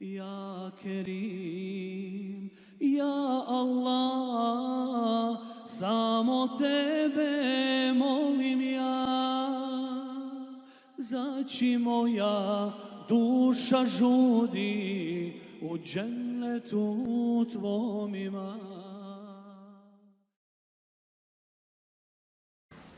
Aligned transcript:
Ja 0.00 0.70
Kerim, 0.82 2.50
Ja 2.80 3.44
Allah, 3.46 5.38
samo 5.66 6.48
Tebe 6.58 7.92
molim 7.94 8.60
ja. 8.60 9.06
Zaći 10.98 11.78
moja 11.78 12.72
duša 13.08 13.84
žudi 13.84 15.32
u 15.62 15.78
džennetu 15.78 17.46
Tvom 17.52 18.14
ima. 18.14 18.58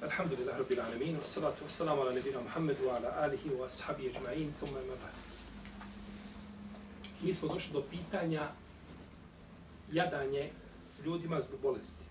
Alhamdulillah 0.02 0.58
Rabbil 0.58 0.80
Alamin, 0.80 1.16
wassalatu 1.16 1.64
wassalamu 1.64 2.00
ala 2.02 2.12
nebina 2.12 2.40
Muhammedu 2.40 2.86
wa 2.88 2.96
ala 2.96 3.08
alihi 3.24 3.50
wa 3.50 3.66
ashabi 3.66 4.08
ajma'in, 4.10 4.52
thumma 4.52 4.80
ima 4.80 4.94
ba'd. 5.02 5.35
Mi 7.22 7.34
smo 7.34 7.48
došli 7.48 7.72
do 7.72 7.82
pitanja 7.90 8.48
jadanje 9.92 10.50
ljudima 11.04 11.40
zbog 11.40 11.60
bolesti. 11.60 12.04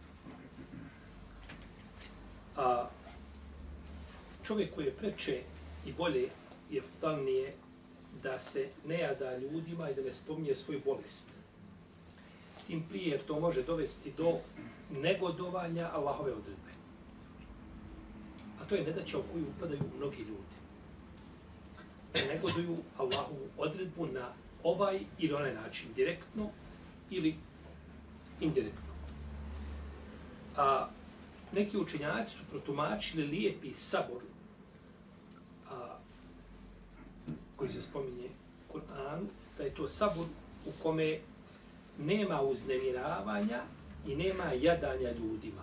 A 2.58 2.90
čovjek 4.44 4.76
koji 4.76 4.86
je 4.86 4.96
preče 4.96 5.42
i 5.86 5.94
bolje 5.94 6.30
je 6.70 6.82
ftalnije 6.82 7.54
da 8.24 8.40
se 8.40 8.70
ne 8.86 9.00
jada 9.00 9.38
ljudima 9.38 9.90
i 9.90 9.96
da 9.96 10.02
ne 10.02 10.14
spominje 10.14 10.56
svoju 10.56 10.82
bolest. 10.86 11.30
Tim 12.68 12.84
prije 12.90 13.10
jer 13.10 13.22
to 13.26 13.40
može 13.40 13.64
dovesti 13.64 14.14
do 14.18 14.38
negodovanja 14.92 15.90
Allahove 15.94 16.32
odredbe. 16.32 16.72
A 18.62 18.66
to 18.66 18.76
je 18.76 18.84
nedaća 18.84 19.18
u 19.18 19.24
koju 19.32 19.46
upadaju 19.58 19.82
mnogi 19.98 20.18
ljudi. 20.18 20.56
Negoduju 22.34 22.78
Allahovu 22.98 23.48
odredbu 23.58 24.08
na 24.08 24.34
ovaj 24.66 25.00
ili 25.20 25.34
onaj 25.34 25.54
način, 25.54 25.90
direktno 25.96 26.50
ili 27.10 27.36
indirektno. 28.40 28.94
A 30.58 30.90
neki 31.52 31.78
učenjaci 31.78 32.36
su 32.36 32.44
protumačili 32.52 33.24
lijepi 33.24 33.74
sabor 33.74 34.22
a, 35.70 35.98
koji 37.56 37.70
se 37.70 37.82
spominje 37.82 38.30
u 38.70 38.74
Kur'anu, 38.74 39.26
da 39.58 39.64
je 39.64 39.76
to 39.76 39.88
sabor 39.88 40.26
u 40.66 40.72
kome 40.84 41.20
nema 42.00 42.42
uznemiravanja 42.42 43.64
i 44.08 44.16
nema 44.16 44.44
jadanja 44.44 45.12
ljudima. 45.12 45.62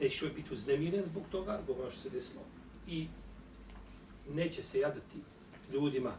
Neće 0.00 0.18
čovjek 0.18 0.36
biti 0.36 0.54
uznemiren 0.54 1.04
zbog 1.04 1.22
toga, 1.30 1.60
zbog 1.64 1.80
ono 1.80 1.90
što 1.90 2.00
se 2.00 2.10
desilo. 2.10 2.42
I 2.86 3.08
neće 4.34 4.62
se 4.62 4.78
jadati 4.78 5.22
ljudima. 5.72 6.12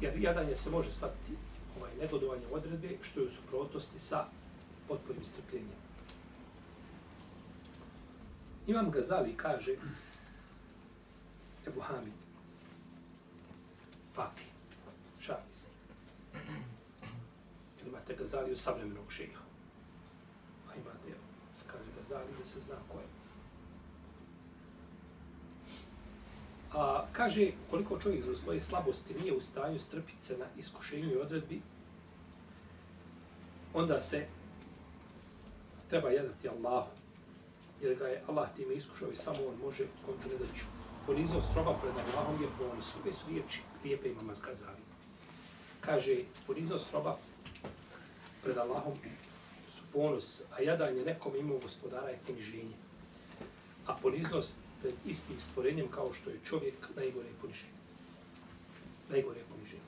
Jer 0.00 0.20
jadanje 0.20 0.56
se 0.56 0.70
može 0.70 0.90
shvatiti 0.90 1.32
ovaj, 1.78 1.90
negodovanje 2.00 2.42
odredbe, 2.52 2.88
što 3.02 3.20
je 3.20 3.26
u 3.26 3.30
suprotnosti 3.30 3.98
sa 3.98 4.24
potpunim 4.88 5.24
strpljenjem. 5.24 5.80
Imam 8.66 8.90
Gazali 8.90 9.36
kaže, 9.36 9.74
Ebu 11.66 11.80
Hamid, 11.80 12.20
Faki, 14.14 14.44
Šafiz. 15.20 15.64
Jer 17.78 17.88
imate 17.88 18.14
Gazali 18.14 18.52
u 18.52 18.56
savremenog 18.56 19.12
šeha. 19.12 19.44
A 20.68 20.74
imate, 20.74 21.18
kaže 21.66 21.90
Gazali, 21.96 22.38
da 22.38 22.44
se 22.44 22.60
zna 22.60 22.76
ko 22.92 22.98
je. 22.98 23.09
A, 26.74 27.06
kaže, 27.12 27.50
koliko 27.70 27.98
čovjek 27.98 28.22
zbog 28.22 28.36
svoje 28.36 28.60
slabosti 28.60 29.14
nije 29.14 29.32
u 29.32 29.40
stanju 29.40 29.80
strpiti 29.80 30.24
se 30.24 30.38
na 30.38 30.44
iskušenju 30.58 31.12
i 31.12 31.16
odredbi, 31.16 31.60
onda 33.74 34.00
se 34.00 34.26
treba 35.90 36.08
jedati 36.08 36.48
Allahu. 36.48 36.90
Jer 37.82 37.94
ga 37.98 38.06
je 38.06 38.22
Allah 38.28 38.48
time 38.56 38.74
iskušao 38.74 39.10
i 39.10 39.16
samo 39.16 39.38
on 39.48 39.56
može 39.64 39.84
kontinuiraću. 40.06 40.64
Ponizao 41.06 41.40
stroba 41.40 41.78
pred 41.82 41.92
Allahom 41.96 42.42
je 42.42 42.48
ponos. 42.58 42.94
Ove 43.02 43.12
su 43.12 43.24
riječi, 43.30 43.60
lijepe 43.84 44.08
imama 44.08 44.34
zgazali. 44.34 44.82
Kaže, 45.80 46.16
ponizao 46.46 46.78
stroba 46.78 47.16
pred 48.42 48.58
Allahom 48.58 48.94
su 49.68 49.82
ponos, 49.92 50.42
a 50.50 50.62
jadanje 50.62 51.04
nekom 51.04 51.36
imao 51.36 51.58
gospodara 51.58 52.08
je 52.08 52.18
poniženje. 52.26 52.76
A 53.86 53.94
poniznost 54.02 54.58
pred 54.80 54.94
istim 55.06 55.40
stvorenjem 55.40 55.88
kao 55.88 56.12
što 56.12 56.30
je 56.30 56.40
čovjek 56.44 56.74
najgore 56.96 57.28
poniženje. 57.40 57.72
Najgore 59.10 59.40
poniženje. 59.48 59.82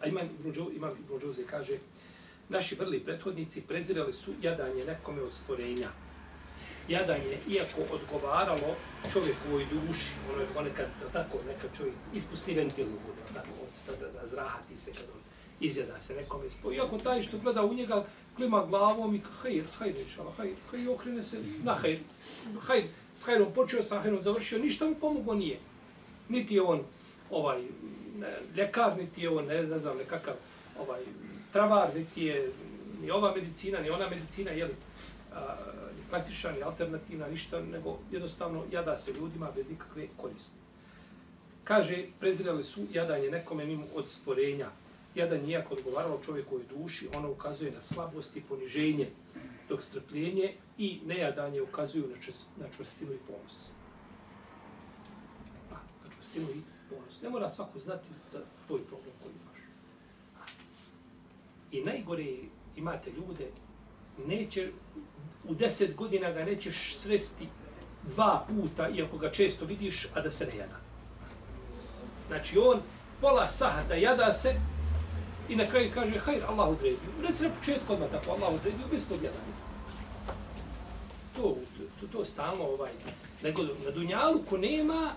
A 0.00 0.06
ima 0.06 0.20
ima 0.76 0.90
Ibn 0.90 1.46
kaže, 1.46 1.78
naši 2.48 2.74
vrli 2.74 3.04
prethodnici 3.04 3.62
prezirali 3.62 4.12
su 4.12 4.32
jadanje 4.42 4.84
nekome 4.84 5.22
od 5.22 5.32
stvorenja. 5.32 5.88
Jadanje, 6.88 7.38
iako 7.48 7.80
odgovaralo 7.94 8.76
čovjekovoj 9.12 9.64
duši, 9.64 10.10
ono 10.32 10.42
je 10.42 10.48
ponekad, 10.54 10.86
tako, 11.12 11.38
nekad 11.46 11.70
čovjek 11.76 11.94
ispusti 12.14 12.54
ventil 12.54 12.86
u 12.86 12.90
vodu, 12.90 13.22
tako, 13.34 13.48
on 13.62 13.68
se 13.68 13.80
tada 13.86 14.20
razrahati 14.20 14.78
se 14.78 14.92
kad 14.92 15.04
on 15.14 15.20
izjeda 15.60 16.00
se 16.00 16.14
nekome 16.14 16.46
ispo. 16.46 16.72
Iako 16.72 16.98
taj 16.98 17.22
što 17.22 17.38
gleda 17.38 17.64
u 17.64 17.74
njega, 17.74 18.04
klima 18.36 18.66
glavom 18.66 19.14
i 19.14 19.20
hajr, 19.42 19.64
hajr, 19.78 19.96
inšala, 19.96 20.32
hajr, 20.36 20.54
hajr, 20.70 20.90
okrene 20.90 21.22
se 21.22 21.38
na 21.62 21.74
hajr, 21.74 21.98
hajr, 22.60 22.84
s 23.14 23.26
hajrom 23.26 23.52
počeo, 23.54 23.82
sa 23.82 24.00
hajrom 24.00 24.20
završio, 24.20 24.58
ništa 24.58 24.86
mu 24.86 24.94
pomogao 24.94 25.34
nije. 25.34 25.58
Niti 26.28 26.54
je 26.54 26.62
on 26.62 26.82
ovaj 27.30 27.62
ne, 28.18 28.38
ljekar, 28.56 28.96
niti 28.98 29.22
je 29.22 29.30
on, 29.30 29.46
ne, 29.46 29.62
ne 29.62 29.80
znam, 29.80 29.98
nekakav 29.98 30.34
ovaj, 30.80 31.00
travar, 31.52 31.94
niti 31.94 32.24
je 32.24 32.52
ni 33.02 33.10
ova 33.10 33.34
medicina, 33.34 33.80
ni 33.80 33.90
ona 33.90 34.10
medicina, 34.10 34.50
je 34.50 34.64
li, 34.64 34.74
a, 35.34 35.56
ni 35.96 36.02
klasična, 36.10 36.52
ni 36.52 36.62
alternativna, 36.62 37.28
ništa, 37.28 37.60
nego 37.60 37.98
jednostavno 38.12 38.62
jada 38.72 38.96
se 38.96 39.12
ljudima 39.12 39.50
bez 39.56 39.70
ikakve 39.70 40.06
koristi. 40.16 40.58
Kaže, 41.64 42.04
prezirali 42.20 42.62
su 42.62 42.86
jadanje 42.92 43.30
nekome 43.30 43.66
mimo 43.66 43.84
od 43.94 44.08
stvorenja. 44.08 44.68
Jadan 45.14 45.50
iako 45.50 45.74
odgovaralo 45.74 46.20
čovjekovoj 46.26 46.64
duši, 46.70 47.08
ono 47.16 47.30
ukazuje 47.30 47.70
na 47.70 47.80
slabost 47.80 48.36
i 48.36 48.40
poniženje, 48.40 49.08
dok 49.68 49.82
strpljenje 49.82 50.54
i 50.78 51.00
nejadanje 51.06 51.62
ukazuju 51.62 52.08
na, 52.14 52.22
čest, 52.22 52.50
na 52.56 52.66
čvrstinu 52.76 53.12
i 53.12 53.18
ponos. 53.26 53.68
A, 55.72 55.74
na 55.74 56.10
čvrstinu 56.14 56.50
i 56.50 56.62
ponos. 56.90 57.22
Ne 57.22 57.30
mora 57.30 57.48
svako 57.48 57.78
znati 57.78 58.08
za 58.32 58.40
tvoj 58.66 58.86
problem 58.86 59.12
koji 59.22 59.32
imaš. 59.32 59.58
I 61.72 61.84
najgore 61.84 62.24
imate 62.76 63.10
ljude, 63.10 63.50
neće, 64.26 64.72
u 65.44 65.54
deset 65.54 65.96
godina 65.96 66.30
ga 66.30 66.44
nećeš 66.44 66.96
sresti 66.96 67.48
dva 68.02 68.46
puta, 68.48 68.88
iako 68.88 69.18
ga 69.18 69.30
često 69.30 69.64
vidiš, 69.64 70.08
a 70.14 70.20
da 70.20 70.30
se 70.30 70.46
ne 70.46 70.56
jada. 70.56 70.80
Znači 72.28 72.58
on 72.58 72.80
pola 73.20 73.48
sahata 73.48 73.94
jada 73.94 74.32
se 74.32 74.60
i 75.48 75.56
na 75.56 75.66
kraju 75.66 75.90
kaže, 75.94 76.18
hajr, 76.18 76.44
Allah 76.48 76.68
odredio. 76.68 77.10
Reci 77.28 77.42
na 77.44 77.50
početku 77.50 77.92
odmah 77.92 78.10
tako, 78.10 78.30
Allah 78.30 78.54
odredio, 78.54 78.86
bez 78.90 79.08
tog 79.08 79.22
jadanja. 79.22 79.54
To, 81.36 81.56
to, 82.00 82.06
to 82.12 82.24
stalno 82.24 82.64
ovaj, 82.64 82.90
nego 83.42 83.62
na 83.62 83.90
Dunjaluku 83.90 84.58
nema 84.58 85.10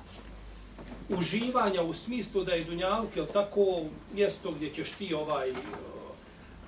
uživanja 1.10 1.82
u 1.82 1.94
smislu 1.94 2.44
da 2.44 2.52
je 2.52 2.64
Dunjaluk, 2.64 3.16
je 3.16 3.28
tako, 3.28 3.84
mjesto 4.14 4.52
gdje 4.52 4.74
ćeš 4.74 4.92
ti 4.92 5.14
ovaj, 5.14 5.52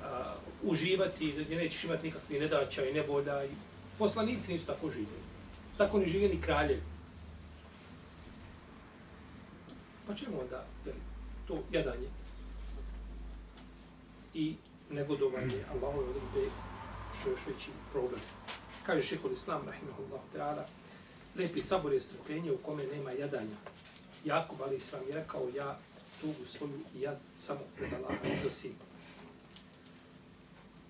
a, 0.03 0.34
uživati, 0.64 1.31
gdje 1.31 1.58
nećeš 1.58 1.84
imati 1.84 2.08
nikakve 2.08 2.40
nedaća 2.40 2.86
i 2.86 2.94
nebolja. 2.94 3.46
I 3.46 3.50
poslanici 3.98 4.53
nisu 4.53 4.66
tako 4.66 4.90
živjeli. 4.90 5.24
Tako 5.78 6.00
ni 6.00 6.06
živjeli 6.06 6.42
kraljevi. 6.42 6.81
Pa 10.07 10.16
čemu 10.16 10.42
onda 10.42 10.66
to 11.48 11.63
jadanje 11.72 12.19
i 14.34 14.56
negodovanje 14.90 15.64
Allahove 15.72 16.00
odredbe 16.00 16.52
što 17.20 17.30
je 17.30 17.34
još 17.34 17.48
veći 17.48 17.70
problem. 17.92 18.22
Kaže 18.86 19.04
šehol 19.04 19.31
Islam, 19.31 19.62
rahimahullahu 19.68 20.24
ta'ala, 20.36 20.64
lepi 21.36 21.62
sabor 21.62 21.94
je 21.94 22.02
strpljenje 22.02 22.52
u 22.52 22.58
kome 22.58 22.84
nema 22.84 23.12
jadanja. 23.12 23.56
Jakub, 24.26 24.62
ali 24.62 24.78
Islam 24.78 25.02
je 25.08 25.16
rekao, 25.16 25.50
ja 25.56 25.80
tugu 26.22 26.46
svoju 26.46 26.80
jad 27.00 27.18
samo 27.36 27.60
pred 27.78 27.94
Allaha 27.94 28.34
iznosim. 28.34 28.72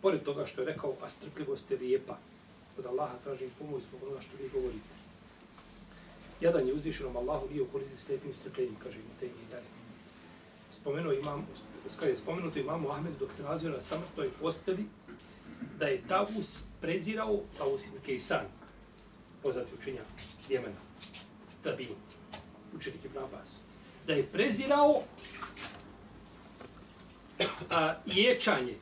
Pored 0.01 0.23
toga 0.23 0.45
što 0.45 0.61
je 0.61 0.65
rekao, 0.65 0.95
a 1.01 1.09
strpljivost 1.09 1.71
je 1.71 1.77
lijepa. 1.77 2.17
Od 2.77 2.85
Allaha 2.85 3.17
tražim 3.23 3.49
pomoć 3.59 3.83
zbog 3.83 4.03
onoga 4.03 4.21
što 4.21 4.37
vi 4.37 4.49
govorite. 4.49 4.99
Jadan 6.41 6.67
je 6.67 6.73
uzvišenom 6.73 7.17
Allahu 7.17 7.47
bio 7.47 7.65
koristi 7.65 7.97
s 7.97 8.09
lijepim 8.09 8.33
strpljenjem, 8.33 8.75
kaže 8.83 8.97
mu 8.97 9.19
te 9.19 9.25
i 9.25 9.51
dalje. 9.51 9.67
Spomenuo 10.71 11.13
imam, 11.13 11.47
kada 11.95 12.11
je 12.11 12.17
spomenuto 12.17 12.59
imamu 12.59 12.91
Ahmedu 12.91 13.15
dok 13.19 13.33
se 13.33 13.43
nalazio 13.43 13.69
na 13.69 13.81
samrtnoj 13.81 14.29
posteli, 14.39 14.85
da 15.79 15.85
je 15.85 16.01
Tavus 16.07 16.65
prezirao 16.81 17.39
Tavus 17.57 17.87
ibn 17.87 17.97
Kejsan, 18.05 18.45
poznati 19.43 19.71
učenjak 19.79 20.05
iz 20.41 20.51
Jemena, 20.51 20.81
da 21.63 21.71
bi 21.71 21.87
učenik 22.75 23.05
Ibn 23.05 23.17
Abbas, 23.17 23.57
da 24.07 24.13
je 24.13 24.27
prezirao 24.27 25.03
a, 27.69 27.95
ječanje 28.05 28.77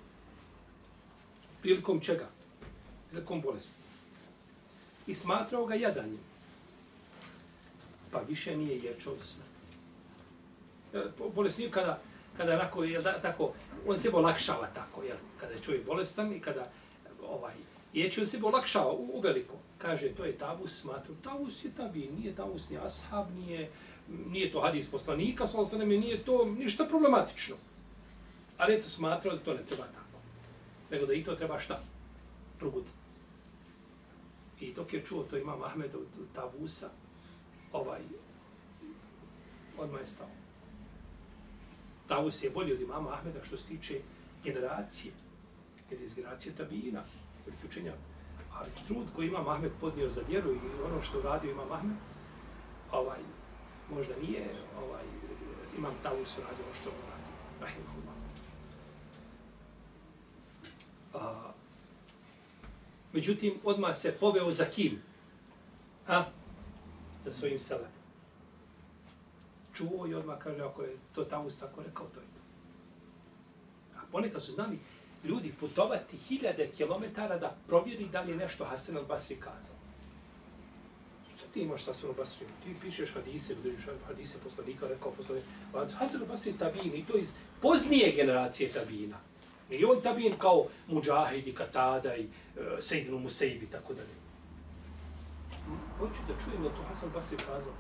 prilikom 1.62 2.00
čega? 2.00 2.30
Prilikom 3.10 3.42
bolesti. 3.42 3.82
I 5.08 5.14
smatrao 5.14 5.66
ga 5.66 5.76
jadanjem. 5.76 6.20
Pa 8.12 8.20
više 8.20 8.58
nije 8.58 8.80
ječao 8.80 9.16
do 9.16 9.24
smrti. 9.24 9.48
Bolesnik 11.36 11.74
kada, 11.74 12.00
kada 12.38 12.54
onako, 12.54 12.84
jel, 12.84 13.02
da, 13.02 13.22
tako, 13.22 13.54
on 13.88 13.98
se 13.98 14.10
olakšava 14.14 14.68
tako, 14.74 15.04
jel, 15.04 15.18
kada 15.40 15.54
je 15.54 15.62
čovjek 15.62 15.86
bolestan 15.86 16.34
i 16.34 16.40
kada 16.40 16.72
ovaj, 17.30 17.54
ječi 17.94 18.20
on 18.20 18.28
se 18.28 18.40
olakšava 18.44 18.92
u, 18.92 19.10
u 19.14 19.20
veliko. 19.20 19.54
Kaže, 19.78 20.10
to 20.10 20.26
je 20.26 20.38
tavus, 20.38 20.82
smatru, 20.82 21.16
tavus 21.24 21.66
je 21.66 21.72
tabi, 21.78 22.10
nije 22.20 22.36
tavus 22.36 22.70
ni 22.70 22.78
ashab, 22.78 23.28
nije, 23.36 23.70
nije 24.30 24.52
to 24.52 24.62
hadis 24.62 24.90
poslanika, 24.90 25.48
sa 25.48 25.60
osaname, 25.60 25.98
nije 25.98 26.24
to 26.24 26.46
ništa 26.46 26.86
problematično. 26.86 27.56
Ali 28.58 28.76
eto 28.76 28.90
smatrao 28.90 29.36
da 29.36 29.44
to 29.44 29.54
ne 29.54 29.64
treba 29.68 29.84
tako. 29.84 30.20
Nego 30.92 31.06
da 31.06 31.14
i 31.14 31.24
to 31.24 31.36
treba 31.36 31.60
šta? 31.60 31.82
Probuditi. 32.60 32.92
I 34.60 34.74
dok 34.74 34.94
je 34.94 35.06
čuo 35.06 35.24
to 35.24 35.38
imam 35.38 35.64
Ahmed 35.64 35.96
od 35.96 36.08
Tavusa, 36.36 36.90
ovaj, 37.72 38.02
odmah 39.78 40.02
je 40.02 40.08
stao. 40.08 40.47
Tavus 42.08 42.44
je 42.44 42.50
bolji 42.50 42.74
od 42.74 42.82
imama 42.82 43.14
Ahmeda 43.14 43.44
što 43.44 43.58
se 43.58 43.66
tiče 43.68 44.00
generacije, 44.44 45.14
jer 45.90 46.00
je 46.00 46.06
iz 46.06 46.14
generacije 46.14 46.56
tabina, 46.56 47.04
veliki 47.46 47.68
učenjak. 47.68 47.96
Ali 48.54 48.70
trud 48.88 49.08
koji 49.16 49.28
ima 49.28 49.52
Ahmed 49.52 49.72
podnio 49.82 50.10
za 50.10 50.22
vjeru 50.30 50.52
i 50.52 50.60
ono 50.86 51.02
što 51.02 51.20
uradio 51.20 51.52
ima 51.52 51.64
Ahmed, 51.72 51.98
ovaj, 52.92 53.20
možda 53.94 54.14
nije, 54.22 54.46
ovaj, 54.84 55.04
imam 55.78 55.94
Tavus 56.04 56.38
uradio 56.38 56.66
ono 56.66 56.74
što 56.74 56.90
on 56.90 56.96
uradio. 56.96 57.18
Rahimahullah. 57.62 58.16
A, 61.14 61.52
međutim, 63.14 63.54
odmah 63.64 63.96
se 63.96 64.18
poveo 64.20 64.52
za 64.52 64.66
kim? 64.66 65.02
A? 66.08 66.24
Za 67.22 67.32
svojim 67.32 67.60
selefom. 67.60 67.97
Čuo 69.78 70.08
i 70.08 70.14
odmah 70.14 70.40
kaže, 70.40 70.62
ako 70.62 70.82
je 70.82 70.98
to 71.16 71.24
tamo 71.24 71.50
tako 71.60 71.84
rekao, 71.84 72.06
to 72.06 72.20
je 72.20 72.26
to. 72.26 72.42
A 73.98 74.02
ponekad 74.12 74.44
su 74.44 74.52
znali 74.52 74.80
ljudi 75.24 75.54
putovati 75.60 76.18
hiljade 76.18 76.70
kilometara 76.78 77.38
da 77.38 77.56
provjeri 77.68 78.08
da 78.12 78.22
li 78.22 78.32
je 78.32 78.38
nešto 78.38 78.66
Hasan 78.66 78.96
al-Basri 78.96 79.40
kazao. 79.40 79.76
Što 81.36 81.48
ti 81.54 81.62
imaš 81.62 81.84
sa 81.84 81.94
Hasan 81.94 82.10
al-Basri? 82.10 82.46
Ti 82.64 82.76
pišeš 82.82 83.14
hadise, 83.14 83.56
držiš 83.56 83.86
hadise 84.08 84.38
poslanika, 84.44 84.88
rekao 84.88 85.12
poslanika. 85.12 85.48
Hasan 85.98 86.22
al-Basri 86.22 86.48
je 86.48 86.58
tabin 86.58 86.96
i 86.96 87.06
to 87.06 87.18
iz 87.18 87.34
poznije 87.62 88.12
generacije 88.16 88.70
tabina. 88.70 89.18
I 89.70 89.86
on 89.86 90.02
tabin 90.02 90.34
kao 90.38 90.66
Mujahid 90.88 91.48
i 91.48 91.54
Katada 91.54 92.16
i 92.16 92.24
e, 92.24 92.28
uh, 92.62 92.80
Sejdinu 92.80 93.20
Musejbi 93.20 93.66
i 93.66 93.72
tako 93.72 93.94
dalje. 93.94 94.16
Hoću 96.00 96.22
da 96.28 96.34
čujem 96.46 96.64
da 96.64 96.70
to 96.70 96.84
Hasan 96.88 97.10
Basri 97.14 97.38
kazao. 97.38 97.74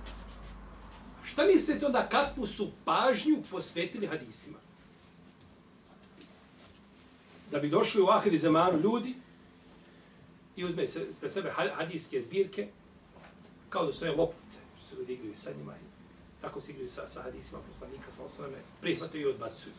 Šta 1.27 1.45
mislite 1.45 1.85
onda 1.85 2.09
kakvu 2.09 2.47
su 2.47 2.71
pažnju 2.85 3.37
posvetili 3.51 4.07
hadisima? 4.07 4.57
Da 7.51 7.59
bi 7.59 7.69
došli 7.69 8.01
u 8.01 8.07
ahiri 8.07 8.37
zamanu 8.37 8.79
ljudi 8.79 9.15
i 10.55 10.65
uzme 10.65 10.87
se 10.87 11.07
pre 11.19 11.29
sebe 11.29 11.53
hadijske 11.75 12.21
zbirke 12.21 12.67
kao 13.69 13.85
da 13.85 13.93
su 13.93 14.05
one 14.05 14.15
loptice, 14.15 14.59
što 14.77 14.85
se 14.85 14.95
ljudi 14.95 15.13
igraju 15.13 15.35
sa 15.35 15.51
njima 15.57 15.73
i 15.75 16.41
tako 16.41 16.61
se 16.61 16.71
igraju 16.71 16.89
sa, 16.89 17.07
sa 17.07 17.21
hadisima 17.21 17.59
poslanika, 17.67 18.11
sa 18.11 18.23
osaname, 18.23 18.57
prihvataju 18.81 19.27
i 19.27 19.31
odbacuju. 19.31 19.73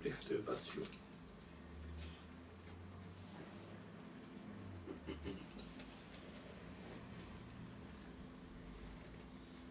prihvataju 0.00 0.38
odbacuju. 0.38 0.84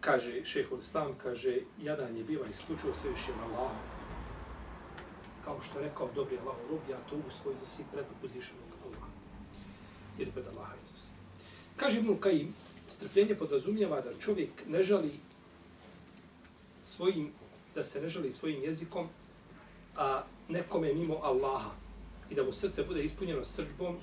Kaže 0.06 0.44
šehol 0.44 0.78
Islam, 0.78 1.18
kaže, 1.18 1.66
jadan 1.82 2.16
je 2.16 2.24
biva 2.24 2.46
isključio 2.46 2.94
sve 2.94 3.10
više 3.10 3.32
na 3.34 3.70
Kao 5.44 5.58
što 5.62 5.78
je 5.78 5.84
rekao, 5.84 6.10
dobri 6.14 6.38
Allah 6.38 6.56
rob, 6.70 6.80
ja 6.90 6.98
to 7.10 7.16
u 7.16 7.30
svoj 7.30 7.54
za 7.60 7.66
svih 7.66 7.86
pred 7.92 8.04
uzvišenog 8.22 8.70
Allaha. 8.84 9.10
Jer 10.18 10.30
pred 10.32 10.46
Allaha 10.46 10.74
Isus. 10.84 11.02
Kaže 11.76 12.02
mu 12.02 12.16
Kajim, 12.16 12.54
strpljenje 12.88 13.34
podrazumijeva 13.34 14.00
da 14.00 14.18
čovjek 14.20 14.50
ne 14.66 14.82
žali 14.82 15.12
svojim, 16.84 17.32
da 17.74 17.84
se 17.84 18.00
ne 18.00 18.08
žali 18.08 18.32
svojim 18.32 18.62
jezikom 18.62 19.08
a, 19.96 20.22
nekome 20.48 20.94
mimo 20.94 21.18
Allaha 21.22 21.70
i 22.30 22.34
da 22.34 22.44
mu 22.44 22.52
srce 22.52 22.84
bude 22.84 23.04
ispunjeno 23.04 23.44
srđbom 23.44 23.96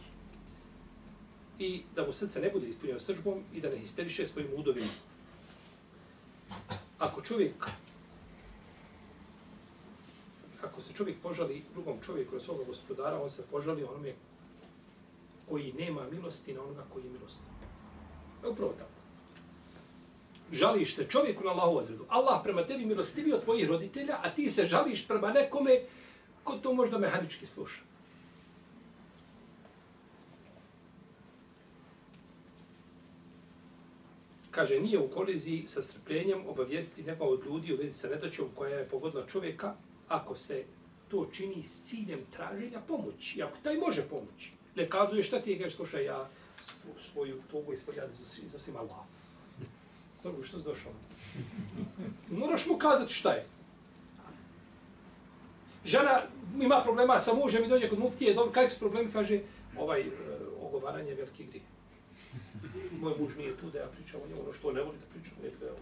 i 1.60 1.84
da 1.96 2.06
mu 2.06 2.14
srce 2.14 2.42
ne 2.42 2.50
bude 2.50 2.68
ispunjeno 2.68 3.00
srđbom 3.00 3.44
i 3.54 3.62
da 3.62 3.70
ne 3.70 3.78
histeriše 3.78 4.28
svojim 4.28 4.50
udovima. 4.56 5.13
Ako 7.00 7.22
čovjek 7.22 7.70
ako 10.64 10.82
se 10.82 10.94
čovjek 10.94 11.18
požali 11.24 11.64
drugom 11.74 11.98
čovjeku 12.06 12.36
na 12.36 12.42
svoga 12.42 12.64
gospodara, 12.64 13.22
on 13.22 13.30
se 13.30 13.44
požali 13.52 13.84
onome 13.84 14.14
koji 15.50 15.74
nema 15.74 16.10
milosti 16.12 16.54
na 16.54 16.64
onoga 16.64 16.84
koji 16.94 17.04
je 17.04 17.10
milosti. 17.10 17.46
Je 18.44 18.50
upravo 18.50 18.72
tako. 18.72 18.90
Žališ 20.52 20.96
se 20.96 21.08
čovjeku 21.10 21.44
na 21.44 21.52
Allahu 21.52 21.78
odredu. 21.78 22.06
Allah 22.10 22.42
prema 22.44 22.66
tebi 22.66 22.86
milostivi 22.86 23.34
od 23.34 23.44
tvojih 23.44 23.68
roditelja, 23.68 24.20
a 24.24 24.36
ti 24.36 24.50
se 24.50 24.66
žališ 24.66 25.08
prema 25.08 25.32
nekome 25.32 25.82
ko 26.44 26.58
to 26.58 26.74
možda 26.74 26.98
mehanički 26.98 27.46
sluša. 27.46 27.82
Kaže, 34.56 34.80
nije 34.80 35.00
u 35.00 35.08
koliziji 35.08 35.64
sa 35.68 35.84
strpljenjem 35.84 36.48
obavijesti 36.48 37.04
nekog 37.04 37.32
od 37.32 37.46
ljudi 37.46 37.74
u 37.74 37.78
vezi 37.78 37.98
sa 37.98 38.08
netačom 38.08 38.50
koja 38.56 38.78
je 38.78 38.88
pogodila 38.88 39.28
čovjeka 39.28 39.76
ako 40.08 40.36
se 40.36 40.64
to 41.10 41.30
čini 41.34 41.64
s 41.64 41.84
ciljem 41.90 42.20
traženja 42.32 42.82
pomoći. 42.88 43.44
Ako 43.44 43.58
taj 43.64 43.78
može 43.78 44.02
pomoći, 44.10 44.52
ne 44.76 44.90
kazuje 44.90 45.24
šta 45.24 45.42
ti 45.42 45.52
je, 45.52 45.60
kaže, 45.60 45.76
slušaj, 45.76 46.06
ja 46.06 46.30
svoju 46.98 47.42
tugu 47.52 47.74
i 47.74 47.78
svoj 47.78 47.96
jad 47.96 48.10
za, 48.14 48.42
za 48.48 48.60
svima 48.60 48.80
Allah. 48.80 49.06
Dobro, 50.24 50.44
što 50.44 50.60
si 50.60 50.66
došao? 50.66 50.92
Moraš 52.30 52.66
mu 52.66 52.78
kazati 52.78 53.14
šta 53.14 53.32
je 53.32 53.46
žena 55.86 56.22
ima 56.60 56.82
problema 56.84 57.20
sa 57.20 57.34
mužem 57.34 57.64
i 57.64 57.68
dođe 57.68 57.90
kod 57.90 58.00
muftije, 58.00 58.34
dobro, 58.34 58.52
kakvi 58.52 58.70
su 58.70 58.80
problemi, 58.80 59.12
kaže, 59.12 59.40
ovaj, 59.80 60.02
e, 60.02 60.12
ogovaranje 60.62 61.10
je 61.10 61.16
veliki 61.16 61.44
grije. 61.44 61.64
Moj 63.04 63.14
muž 63.20 63.36
nije 63.38 63.58
tu 63.58 63.70
da 63.70 63.80
ja 63.80 63.88
pričam 63.88 64.22
o 64.24 64.28
njemu, 64.28 64.42
ono 64.42 64.54
što 64.54 64.72
ne 64.72 64.82
voli 64.82 64.98
da 64.98 65.06
pričam, 65.14 65.38
ne 65.44 65.50
da 65.50 65.74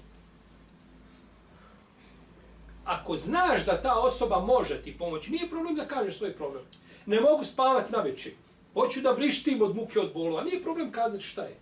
Ako 2.85 3.17
znaš 3.17 3.65
da 3.65 3.81
ta 3.81 3.93
osoba 3.99 4.39
može 4.39 4.81
ti 4.81 4.97
pomoći, 4.97 5.31
nije 5.31 5.49
problem 5.49 5.75
da 5.75 5.87
kažeš 5.87 6.17
svoj 6.17 6.33
problem. 6.33 6.63
Ne 7.05 7.19
mogu 7.21 7.43
spavati 7.43 7.91
na 7.91 8.01
večer. 8.01 8.33
Hoću 8.73 9.01
da 9.01 9.11
vrištim 9.11 9.61
od 9.61 9.75
muke 9.75 9.99
od 9.99 10.13
bolova. 10.13 10.43
Nije 10.43 10.63
problem 10.63 10.91
kazati 10.91 11.23
šta 11.23 11.41
je. 11.41 11.55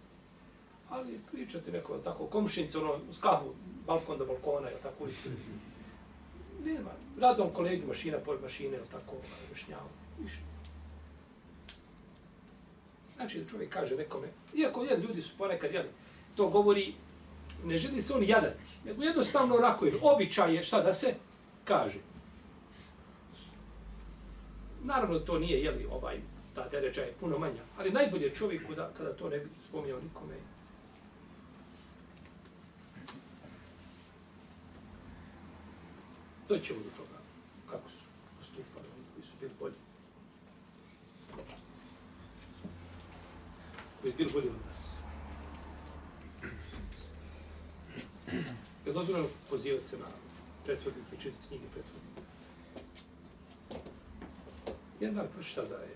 Ali 0.89 1.19
pričati 1.31 1.71
neko 1.71 1.97
tako, 1.97 2.25
komšinice, 2.25 2.77
ono, 2.77 2.93
uz 3.09 3.19
kahu, 3.21 3.53
balkon 3.87 4.17
do 4.17 4.25
balkona, 4.25 4.67
je 4.67 4.77
tako, 4.83 5.07
nema. 6.65 6.91
Radom 7.19 7.53
kolegi 7.53 7.85
mašina 7.85 8.17
pored 8.17 8.41
mašine, 8.41 8.77
ili 8.77 8.87
tako, 8.91 9.15
vršnjavu, 9.51 9.89
više. 10.19 10.39
Znači 13.19 13.39
da 13.39 13.49
čovjek 13.49 13.73
kaže 13.73 13.95
nekome, 13.95 14.27
iako 14.55 14.83
jedan 14.83 15.01
ljudi 15.01 15.21
su 15.21 15.37
ponekad 15.37 15.73
jeli, 15.73 15.89
to 16.35 16.47
govori, 16.47 16.93
ne 17.63 17.77
želi 17.77 18.01
se 18.01 18.13
on 18.13 18.23
jadati, 18.23 18.71
nego 18.85 19.03
jednostavno 19.03 19.55
onako 19.55 19.85
je, 19.85 19.93
običaj 20.01 20.55
je 20.55 20.63
šta 20.63 20.81
da 20.81 20.93
se 20.93 21.13
kaže. 21.65 21.99
Naravno 24.83 25.19
to 25.19 25.39
nije, 25.39 25.63
jeli, 25.63 25.87
ovaj, 25.91 26.17
ta 26.55 26.69
deređa 26.69 27.01
je 27.01 27.13
puno 27.19 27.39
manja, 27.39 27.61
ali 27.77 27.91
najbolje 27.91 28.35
čovjeku 28.35 28.75
da, 28.75 28.89
kada 28.97 29.13
to 29.13 29.29
ne 29.29 29.39
bi 29.39 29.49
spominjao 29.67 29.99
nikome, 30.01 30.35
Doćemo 36.49 36.79
do 36.79 36.89
toga 36.97 37.19
kako 37.69 37.89
su 37.89 38.05
postupali 38.37 38.87
oni 38.95 39.05
koji 39.13 39.23
su 39.23 39.35
bili 39.39 39.53
bolji. 39.59 39.78
Koji 44.01 44.11
su 44.11 44.17
bili 44.17 44.31
bolji 44.33 44.47
od 44.47 44.55
nas. 44.67 44.87
Je 48.85 48.93
dozvoljeno 48.93 49.27
pozivati 49.49 49.87
se 49.87 49.97
na 49.97 50.05
prethodnike, 50.65 51.17
čitati 51.21 51.47
knjige 51.47 51.65
prethodnike. 51.73 52.21
Jedan 54.99 55.15
dan 55.15 55.27
pročita 55.33 55.61
da 55.61 55.75
je 55.75 55.95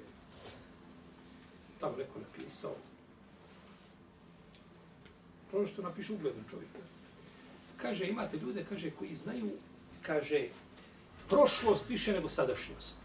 tamo 1.80 1.98
neko 1.98 2.20
napisao 2.20 2.76
ono 5.54 5.68
što 5.68 5.82
napiše 5.82 6.14
ugledan 6.14 6.44
čovjek. 6.50 6.70
Kaže, 7.78 8.08
imate 8.08 8.38
ljude, 8.38 8.66
kaže, 8.70 8.92
koji 8.92 9.16
znaju, 9.16 9.52
kaže, 10.02 10.48
prošlost 11.30 11.90
više 11.90 12.14
nego 12.14 12.30
sadašnjost. 12.30 12.98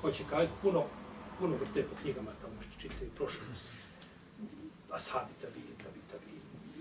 Hoće 0.00 0.24
kazati, 0.30 0.58
puno, 0.62 0.84
puno 1.38 1.56
vrte 1.56 1.82
po 1.82 1.96
knjigama 2.02 2.30
tamo 2.40 2.62
što 2.62 2.80
čitaju 2.80 3.10
prošlost. 3.16 3.68
Ashabi, 4.90 5.32
tabi, 5.40 5.60
tabi, 5.84 6.00
tabi, 6.10 6.32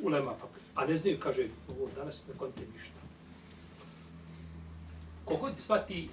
ulema, 0.01 0.33
a 0.75 0.85
ne 0.85 0.95
znaju, 0.95 1.19
kaže, 1.19 1.49
ovo 1.69 1.89
danas 1.95 2.23
ne 2.27 2.33
konte 2.37 2.61
ništa. 2.73 2.99
Kogod 5.25 5.57
shvati 5.57 6.09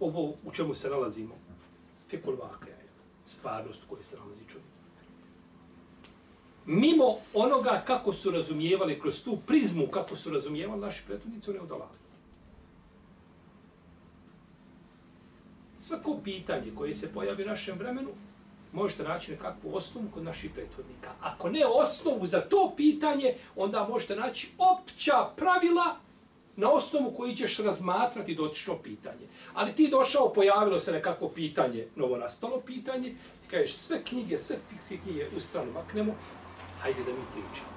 ovo 0.00 0.34
u 0.44 0.50
čemu 0.52 0.74
se 0.74 0.90
nalazimo, 0.90 1.34
fikul 2.08 2.36
vakaja, 2.36 2.76
stvarnost 3.26 3.84
u 3.84 3.88
kojoj 3.88 4.04
se 4.04 4.16
nalazi 4.16 4.42
čovjek. 4.48 4.74
Mimo 6.66 7.16
onoga 7.34 7.82
kako 7.86 8.12
su 8.12 8.30
razumijevali 8.30 9.00
kroz 9.00 9.24
tu 9.24 9.38
prizmu, 9.46 9.86
kako 9.86 10.16
su 10.16 10.30
razumijevali 10.30 10.80
naši 10.80 11.02
pretudnici, 11.06 11.50
oni 11.50 11.58
odolali. 11.58 12.03
Svako 15.84 16.16
pitanje 16.24 16.72
koje 16.74 16.94
se 16.94 17.12
pojavi 17.12 17.42
u 17.42 17.46
našem 17.46 17.78
vremenu, 17.78 18.10
možete 18.72 19.02
naći 19.02 19.32
nekakvu 19.32 19.76
osnovu 19.76 20.08
kod 20.14 20.24
naših 20.24 20.50
prethodnika. 20.54 21.10
Ako 21.20 21.50
ne 21.50 21.66
osnovu 21.66 22.26
za 22.26 22.40
to 22.40 22.72
pitanje, 22.76 23.34
onda 23.56 23.88
možete 23.88 24.16
naći 24.16 24.50
opća 24.58 25.28
pravila 25.36 25.96
na 26.56 26.70
osnovu 26.70 27.12
koji 27.16 27.36
ćeš 27.36 27.58
razmatrati 27.58 28.34
dotično 28.34 28.78
pitanje. 28.78 29.26
Ali 29.54 29.74
ti 29.74 29.88
došao, 29.90 30.32
pojavilo 30.32 30.78
se 30.78 30.92
nekako 30.92 31.28
pitanje, 31.28 31.86
novo 31.96 32.16
nastalo 32.16 32.60
pitanje, 32.60 33.10
ti 33.42 33.48
kažeš 33.50 33.74
sve 33.74 34.04
knjige, 34.04 34.38
sve 34.38 34.56
fiksi 34.70 34.98
knjige 34.98 35.26
u 35.36 35.40
stranu 35.40 35.72
maknemo, 35.72 36.14
hajde 36.80 37.04
da 37.04 37.12
mi 37.12 37.24
pričamo. 37.32 37.74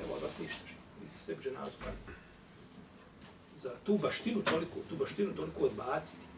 Nema 0.00 0.14
od 0.14 0.22
vas 0.22 0.38
ništa, 0.38 0.62
vi 1.02 1.08
ste 1.08 1.18
sebi 1.18 1.42
ženazu 1.42 1.76
Za 3.54 3.70
tu 3.84 3.98
baštinu 3.98 4.42
toliko, 4.42 4.76
tu 4.88 4.96
baštinu 4.96 5.34
toliko 5.34 5.64
odbaciti 5.64 6.33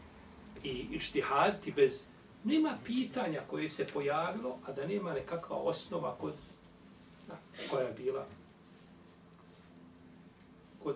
i 0.63 0.87
ištihaditi 0.91 1.71
bez... 1.71 2.03
Nema 2.43 2.77
pitanja 2.85 3.41
koje 3.49 3.69
se 3.69 3.87
pojavilo, 3.93 4.57
a 4.65 4.71
da 4.71 4.87
nema 4.87 5.13
nekakva 5.13 5.55
osnova 5.55 6.15
kod, 6.21 6.33
na, 7.27 7.35
koja 7.69 7.87
je 7.87 7.93
bila 7.93 8.25
kod 10.83 10.95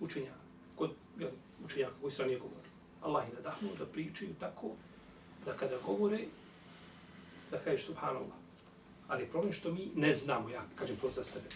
učenjaka, 0.00 0.38
kod 0.76 0.90
jel, 1.18 1.30
učenjaka 1.64 1.94
koji 2.00 2.12
su 2.12 2.22
ranije 2.22 2.38
govorili. 2.38 2.68
Allah 3.02 3.28
je 3.28 3.34
nadahnuo 3.34 3.74
da 3.78 3.86
pričaju 3.86 4.34
tako, 4.40 4.70
da 5.44 5.52
kada 5.52 5.76
govore, 5.86 6.18
da 7.50 7.58
kažeš 7.58 7.86
subhanallah. 7.86 8.38
Ali 9.08 9.26
problem 9.26 9.52
što 9.52 9.72
mi 9.72 9.90
ne 9.94 10.14
znamo, 10.14 10.48
ja 10.48 10.64
kažem 10.74 10.96
to 10.96 11.10
za 11.10 11.24
sebe, 11.24 11.46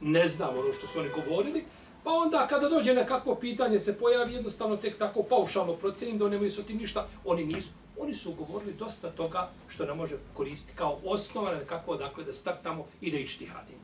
ne 0.00 0.28
znamo 0.28 0.60
ono 0.60 0.72
što 0.72 0.86
su 0.86 1.00
oni 1.00 1.08
govorili, 1.08 1.64
pa 2.04 2.10
onda 2.10 2.46
kada 2.46 2.68
dođe 2.68 2.94
nekakvo 2.94 3.34
pitanje 3.34 3.78
se 3.78 3.98
pojavi 3.98 4.34
jednostavno 4.34 4.76
tek 4.76 4.98
tako 4.98 5.22
paušalno 5.22 5.76
procenim 5.76 6.18
da 6.18 6.24
oni 6.24 6.32
nemaju 6.32 6.50
su 6.50 6.62
tim 6.62 6.76
ništa, 6.76 7.08
oni 7.24 7.44
nisu. 7.44 7.70
Oni 7.98 8.14
su 8.14 8.32
govorili 8.32 8.72
dosta 8.72 9.10
toga 9.10 9.50
što 9.68 9.86
nam 9.86 9.96
može 9.96 10.16
koristiti 10.34 10.78
kao 10.78 11.00
osnova 11.04 11.54
nekako 11.54 11.96
dakle 11.96 12.24
da 12.24 12.32
startamo 12.32 12.86
i 13.00 13.10
da 13.10 13.18
ići 13.18 13.46
hadimo 13.46 13.80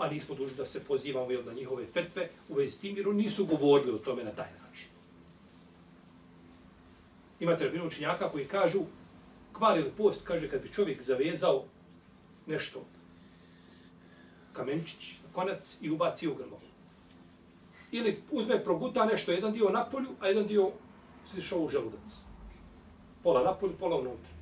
a 0.00 0.08
nismo 0.08 0.34
dužni 0.34 0.56
da 0.56 0.64
se 0.64 0.84
pozivamo 0.84 1.30
jel, 1.30 1.44
na 1.44 1.52
njihove 1.52 1.86
fetve 1.86 2.28
u 2.48 2.54
vezi 2.54 2.72
s 2.72 2.80
tim, 2.80 2.96
jer 2.96 3.06
nisu 3.06 3.46
govorili 3.46 3.92
o 3.92 3.98
tome 3.98 4.24
na 4.24 4.30
taj 4.30 4.48
način. 4.52 4.88
Imate 7.40 7.64
rabinu 7.64 7.86
učinjaka 7.86 8.30
koji 8.30 8.48
kažu, 8.48 8.80
kvar 9.52 9.78
ili 9.78 9.90
post, 9.96 10.26
kaže, 10.26 10.48
kad 10.48 10.62
bi 10.62 10.72
čovjek 10.72 11.02
zavezao 11.02 11.64
nešto, 12.46 12.84
kamenčić, 14.52 15.14
konac 15.32 15.78
i 15.82 15.90
ubaci 15.90 16.28
u 16.28 16.34
grlo. 16.34 16.60
Ili 17.92 18.22
uzme, 18.30 18.64
proguta 18.64 19.04
nešto, 19.04 19.32
jedan 19.32 19.52
dio 19.52 19.70
na 19.70 19.84
polju, 19.84 20.08
a 20.20 20.28
jedan 20.28 20.46
dio 20.46 20.70
sišao 21.26 21.60
u 21.60 21.68
želudac. 21.68 22.20
Pola 23.22 23.42
na 23.44 23.54
polju, 23.54 23.76
pola 23.78 23.96
unutra. 23.96 24.32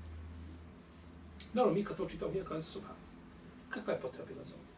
Naravno, 1.52 1.74
mi 1.74 1.84
kad 1.84 1.96
to 1.96 2.06
čitamo, 2.06 2.32
mi 2.32 2.44
kada 2.44 2.62
se 2.62 2.78
Kakva 3.68 3.92
je 3.92 4.00
potreba 4.00 4.26
bila 4.26 4.44
za 4.44 4.54
ovo? 4.54 4.68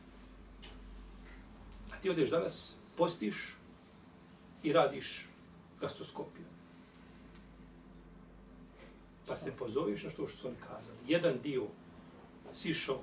ti 2.02 2.10
odeš 2.10 2.30
danas, 2.30 2.76
postiš 2.96 3.56
i 4.62 4.72
radiš 4.72 5.28
gastroskopiju. 5.80 6.46
Pa 9.26 9.36
se 9.36 9.52
pozoveš 9.58 10.02
na 10.04 10.10
što 10.10 10.26
što 10.28 10.36
su 10.36 10.48
oni 10.48 10.56
kazali. 10.56 10.98
Jedan 11.08 11.38
dio 11.42 11.66
sišao 12.52 13.00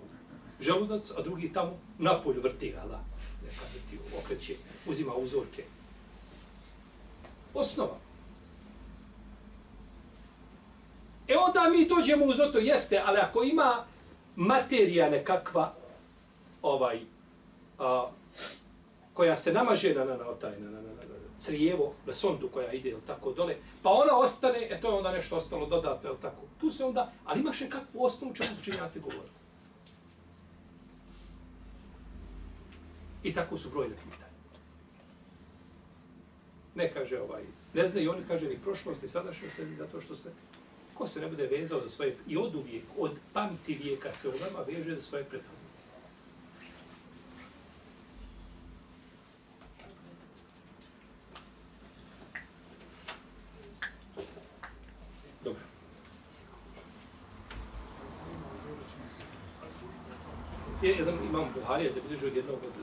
želudac, 0.62 1.12
a 1.18 1.22
drugi 1.22 1.54
tamo 1.54 1.80
napolju 1.98 2.42
vrti 2.42 2.76
ala, 2.76 2.88
da. 2.88 3.04
Nekada 3.46 3.88
ti 3.90 4.00
okreće, 4.20 4.56
uzima 4.88 5.14
uzorke. 5.14 5.64
Osnova. 7.54 7.98
E 11.28 11.38
onda 11.38 11.70
mi 11.70 11.88
dođemo 11.88 12.26
uz 12.26 12.38
to, 12.38 12.60
jeste, 12.60 13.02
ali 13.06 13.20
ako 13.20 13.44
ima 13.44 13.86
materija 14.36 15.10
nekakva, 15.10 15.74
ovaj, 16.62 17.00
a, 17.80 18.10
koja 19.14 19.38
se 19.38 19.54
namaže 19.54 19.94
na, 19.94 20.06
na, 20.06 20.18
na, 20.18 20.26
taj, 20.42 20.60
na, 20.60 20.70
na, 20.70 20.82
na, 20.82 20.82
na, 20.82 21.18
crijevo, 21.46 21.94
na 22.06 22.14
sondu 22.14 22.50
koja 22.54 22.72
ide 22.72 22.90
ili 22.90 23.02
tako 23.08 23.32
dole, 23.34 23.56
pa 23.84 23.90
ona 23.90 24.18
ostane, 24.18 24.68
e 24.70 24.82
to 24.82 24.88
je 24.88 24.94
onda 24.94 25.12
nešto 25.12 25.36
ostalo 25.36 25.66
dodatno, 25.66 26.10
ili 26.10 26.20
tako. 26.22 26.42
Tu 26.60 26.72
se 26.72 26.86
onda, 26.86 27.12
ali 27.26 27.40
imaš 27.40 27.62
nekakvu 27.62 28.06
osnovu 28.06 28.34
čemu 28.34 28.56
su 28.56 28.64
činjaci 28.64 29.00
govorili. 29.00 29.38
I 33.24 33.34
tako 33.34 33.58
su 33.58 33.70
brojne 33.70 33.96
pitanje. 33.96 34.27
Ne 36.78 36.92
kaže 36.94 37.20
ovaj, 37.22 37.44
ne 37.74 37.86
zna 37.90 38.02
i 38.02 38.08
oni 38.08 38.22
kaže 38.28 38.50
ni 38.50 38.58
prošlost 38.64 39.04
i 39.04 39.08
sadašnjost, 39.08 39.60
zato 39.78 40.02
što 40.02 40.16
se, 40.16 40.32
ko 40.94 41.08
se 41.08 41.22
ne 41.22 41.28
bude 41.28 41.48
vezao 41.48 41.82
za 41.82 41.90
svoje, 41.90 42.16
i 42.28 42.38
od 42.38 42.56
uvijek, 42.56 42.84
od 42.98 43.12
pamti 43.34 43.80
vijeka 43.84 44.14
se 44.14 44.30
u 44.30 44.34
nama 44.46 44.66
veže 44.68 44.96
za 44.96 45.02
svoje 45.02 45.24
prethodne. 45.24 45.58
je 60.82 60.90
jedan 60.90 61.16
imam 61.30 61.46
Buharija 61.56 61.92
zabilježio 61.92 62.28
jednog 62.36 62.60
od 62.64 62.74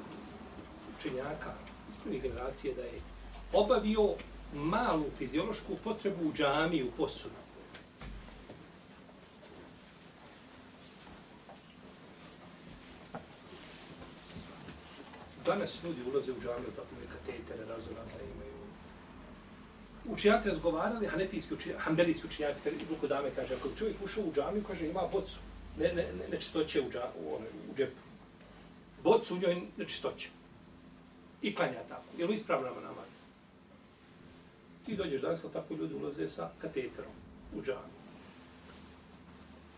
učenjaka 0.98 1.52
iz 1.90 1.96
prvih 2.04 2.22
generacije 2.22 2.74
da 2.74 2.82
je 2.82 3.00
obavio 3.52 4.14
malu 4.54 5.04
fiziološku 5.18 5.76
potrebu 5.84 6.28
u 6.28 6.32
džami 6.32 6.82
u 6.82 6.90
posudu. 6.90 7.34
Danas 15.46 15.84
ljudi 15.84 16.00
ulaze 16.10 16.32
u 16.32 16.40
džamiju, 16.40 16.70
tako 16.76 16.94
neka 17.00 17.18
tetere 17.26 17.64
razoraza 17.64 18.18
imaju. 18.34 18.54
Učenjaci 20.08 20.48
razgovarali, 20.48 21.06
hanefijski 21.06 21.54
učenjaci, 21.54 21.84
hanbelijski 21.84 22.26
učenjaci, 22.26 22.62
kada 22.62 23.14
dame 23.14 23.30
kaže, 23.36 23.54
ako 23.54 23.68
čovjek 23.78 23.96
ušao 24.04 24.24
u 24.24 24.32
džamiju, 24.34 24.64
kaže, 24.66 24.86
ima 24.86 25.02
bocu 25.12 25.38
ne, 25.78 25.88
ne, 25.88 26.04
ne, 26.18 26.28
nečistoće 26.30 26.80
u, 26.80 26.90
dža, 26.90 27.10
u, 27.20 27.34
one, 27.34 27.46
u 27.72 27.76
džepu. 27.76 28.00
Bocu 29.02 29.34
u 29.34 29.38
njoj 29.38 29.62
nečistoće. 29.76 30.28
I 31.42 31.54
klanja 31.54 31.82
tako. 31.88 32.04
Je 32.18 32.26
li 32.26 32.34
ispravljamo 32.34 32.80
namaz? 32.80 33.23
Ti 34.86 34.96
dođeš 34.96 35.22
danas, 35.22 35.44
ali 35.44 35.52
tako 35.52 35.74
ljudi 35.74 35.94
ulaze 35.94 36.28
sa 36.28 36.50
kateterom 36.58 37.12
u 37.56 37.62
džanu. 37.62 37.94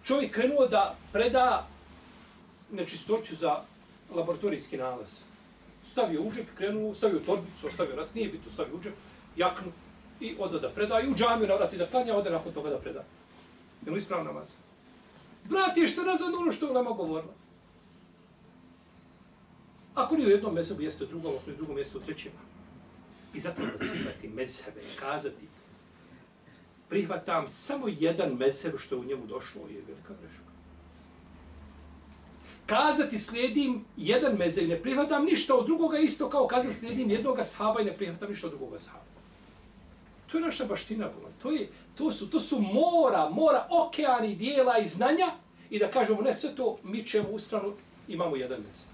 Čovjek 0.04 0.34
krenuo 0.34 0.66
da 0.66 0.96
preda 1.12 1.66
nečistoću 2.72 3.36
za 3.36 3.62
laboratorijski 4.14 4.76
nalaz. 4.76 5.20
Stavio 5.84 6.22
u 6.22 6.32
džep, 6.32 6.46
krenuo, 6.56 6.94
stavio 6.94 7.20
torbicu, 7.20 7.66
ostavio 7.66 7.96
nas, 7.96 8.14
nije 8.14 8.28
bito, 8.28 8.50
stavio 8.50 8.76
u 8.76 8.80
džep, 8.82 8.94
jaknu 9.36 9.72
i 10.20 10.36
odo 10.38 10.58
da 10.58 10.70
preda. 10.70 11.00
I 11.00 11.08
u 11.08 11.14
džamiju 11.14 11.48
navrati 11.48 11.76
da 11.76 11.86
klanja, 11.86 12.16
ode 12.16 12.30
nakon 12.30 12.52
toga 12.52 12.70
da 12.70 12.78
preda. 12.78 13.04
Je 13.86 13.92
li 13.92 13.98
ispravno 13.98 14.24
namaz? 14.24 14.48
vratiš 15.48 15.94
se 15.94 16.02
nazad 16.02 16.34
ono 16.34 16.52
što 16.52 16.66
je 16.66 16.70
Ulema 16.70 16.90
govorila. 16.90 17.32
Ako 19.94 20.16
nije 20.16 20.28
u 20.28 20.30
jednom 20.30 20.54
mesebu, 20.54 20.82
jeste 20.82 21.04
u 21.04 21.06
drugom, 21.06 21.32
ako 21.34 21.46
nije 21.46 21.54
u 21.54 21.56
drugom 21.56 21.78
jeste 21.78 21.98
u 21.98 22.00
trećem. 22.00 22.32
I 23.36 23.40
zato 23.40 23.62
precimati 23.78 24.28
mezhebe 24.28 24.80
kazati 25.00 25.46
prihvatam 26.88 27.48
samo 27.48 27.88
jedan 27.88 28.32
mezheb 28.32 28.72
što 28.78 28.94
je 28.94 29.00
u 29.00 29.04
njemu 29.04 29.26
došlo 29.26 29.60
je 29.60 29.82
velika 29.86 30.14
greška. 30.20 30.46
Kazati 32.66 33.18
slijedim 33.18 33.84
jedan 33.96 34.36
mezheb 34.36 34.64
i 34.64 34.68
ne 34.68 34.82
prihvatam 34.82 35.24
ništa 35.24 35.54
od 35.54 35.66
drugoga 35.66 35.98
isto 35.98 36.30
kao 36.30 36.46
kazati 36.46 36.74
slijedim 36.74 37.10
jednoga 37.10 37.44
sahaba 37.44 37.80
i 37.80 37.84
ne 37.84 37.92
prihvatam 37.92 38.30
ništa 38.30 38.46
od 38.46 38.52
drugoga 38.52 38.78
sahaba. 38.78 39.04
To 40.32 40.38
je 40.38 40.44
naša 40.44 40.64
baština. 40.64 41.08
To, 41.42 41.50
je, 41.50 41.68
to, 41.94 42.12
su, 42.12 42.30
to 42.30 42.40
su 42.40 42.60
mora, 42.60 43.30
mora, 43.30 43.68
okeani 43.70 44.34
dijela 44.34 44.78
i 44.78 44.86
znanja 44.86 45.26
i 45.70 45.78
da 45.78 45.90
kažemo 45.90 46.22
ne 46.22 46.34
sve 46.34 46.54
to, 46.56 46.78
mi 46.82 47.04
ćemo 47.06 47.28
u 47.28 47.38
stranu, 47.38 47.72
imamo 48.08 48.36
jedan 48.36 48.60
mezheb. 48.60 48.90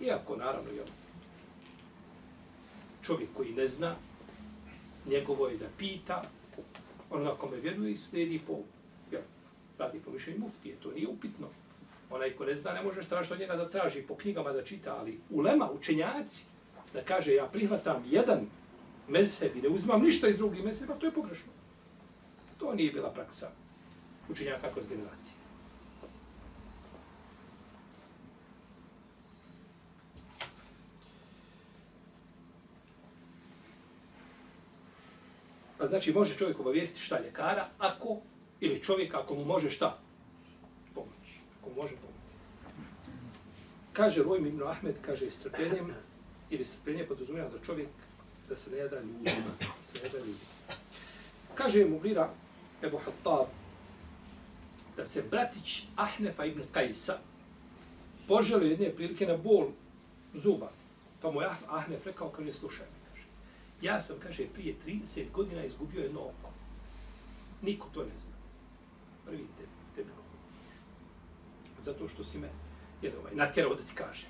Iako, 0.00 0.36
naravno, 0.36 0.70
imamo 0.70 1.05
čovjek 3.06 3.30
koji 3.36 3.52
ne 3.52 3.66
zna, 3.68 3.94
njegovo 5.06 5.48
je 5.48 5.56
da 5.56 5.66
pita, 5.78 6.22
onoga 7.10 7.36
kome 7.36 7.56
vjeruje 7.56 7.92
i 7.92 7.96
slijedi 7.96 8.40
po, 8.46 8.58
jel, 9.10 9.22
radi 9.78 10.00
po 10.04 10.10
mišljenju 10.10 10.40
muftije, 10.40 10.76
to 10.82 10.90
nije 10.90 11.08
upitno. 11.08 11.46
Onaj 12.10 12.30
ko 12.30 12.44
ne 12.44 12.54
zna, 12.54 12.72
ne 12.72 12.82
možeš 12.82 13.06
tražiti 13.06 13.34
od 13.34 13.40
njega 13.40 13.56
da 13.56 13.70
traži 13.70 14.02
po 14.02 14.16
knjigama 14.16 14.52
da 14.52 14.64
čita, 14.64 14.96
ali 14.98 15.20
ulema, 15.30 15.70
učenjaci, 15.70 16.46
da 16.92 17.04
kaže 17.04 17.34
ja 17.34 17.46
prihvatam 17.46 18.04
jedan 18.06 18.46
mezheb 19.08 19.56
i 19.56 19.62
ne 19.62 19.68
uzimam 19.68 20.02
ništa 20.02 20.28
iz 20.28 20.38
drugih 20.38 20.64
mezheba, 20.64 20.94
to 20.94 21.06
je 21.06 21.12
pogrešno. 21.12 21.52
To 22.58 22.74
nije 22.74 22.92
bila 22.92 23.10
praksa 23.10 23.50
učenjaka 24.28 24.72
kroz 24.72 24.88
generacije. 24.88 25.45
Pa 35.78 35.86
znači 35.86 36.12
može 36.12 36.34
čovjek 36.34 36.60
obavijestiti 36.60 37.04
šta 37.04 37.20
ljekara 37.20 37.68
ako, 37.78 38.20
ili 38.60 38.82
čovjek 38.82 39.14
ako 39.14 39.34
mu 39.34 39.44
može 39.44 39.70
šta? 39.70 39.98
Pomoći. 40.94 41.40
Ako 41.60 41.68
mu 41.70 41.76
može 41.76 41.94
pomoći. 41.94 42.16
Kaže 43.92 44.22
Rojm 44.22 44.46
ibn 44.46 44.62
Ahmed, 44.62 44.94
kaže 45.02 45.30
strpljenjem, 45.30 45.94
ili 46.50 46.64
strpljenje 46.64 47.06
podrazumijeva 47.06 47.48
da 47.48 47.64
čovjek 47.66 47.88
da 48.48 48.56
se 48.56 48.70
ne 48.70 48.76
jada 48.76 49.00
ljudima. 49.00 49.52
Da 49.58 49.82
se 49.82 49.98
ne 49.98 50.04
jada 50.04 50.18
ljudima. 50.18 50.38
Kaže 51.54 51.84
mu 51.84 51.90
Mugira, 51.90 52.30
Ebu 52.82 52.98
Hattab, 52.98 53.46
da 54.96 55.04
se 55.04 55.24
bratić 55.30 55.82
Ahnefa 55.96 56.44
ibn 56.44 56.62
Kajsa 56.72 57.18
poželio 58.28 58.70
jedne 58.70 58.90
prilike 58.90 59.26
na 59.26 59.36
bol 59.36 59.68
zuba. 60.34 60.70
Pa 61.22 61.30
mu 61.30 61.40
je 61.40 61.48
Ahnef 61.68 62.06
rekao, 62.06 62.28
kaže, 62.28 62.52
slušaj, 62.52 62.86
Ja 63.82 64.00
sam, 64.00 64.16
kaže, 64.22 64.46
prije 64.54 64.76
30 64.86 65.32
godina 65.32 65.64
izgubio 65.64 66.02
jedno 66.02 66.20
oko. 66.20 66.50
Niko 67.62 67.88
to 67.94 68.04
ne 68.04 68.18
zna. 68.18 68.34
Prvi 69.24 69.46
te, 69.58 69.64
tebi 69.94 70.10
Zato 71.80 72.08
što 72.08 72.24
si 72.24 72.38
me 72.38 72.50
jedan 73.02 73.18
ovaj, 73.18 73.34
natjerao 73.34 73.74
da 73.74 73.82
ti 73.82 73.94
kaže. 73.94 74.26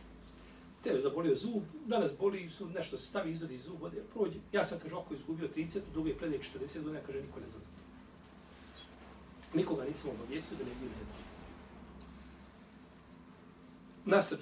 Tebe 0.82 1.00
zabolio 1.00 1.34
zub, 1.34 1.62
danas 1.86 2.12
boli, 2.18 2.50
su, 2.50 2.68
nešto 2.70 2.96
se 2.96 3.06
stavi, 3.06 3.30
izvodi 3.30 3.58
zub, 3.58 3.82
ode, 3.82 4.02
prođe. 4.12 4.38
Ja 4.52 4.64
sam, 4.64 4.78
kaže, 4.82 4.94
oko 4.94 5.14
izgubio 5.14 5.48
30, 5.56 5.80
drugi 5.92 6.10
je 6.10 6.18
predaj 6.18 6.38
40 6.38 6.82
godina, 6.82 7.00
kaže, 7.06 7.20
niko 7.20 7.40
ne 7.40 7.46
zna 7.50 7.60
za 7.60 7.66
to. 7.66 7.76
Nikoga 9.54 9.84
nisam 9.84 10.10
obavijestio 10.10 10.58
da 10.58 10.64
ne 10.64 10.70
bi 10.70 10.86
ne 10.86 11.16
Nasr 14.04 14.36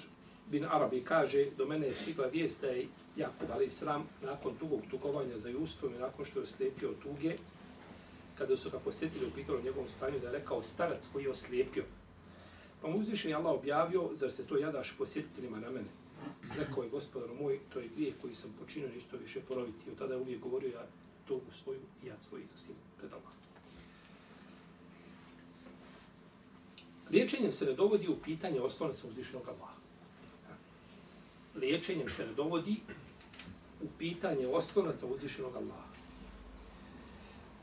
bin 0.51 0.65
Arabi 0.65 1.03
kaže, 1.03 1.45
do 1.57 1.65
mene 1.65 1.87
je 1.87 1.93
stigla 1.93 2.27
vijest 2.27 2.61
da 2.61 2.67
je 2.67 2.87
Jakub 3.15 3.51
Ali 3.51 3.69
Sram, 3.69 4.07
nakon 4.21 4.53
dugog 4.59 4.81
tugovanja 4.91 5.39
za 5.39 5.49
Jusufom 5.49 5.95
i 5.95 5.99
nakon 5.99 6.25
što 6.25 6.39
je 6.39 6.43
oslijepio 6.43 6.93
tuge, 7.03 7.37
kada 8.37 8.57
su 8.57 8.69
ga 8.69 8.79
posjetili, 8.79 9.25
upitali 9.27 9.57
o 9.57 9.61
njegovom 9.61 9.89
stanju, 9.89 10.19
da 10.19 10.27
je 10.27 10.33
rekao 10.33 10.63
starac 10.63 11.07
koji 11.13 11.23
je 11.23 11.31
oslijepio. 11.31 11.83
Pa 12.81 12.87
mu 12.87 12.99
uzvišen 12.99 13.31
je 13.31 13.35
Allah 13.35 13.53
objavio, 13.53 14.09
zar 14.13 14.31
se 14.31 14.47
to 14.47 14.57
jadaš 14.57 14.95
posjetiteljima 14.97 15.59
na 15.59 15.69
mene? 15.69 15.87
Rekao 16.57 16.83
je 16.83 16.89
gospodar 16.89 17.29
moj, 17.41 17.59
to 17.73 17.79
je 17.79 17.89
grijeh 17.95 18.13
koji 18.21 18.35
sam 18.35 18.53
počinio, 18.59 18.89
ništo 18.95 19.17
više 19.17 19.39
ponoviti. 19.39 19.89
Od 19.91 19.97
tada 19.97 20.13
je 20.13 20.19
uvijek 20.19 20.41
govorio 20.41 20.69
ja 20.69 20.87
to 21.27 21.35
u 21.35 21.51
svoju 21.51 21.79
i 22.03 22.07
ja 22.07 22.15
svoj 22.21 22.41
izosim 22.41 22.75
pred 22.97 23.13
Allah. 23.13 23.33
Liječenjem 27.09 27.51
se 27.51 27.65
ne 27.65 27.73
dovodi 27.73 28.07
u 28.07 28.15
pitanje 28.23 28.61
osnovne 28.61 28.93
sa 28.93 29.07
uzvišenog 29.07 29.47
Allaha. 29.47 29.74
Liječenjem 31.55 32.09
se 32.09 32.25
ne 32.25 32.33
dovodi 32.33 32.75
u 33.81 33.87
pitanje 33.97 34.47
oslona 34.47 34.93
sa 34.93 35.05
uzvišenog 35.05 35.55
Allaha. 35.55 35.87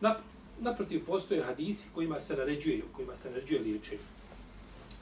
Nap, 0.01 0.19
naprotiv, 0.61 1.05
postoje 1.07 1.43
hadisi 1.43 1.89
kojima 1.95 2.21
se 2.21 2.37
naređuje, 2.37 2.83
kojima 2.93 3.17
se 3.17 3.31
naređuje 3.31 3.61
liječenje. 3.61 4.01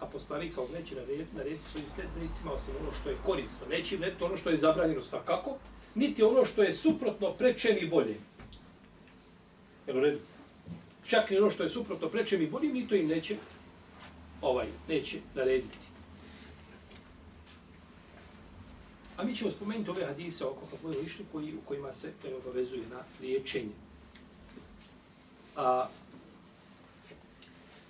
A 0.00 0.07
poslanik 0.07 0.53
sa 0.53 0.61
neće 0.72 0.94
narediti 1.35 1.64
svojim 1.64 1.88
sledbenicima 1.88 2.53
osim 2.53 2.74
ono 2.81 2.92
što 3.00 3.11
je 3.11 3.16
korisno. 3.24 3.66
Neće 3.66 3.94
im 3.94 4.03
ono 4.24 4.37
što 4.37 4.50
je 4.50 4.57
zabranjeno 4.57 5.03
svakako, 5.03 5.57
niti 5.94 6.22
ono 6.22 6.46
što 6.46 6.62
je 6.62 6.72
suprotno 6.72 7.33
prečem 7.33 7.76
i 7.81 7.88
bolje. 7.88 8.16
Jel 9.87 9.96
u 9.96 10.00
redu? 10.00 10.18
Čak 11.07 11.31
ni 11.31 11.38
ono 11.38 11.50
što 11.50 11.62
je 11.62 11.68
suprotno 11.68 12.09
prečem 12.09 12.42
i 12.42 12.46
bolje, 12.46 12.72
ni 12.72 12.88
to 12.88 12.94
im 12.94 13.09
neće, 13.09 13.37
ovaj, 14.42 14.66
neće 14.88 15.18
narediti. 15.35 15.79
A 19.21 19.25
mi 19.25 19.37
ćemo 19.37 19.51
spomenuti 19.51 19.91
ove 19.91 20.05
hadise 20.05 20.45
oko 20.45 20.67
kako 20.67 20.93
išli 21.05 21.25
koji, 21.33 21.55
u 21.55 21.61
kojima 21.69 21.93
se 21.93 22.13
e, 22.25 22.35
obavezuje 22.35 22.83
na 22.91 23.01
liječenje. 23.21 23.73
A, 25.57 25.89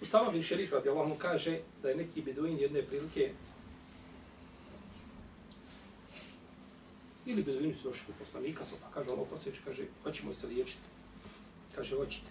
Usama 0.03 0.31
bin 0.31 0.43
Šerif 0.43 0.73
radi 0.73 0.89
Allahom 0.89 1.19
kaže 1.19 1.61
da 1.83 1.89
je 1.89 1.97
neki 1.97 2.23
beduin 2.23 2.59
jedne 2.59 2.83
prilike 2.83 3.31
ili 7.27 7.43
beduini 7.43 7.75
su 7.75 7.89
došli 7.89 8.07
kod 8.07 8.15
poslanika, 8.19 8.65
pa 8.83 8.95
kaže 8.95 9.11
ono 9.11 9.17
Allah 9.17 9.31
posjeći, 9.31 9.61
kaže, 9.65 9.85
hoćemo 10.03 10.35
se 10.35 10.47
liječiti. 10.47 10.83
Kaže, 11.75 11.97
hoćete. 11.97 12.27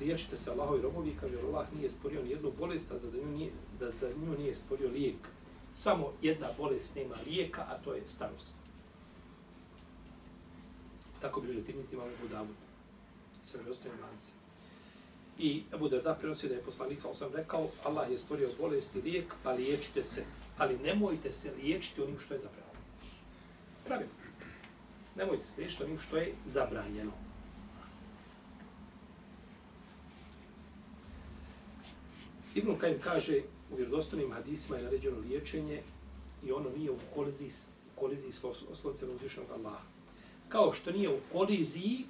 Liječite 0.00 0.36
se 0.36 0.50
Allahovi 0.50 0.82
robovi, 0.82 1.16
kaže, 1.20 1.36
Allah 1.38 1.66
nije 1.76 1.90
sporio 1.90 2.22
ni 2.22 2.30
jednu 2.30 2.52
bolest, 2.58 2.90
a 2.90 2.98
za 2.98 3.06
nju 3.16 3.26
nije, 3.26 3.50
da 3.80 3.90
za 3.90 4.08
nju 4.08 4.38
nije 4.38 4.54
sporio 4.54 4.90
lijek 4.90 5.16
samo 5.74 6.12
jedna 6.22 6.48
bolest 6.58 6.96
nema 6.96 7.16
lijeka, 7.26 7.66
a 7.68 7.78
to 7.84 7.94
je 7.94 8.02
starost. 8.06 8.56
Tako 11.20 11.40
bi 11.40 11.64
tirnici 11.64 11.94
imali 11.94 12.12
Budavu. 12.22 12.48
sa 13.44 13.58
ostane 13.70 13.94
manci. 14.00 14.32
I 15.38 15.62
Abu 15.72 15.88
Darda 15.88 16.14
prenosi 16.14 16.48
da 16.48 16.54
je 16.54 16.62
poslanik, 16.62 17.02
kao 17.02 17.14
sam 17.14 17.34
rekao, 17.34 17.68
Allah 17.84 18.10
je 18.10 18.18
stvorio 18.18 18.50
bolest 18.58 18.96
i 18.96 19.02
lijek, 19.02 19.34
pa 19.42 19.52
liječite 19.52 20.04
se. 20.04 20.24
Ali 20.58 20.78
nemojte 20.78 21.32
se 21.32 21.52
liječiti 21.62 22.02
onim 22.02 22.18
što 22.18 22.34
je 22.34 22.40
zabranjeno. 22.40 22.80
Pravilno. 23.84 24.12
Nemojte 25.16 25.44
se 25.44 25.54
liječiti 25.58 25.84
onim 25.84 25.98
što 25.98 26.16
je 26.16 26.34
zabranjeno. 26.44 27.12
Ibn 32.54 32.78
Kajim 32.78 32.98
kaže, 33.00 33.42
u 33.72 33.76
vjerodostanim 33.76 34.32
hadisima 34.32 34.76
je 34.76 34.84
naređeno 34.84 35.18
liječenje 35.18 35.82
i 36.46 36.52
ono 36.52 36.70
nije 36.76 36.90
u 36.90 36.98
koliziji, 37.14 37.50
u 37.96 38.00
koliziji 38.00 38.32
s 38.32 38.44
oslovcem 38.44 39.10
uzvišenog 39.14 39.50
Allaha. 39.50 39.84
Kao 40.48 40.72
što 40.72 40.90
nije 40.90 41.08
u 41.08 41.18
koliziji 41.32 42.04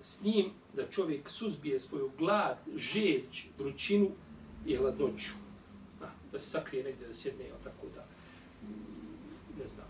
s 0.00 0.22
njim 0.22 0.50
da 0.76 0.90
čovjek 0.90 1.30
suzbije 1.30 1.80
svoju 1.80 2.10
glad, 2.18 2.58
žeđ, 2.76 3.44
vrućinu 3.58 4.10
i 4.66 4.76
hladnoću. 4.76 5.32
Da, 6.00 6.12
da 6.32 6.38
se 6.38 6.50
sakrije 6.50 6.84
negdje, 6.84 7.08
da 7.08 7.14
sjedne, 7.14 7.44
ili 7.44 7.64
tako 7.64 7.86
da, 7.94 8.06
ne 9.58 9.66
znam, 9.66 9.86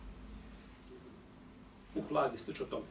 u 1.94 2.02
hladi, 2.08 2.38
slično 2.38 2.66
tome. 2.66 2.86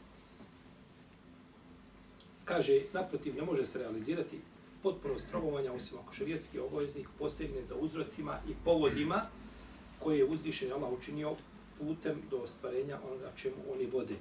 Kaže, 2.45 2.81
naprotiv, 2.93 3.36
ne 3.36 3.41
može 3.41 3.65
se 3.65 3.79
realizirati 3.79 4.39
potpuno 4.83 5.19
strobovanja, 5.19 5.73
osim 5.73 5.97
ako 5.99 6.13
šarijetski 6.13 6.59
obaveznik 6.59 7.07
posegne 7.19 7.63
za 7.65 7.75
uzrocima 7.75 8.39
i 8.49 8.53
povodima 8.65 9.25
koje 9.99 10.17
je 10.17 10.25
uzvišen 10.25 10.73
Allah 10.73 10.91
učinio 10.91 11.35
putem 11.79 12.21
do 12.29 12.37
ostvarenja 12.37 12.99
onoga 13.07 13.31
čemu 13.35 13.55
oni 13.73 13.85
vode. 13.85 14.15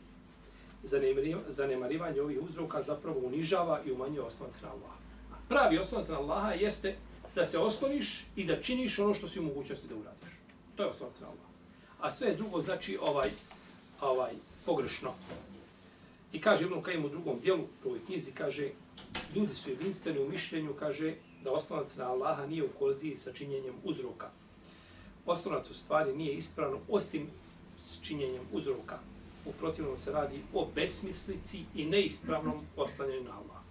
Zanemarivanje 1.48 2.20
ovih 2.20 2.38
uzroka 2.42 2.82
zapravo 2.82 3.18
unižava 3.18 3.80
i 3.86 3.92
umanjuje 3.92 4.22
osnovac 4.22 4.60
na 4.62 4.68
Allaha. 4.68 4.96
Pravi 5.48 5.78
osnovac 5.78 6.08
na 6.08 6.18
Allaha 6.18 6.52
jeste 6.52 6.96
da 7.34 7.44
se 7.44 7.58
osloniš 7.58 8.26
i 8.36 8.44
da 8.44 8.62
činiš 8.62 8.98
ono 8.98 9.14
što 9.14 9.28
si 9.28 9.40
u 9.40 9.42
mogućnosti 9.42 9.88
da 9.88 9.94
uradiš. 9.94 10.30
To 10.76 10.82
je 10.82 10.88
osnovac 10.88 11.20
na 11.20 11.26
Allaha. 11.26 11.52
A 12.00 12.10
sve 12.10 12.34
drugo 12.34 12.60
znači 12.60 12.98
ovaj, 13.00 13.30
ovaj 14.00 14.32
pogrešno. 14.66 15.14
I 16.32 16.40
kaže 16.40 16.64
Ibn 16.64 16.82
Kajim 16.82 17.04
u 17.04 17.08
drugom 17.08 17.40
dijelu, 17.40 17.62
u 17.84 17.88
ovoj 17.88 18.00
knjizi, 18.06 18.32
kaže 18.32 18.70
ljudi 19.34 19.54
su 19.54 19.70
jedinstveni 19.70 20.18
u 20.18 20.28
mišljenju, 20.28 20.74
kaže 20.78 21.14
da 21.44 21.52
oslonac 21.52 21.96
na 21.96 22.08
Allaha 22.08 22.46
nije 22.46 22.64
u 22.64 22.68
koliziji 22.78 23.16
sa 23.16 23.32
činjenjem 23.32 23.74
uzroka. 23.84 24.30
Oslonac 25.26 25.70
u 25.70 25.74
stvari 25.74 26.16
nije 26.16 26.34
ispravno 26.34 26.78
osim 26.88 27.26
s 27.78 28.00
činjenjem 28.02 28.42
uzroka. 28.52 28.98
U 29.46 29.52
protivnom 29.52 29.98
se 29.98 30.12
radi 30.12 30.42
o 30.54 30.68
besmislici 30.74 31.64
i 31.74 31.84
neispravnom 31.84 32.60
oslanjanju 32.76 33.24
na 33.24 33.30
Allaha. 33.30 33.62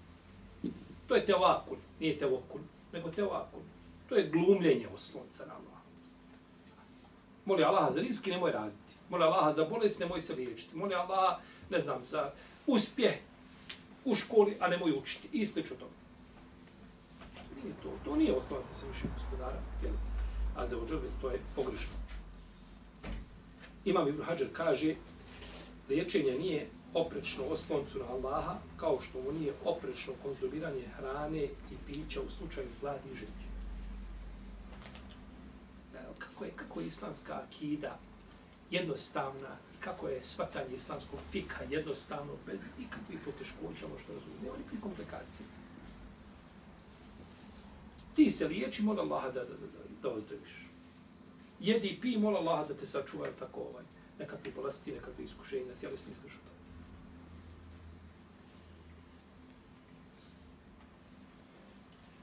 To 1.08 1.16
je 1.16 1.26
teovakun, 1.26 1.78
nije 2.00 2.20
teokun, 2.20 2.62
nego 2.94 3.10
teovakun. 3.10 3.62
To 4.10 4.16
je 4.16 4.30
glumljenje 4.30 4.88
oslonca 4.88 5.46
na 5.46 5.54
Allaha. 5.54 5.82
Moli 7.46 7.64
Allaha 7.64 7.92
za 7.92 8.02
rizki, 8.02 8.32
nemoj 8.32 8.52
raditi. 8.52 8.94
Moli 9.10 9.24
Allaha 9.24 9.54
za 9.54 9.66
bolest, 9.66 10.00
nemoj 10.00 10.22
se 10.22 10.36
liječiti. 10.36 10.76
Moli 10.76 10.96
Allaha, 10.96 11.40
ne 11.70 11.80
znam, 11.80 12.06
za 12.06 12.32
uspjeh, 12.68 13.14
u 14.06 14.16
školi, 14.16 14.58
a 14.60 14.68
nemoj 14.68 14.92
učiti. 14.92 15.28
I 15.32 15.46
slično 15.46 15.76
tome. 15.76 15.92
Nije 17.64 17.76
to. 17.84 17.90
To 18.06 18.16
nije 18.16 18.34
osnova 18.34 18.62
sa 18.62 18.86
više 18.88 19.06
gospodara, 19.14 19.60
jel? 19.84 19.94
A 20.56 20.68
za 20.68 20.78
ođel, 20.78 21.00
to 21.22 21.30
je 21.30 21.40
pogrešno. 21.56 21.94
Imam 23.86 24.08
Ibn 24.08 24.24
Hajar 24.24 24.50
kaže, 24.54 24.96
liječenje 25.90 26.32
nije 26.32 26.70
oprečno 26.94 27.44
osloncu 27.46 28.00
na 28.00 28.06
Allaha, 28.06 28.58
kao 28.78 29.00
što 29.02 29.22
mu 29.22 29.32
nije 29.32 29.54
oprečno 29.66 30.14
konzumiranje 30.24 30.88
hrane 30.98 31.44
i 31.44 31.76
pića 31.88 32.22
u 32.22 32.30
slučaju 32.30 32.68
gladi 32.82 33.10
i 33.14 33.16
žeđe. 33.16 33.52
Kako 36.18 36.46
je, 36.46 36.52
kako 36.52 36.80
je 36.80 36.88
islamska 36.88 37.34
akida 37.34 38.00
jednostavna, 38.72 39.58
kako 39.84 40.08
je 40.08 40.22
svatanje 40.22 40.76
islamskog 40.76 41.20
fika 41.32 41.64
jednostavno, 41.70 42.34
bez 42.46 42.62
ikakvih 42.80 43.20
poteškoća, 43.26 43.86
ono 43.86 44.00
što 44.04 44.14
razumije, 44.14 44.50
ali 44.50 44.58
nikakvih 44.58 44.82
komplikacije. 44.82 45.48
Ti 48.16 48.30
se 48.32 48.48
liječi, 48.48 48.84
mola 48.84 49.04
Allaha 49.04 49.28
da, 49.28 49.40
da, 49.40 49.54
da, 49.54 49.68
da 50.02 50.10
ozdraviš. 50.10 50.68
Jedi 51.60 51.88
i 51.88 52.02
pi, 52.02 52.18
mola 52.18 52.40
Allaha 52.40 52.64
da 52.64 52.74
te 52.74 52.86
sačuva, 52.86 53.28
tako 53.40 53.60
ovaj, 53.60 53.84
nekakve 54.20 54.52
bolesti, 54.56 54.92
nekakve 54.92 55.24
iskušenja, 55.24 55.74
tjelesni 55.80 56.14
slično. 56.14 56.52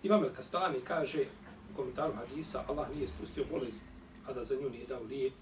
Imam 0.02 0.24
El-Kastani 0.24 0.80
kaže 0.84 1.24
u 1.72 1.76
komentaru 1.76 2.12
hadisa, 2.14 2.64
Allah 2.68 2.90
nije 2.94 3.08
spustio 3.08 3.44
bolest, 3.50 3.86
a 4.26 4.32
da 4.32 4.44
za 4.44 4.54
nju 4.54 4.70
nije 4.70 4.86
dao 4.86 5.02
lijek. 5.02 5.34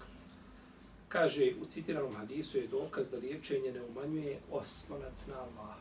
Kaže, 1.09 1.53
u 1.61 1.65
citiranom 1.65 2.15
hadisu 2.15 2.57
je 2.57 2.67
dokaz 2.67 3.11
da 3.11 3.17
liječenje 3.17 3.71
ne 3.71 3.81
umanjuje 3.81 4.39
oslonac 4.51 5.27
na 5.27 5.35
Allah. 5.39 5.75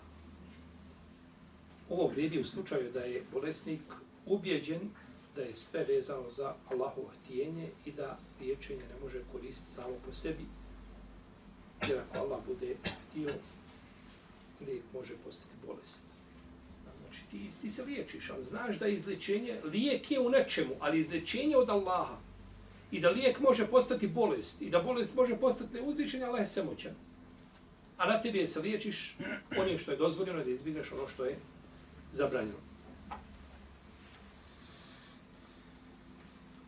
Ovo 1.91 2.07
vrijedi 2.07 2.41
u 2.41 2.45
slučaju 2.45 2.93
da 2.93 3.01
je 3.01 3.25
bolesnik 3.33 3.81
ubjeđen 4.27 4.81
da 5.37 5.43
je 5.43 5.55
sve 5.55 5.85
vezano 5.85 6.31
za 6.31 6.55
Allahovo 6.71 7.09
htijenje 7.09 7.71
i 7.85 7.93
da 7.93 8.19
liječenje 8.41 8.83
ne 8.83 9.01
može 9.03 9.23
koristiti 9.33 9.71
samo 9.71 9.95
po 10.07 10.13
sebi. 10.13 10.45
Jer 11.89 11.99
ako 11.99 12.19
Allah 12.19 12.41
bude 12.47 12.77
htio, 13.11 13.31
lijek 14.67 14.83
može 14.93 15.15
postati 15.25 15.55
bolest. 15.67 16.03
Znači 17.03 17.21
ti, 17.31 17.61
ti 17.61 17.71
se 17.71 17.85
liječiš, 17.85 18.31
ali 18.31 18.45
znaš 18.45 18.79
da 18.79 18.87
je 18.87 18.95
izlečenje, 18.95 19.61
lijek 19.65 20.11
je 20.11 20.21
u 20.21 20.31
nečemu, 20.31 20.75
ali 20.81 20.99
izlečenje 20.99 21.57
od 21.57 21.71
Allaha. 21.71 22.17
I 22.91 23.01
da 23.01 23.11
lijek 23.11 23.41
može 23.41 23.67
postati 23.67 24.07
bolest, 24.07 24.63
i 24.63 24.71
da 24.71 24.83
bolest 24.83 25.15
može 25.17 25.37
postati 25.37 25.81
uzvišenje, 25.81 26.25
Allah 26.25 26.41
je 26.41 26.47
samoćan. 26.47 26.95
A 27.97 28.07
na 28.07 28.21
tebi 28.23 28.39
je 28.39 28.47
se 28.47 28.61
liječiš 28.61 29.17
onim 29.59 29.79
što 29.79 29.91
je 29.91 29.97
dozvoljeno 29.97 30.45
da 30.45 30.51
izbjegneš 30.51 30.93
ono 30.93 31.09
što 31.09 31.25
je 31.25 31.39
zabranjeno. 32.13 32.59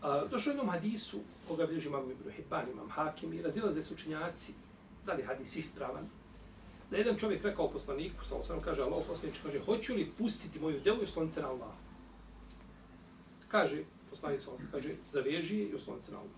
A, 0.03 0.25
došlo 0.31 0.51
jednom 0.51 0.69
hadisu, 0.69 1.21
koga 1.49 1.67
bilježi 1.67 1.89
imam 1.89 2.11
Ibn 2.11 2.31
Hibban, 2.31 2.71
imam 2.71 2.91
Hakim, 2.91 3.33
i 3.33 3.43
razilaze 3.43 3.83
su 3.83 3.95
učenjaci, 3.95 4.55
da 5.07 5.13
li 5.13 5.23
hadis 5.23 5.57
ispravan, 5.57 6.09
da 6.91 6.97
jedan 6.97 7.17
čovjek 7.17 7.45
rekao 7.45 7.71
poslaniku, 7.71 8.25
sa 8.25 8.37
osam 8.37 8.61
kaže, 8.61 8.83
Allah 8.83 9.05
poslanič, 9.09 9.37
kaže, 9.43 9.61
hoću 9.61 9.95
li 9.95 10.13
pustiti 10.19 10.59
moju 10.59 10.81
devu 10.81 11.03
i 11.03 11.07
slonice 11.07 11.43
na 11.43 11.49
Allah? 11.49 11.73
Kaže, 13.49 13.85
poslanik 14.11 14.43
sa 14.43 14.51
kaže, 14.73 14.95
zaveži 15.13 15.57
i 15.57 15.75
osloni 15.75 16.01
se 16.01 16.13
na 16.13 16.19
Allah. 16.19 16.31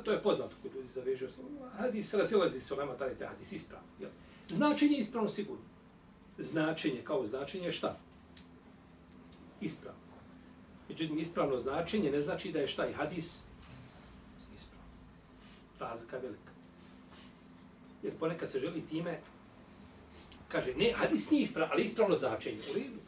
E, 0.00 0.04
to 0.04 0.12
je 0.12 0.22
poznato 0.22 0.56
kod 0.62 0.74
ljudi 0.74 0.88
zaveži 0.88 1.24
osloni. 1.24 1.50
Hadis 1.76 2.14
razilazi 2.14 2.60
se, 2.60 2.76
nema 2.76 2.94
da 2.94 3.04
li 3.04 3.18
te 3.18 3.26
hadis 3.26 3.52
ispravno. 3.52 3.88
Jel? 4.00 4.10
Značenje 4.50 4.92
je 4.92 5.00
ispravno 5.00 5.28
sigurno. 5.28 5.64
Značenje 6.38 7.00
kao 7.04 7.26
značenje 7.26 7.64
je 7.64 7.72
šta? 7.72 7.98
Ispravno. 9.60 10.00
Međutim, 10.88 11.18
ispravno 11.18 11.58
značenje 11.58 12.10
ne 12.10 12.20
znači 12.20 12.52
da 12.52 12.58
je 12.58 12.68
šta 12.68 12.88
i 12.88 12.92
hadis 12.92 13.42
ispravno. 14.56 14.88
Razlika 15.78 16.16
je 16.16 16.22
velika. 16.22 16.52
Jer 18.02 18.18
ponekad 18.18 18.48
se 18.48 18.60
želi 18.60 18.86
time 18.90 19.20
kaže, 20.48 20.74
ne, 20.74 20.92
hadis 20.92 21.30
nije 21.30 21.42
ispravno, 21.42 21.72
ali 21.72 21.84
ispravno 21.84 22.14
značenje. 22.14 22.58
U 22.70 22.74
redu. 22.74 22.98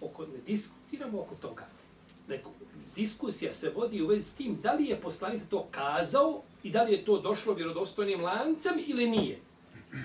Oko, 0.00 0.26
ne 0.26 0.38
diskutiramo 0.46 1.20
oko 1.20 1.34
toga. 1.34 1.66
Neko, 2.28 2.52
diskusija 2.98 3.54
se 3.54 3.70
vodi 3.76 4.02
u 4.02 4.06
vezi 4.06 4.28
s 4.28 4.34
tim 4.34 4.58
da 4.62 4.72
li 4.72 4.86
je 4.86 5.00
poslanik 5.00 5.42
to 5.50 5.66
kazao 5.70 6.42
i 6.62 6.70
da 6.70 6.82
li 6.82 6.92
je 6.92 7.04
to 7.04 7.20
došlo 7.20 7.54
vjerodostojnim 7.54 8.24
lancem 8.24 8.82
ili 8.86 9.08
nije. 9.10 9.38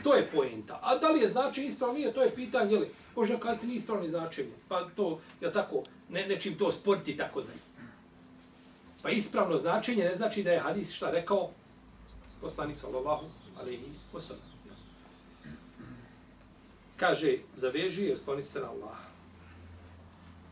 To 0.03 0.13
je 0.13 0.27
poenta. 0.33 0.79
A 0.83 0.97
da 0.97 1.09
li 1.09 1.19
je 1.19 1.27
znači 1.27 1.65
ispravno 1.65 1.95
nije, 1.97 2.13
to 2.13 2.21
je 2.21 2.35
pitanje, 2.35 2.73
jeli, 2.73 2.89
možda 3.15 3.39
kazati 3.39 3.67
nije 3.67 3.77
ispravno 3.77 4.07
značenje. 4.07 4.53
Pa 4.67 4.87
to, 4.95 5.19
je 5.41 5.51
tako, 5.51 5.83
ne, 6.09 6.27
nečim 6.27 6.57
to 6.57 6.71
sporti 6.71 7.17
tako 7.17 7.41
da 7.41 7.47
Pa 9.01 9.09
ispravno 9.09 9.57
značenje 9.57 10.03
ne 10.03 10.15
znači 10.15 10.43
da 10.43 10.51
je 10.51 10.59
hadis 10.59 10.93
šta 10.93 11.11
rekao 11.11 11.49
poslanik 12.41 12.77
sallallahu 12.77 13.25
alaihi 13.61 13.91
wasallam. 14.13 14.53
kaže, 16.97 17.37
zaveži 17.55 18.05
i 18.05 18.11
osloni 18.11 18.43
se 18.43 18.59
na 18.59 18.69
Allaha. 18.69 19.12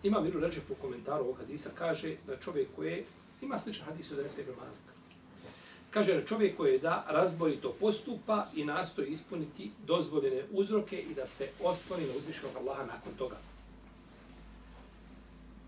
Ima 0.03 0.21
Miru 0.21 0.39
Ređe 0.39 0.61
po 0.67 0.73
komentaru 0.81 1.23
ovog 1.23 1.37
hadisa, 1.37 1.69
kaže 1.75 2.15
da 2.27 2.37
čovjek 2.37 2.67
koji 2.75 2.91
je, 2.91 3.05
ima 3.41 3.59
sličan 3.59 3.85
hadis 3.85 4.11
od 4.11 4.19
Enesa 4.19 4.41
Ibn 4.41 4.51
Kaže 5.91 6.13
da 6.13 6.25
čovjek 6.25 6.57
koji 6.57 6.71
je 6.71 6.79
da 6.79 7.05
razborito 7.09 7.75
postupa 7.79 8.47
i 8.55 8.65
nastoji 8.65 9.07
ispuniti 9.07 9.71
dozvoljene 9.87 10.43
uzroke 10.51 11.01
i 11.01 11.13
da 11.13 11.27
se 11.27 11.49
osloni 11.63 12.05
na 12.05 12.13
uzvišenog 12.17 12.55
Allaha 12.57 12.85
nakon 12.85 13.13
toga. 13.17 13.37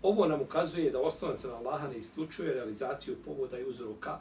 Ovo 0.02 0.26
nam 0.26 0.40
ukazuje 0.40 0.90
da 0.90 1.00
oslonac 1.00 1.44
na 1.44 1.56
Allaha 1.56 1.88
ne 1.88 1.98
isključuje 1.98 2.54
realizaciju 2.54 3.16
povoda 3.24 3.58
i 3.58 3.64
uzroka, 3.64 4.18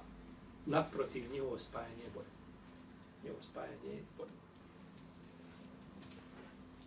naprotiv 0.65 1.31
njihovo 1.31 1.59
spajanje 1.59 2.07
bolje. 2.13 2.33
Njihovo 3.23 3.43
spajanje 3.43 4.03
bolje. 4.17 4.31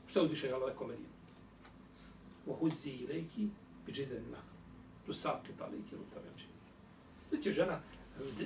Što 0.06 0.20
je 0.20 0.52
Allah 0.52 0.68
rekao 0.68 0.88
Marijem? 2.46 2.54
Wa 2.54 2.60
huzzi 2.60 2.90
ilajki 2.90 3.48
bi 3.86 3.92
džidan 3.92 4.22
na. 4.30 4.38
Tu. 5.06 5.12
Znači 7.30 7.52
žena, 7.52 7.80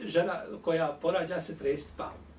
žena 0.04 0.42
koja 0.62 0.98
porađa 1.02 1.40
se 1.40 1.58
trest 1.58 1.92
palmu. 1.96 2.30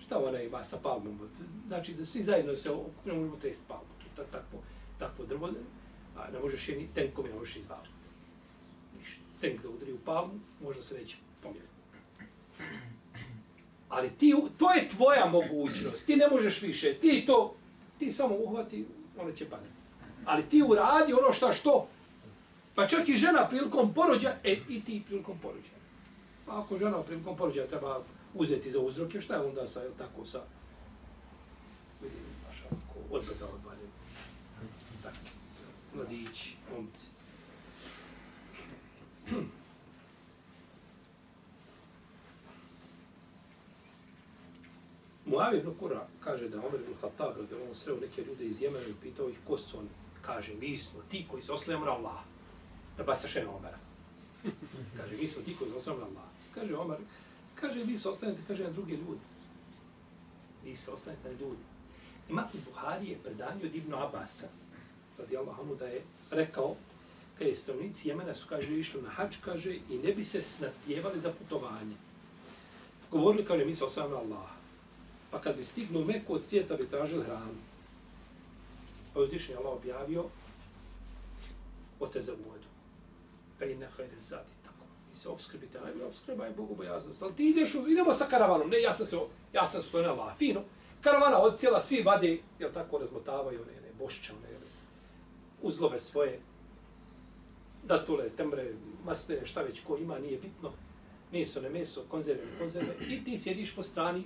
Šta 0.00 0.18
ona 0.18 0.40
ima 0.40 0.64
sa 0.64 0.78
palmom? 0.82 1.18
Znači 1.66 1.94
da 1.94 2.04
svi 2.04 2.22
zajedno 2.22 2.56
se 2.56 2.70
ne 3.04 3.12
možemo 3.12 3.36
trest 3.36 3.68
palmu. 3.68 3.84
To 4.16 4.22
je 4.22 4.28
takvo, 4.28 4.58
takvo 4.98 5.26
drvo, 5.26 5.50
a 6.16 6.30
ne 6.30 6.38
možeš 6.38 6.68
je 6.68 6.76
ni 6.76 6.88
tenkom 6.94 7.26
ne 7.26 7.34
možeš 7.34 7.56
izvaliti. 7.56 7.88
Ništa. 8.98 9.22
Tenk 9.40 9.62
da 9.62 9.68
udri 9.68 9.92
u 9.92 9.98
palmu, 9.98 10.40
možda 10.62 10.82
se 10.82 10.94
neće 10.94 11.16
pomjeriti. 11.42 11.72
Ali 13.88 14.10
ti, 14.10 14.34
to 14.58 14.72
je 14.72 14.88
tvoja 14.88 15.26
mogućnost. 15.26 16.06
Ti 16.06 16.16
ne 16.16 16.28
možeš 16.28 16.62
više. 16.62 16.94
Ti 16.94 17.24
to 17.26 17.56
ti 17.98 18.10
samo 18.10 18.34
uhvati, 18.34 18.86
ona 19.18 19.32
će 19.32 19.50
padati. 19.50 19.77
Ali 20.28 20.48
ti 20.48 20.62
uradi 20.62 21.12
ono 21.12 21.32
šta 21.32 21.52
što. 21.52 21.88
Pa 22.74 22.86
čak 22.86 23.08
i 23.08 23.16
žena 23.16 23.48
prilikom 23.48 23.94
porođa, 23.94 24.36
e, 24.44 24.56
i 24.68 24.84
ti 24.84 25.02
prilikom 25.06 25.38
porođa. 25.38 25.74
Pa 26.46 26.60
ako 26.60 26.78
žena 26.78 27.02
prilikom 27.02 27.36
porođa 27.36 27.66
treba 27.66 28.02
uzeti 28.34 28.70
za 28.70 28.80
uzroke, 28.80 29.20
šta 29.20 29.34
je 29.34 29.40
onda 29.40 29.66
sa, 29.66 29.80
je 29.80 29.90
tako, 29.98 30.24
sa, 30.24 30.40
vidim, 32.02 32.20
baš 32.46 32.62
ako 32.66 33.16
odbrda 33.16 33.44
odvalje. 33.54 33.88
Tako, 35.02 35.16
mladići, 35.94 36.56
momci. 36.72 37.06
Muavi 45.26 45.58
ibn 45.58 45.74
Kura 45.78 46.06
kaže 46.20 46.48
da 46.48 46.58
Omer 46.58 46.80
ibn 46.80 46.94
Khattab 47.00 47.36
radi 47.36 47.54
on 47.54 47.74
sreo 47.74 47.96
neke 48.00 48.22
ljude 48.22 48.44
iz 48.44 48.62
Jemena 48.62 48.86
i 48.86 48.94
pitao 49.02 49.28
ih 49.28 49.36
ko 49.46 49.58
su 49.58 49.78
oni. 49.78 49.88
Kaže, 50.28 50.54
mi 50.60 50.76
smo 50.76 51.00
ti 51.10 51.26
koji 51.30 51.42
se 51.42 51.52
oslijemo 51.52 51.84
na 51.84 51.92
Allah. 51.92 52.20
Da 52.96 53.02
ba 53.02 53.14
se 53.14 53.28
šena 53.28 53.50
Kaže, 54.96 55.16
mi 55.20 55.26
smo 55.26 55.42
ti 55.42 55.56
koji 55.58 55.70
se 55.70 55.76
oslijemo 55.76 56.00
na 56.00 56.06
Allah. 56.06 56.28
Kaže 56.54 56.76
Omar, 56.76 56.98
kaže, 57.54 57.84
vi 57.84 57.98
se 57.98 58.08
oslijete, 58.08 58.40
kaže, 58.48 58.64
na 58.64 58.70
druge 58.70 58.92
ljudi. 58.92 59.24
Vi 60.64 60.76
se 60.76 60.90
oslijete 60.90 61.28
na 61.28 61.38
ljudi. 61.40 61.62
Ima 62.28 62.44
Buhari 62.66 63.08
je 63.08 63.18
predanje 63.18 63.64
od 63.64 63.74
Ibnu 63.74 63.96
Abasa, 63.96 64.48
radi 65.18 65.36
Allah, 65.36 65.56
da 65.78 65.86
je 65.86 66.02
rekao, 66.30 66.76
kada 67.38 67.50
je 67.50 67.56
stanovnici 67.56 68.08
Jemena 68.08 68.34
su, 68.34 68.46
kaže, 68.48 68.78
išli 68.78 69.02
na 69.02 69.10
hač, 69.10 69.36
kaže, 69.44 69.78
i 69.90 69.98
ne 69.98 70.12
bi 70.12 70.24
se 70.24 70.42
snatjevali 70.42 71.18
za 71.18 71.32
putovanje. 71.32 71.96
Govorili, 73.10 73.44
kaže, 73.44 73.64
mi 73.64 73.74
se 73.74 73.84
oslijemo 73.84 74.10
na 74.10 74.20
Allah. 74.20 74.50
Pa 75.30 75.40
kad 75.40 75.56
bi 75.56 75.64
stignu 75.64 76.04
Meku 76.04 76.34
od 76.34 76.44
svijeta 76.44 76.76
bi 76.76 76.86
tražili 76.86 77.24
hranu. 77.24 77.67
Pa 79.18 79.52
je 79.52 79.56
Allah 79.56 79.72
objavio 79.72 80.24
oteze 82.00 82.32
u 82.32 82.36
vodu. 82.36 82.66
Pa 83.58 83.64
i 83.64 83.76
nehaj 83.76 84.06
zadi 84.18 84.50
tako. 84.62 84.84
I 85.14 85.16
se 85.16 85.28
obskrbite, 85.28 85.78
ajme, 85.78 86.04
obskrba 86.04 86.44
je 86.44 86.52
Bogu 86.52 86.74
bojaznost. 86.74 87.22
Ali 87.22 87.34
ti 87.34 87.48
ideš, 87.48 87.74
uz, 87.74 87.88
idemo 87.88 88.14
sa 88.14 88.24
karavanom. 88.24 88.70
Ne, 88.70 88.82
ja 88.82 88.94
sam 88.94 89.06
se, 89.06 89.18
ja 89.52 89.66
sam 89.66 89.82
se 89.82 90.02
na 90.02 90.12
Allah. 90.12 90.36
Fino. 90.36 90.64
Karavana 91.00 91.38
od 91.38 91.58
cijela, 91.58 91.80
svi 91.80 92.02
vade, 92.02 92.38
jel 92.58 92.72
tako, 92.72 92.98
razmotavaju 92.98 93.62
one, 93.62 93.72
ne, 93.72 93.92
bošće, 93.98 94.32
one, 94.32 94.58
uzlove 95.62 96.00
svoje. 96.00 96.40
datule, 97.84 98.30
tembre, 98.36 98.74
masne, 99.04 99.46
šta 99.46 99.62
već 99.62 99.80
ko 99.80 99.96
ima, 99.96 100.18
nije 100.18 100.38
bitno. 100.38 100.72
Meso, 101.32 101.60
ne 101.60 101.70
meso, 101.70 102.04
konzerve, 102.08 102.44
ne 102.44 102.58
konzerve. 102.58 102.94
I 103.08 103.24
ti 103.24 103.38
sjediš 103.38 103.74
po 103.74 103.82
strani. 103.82 104.24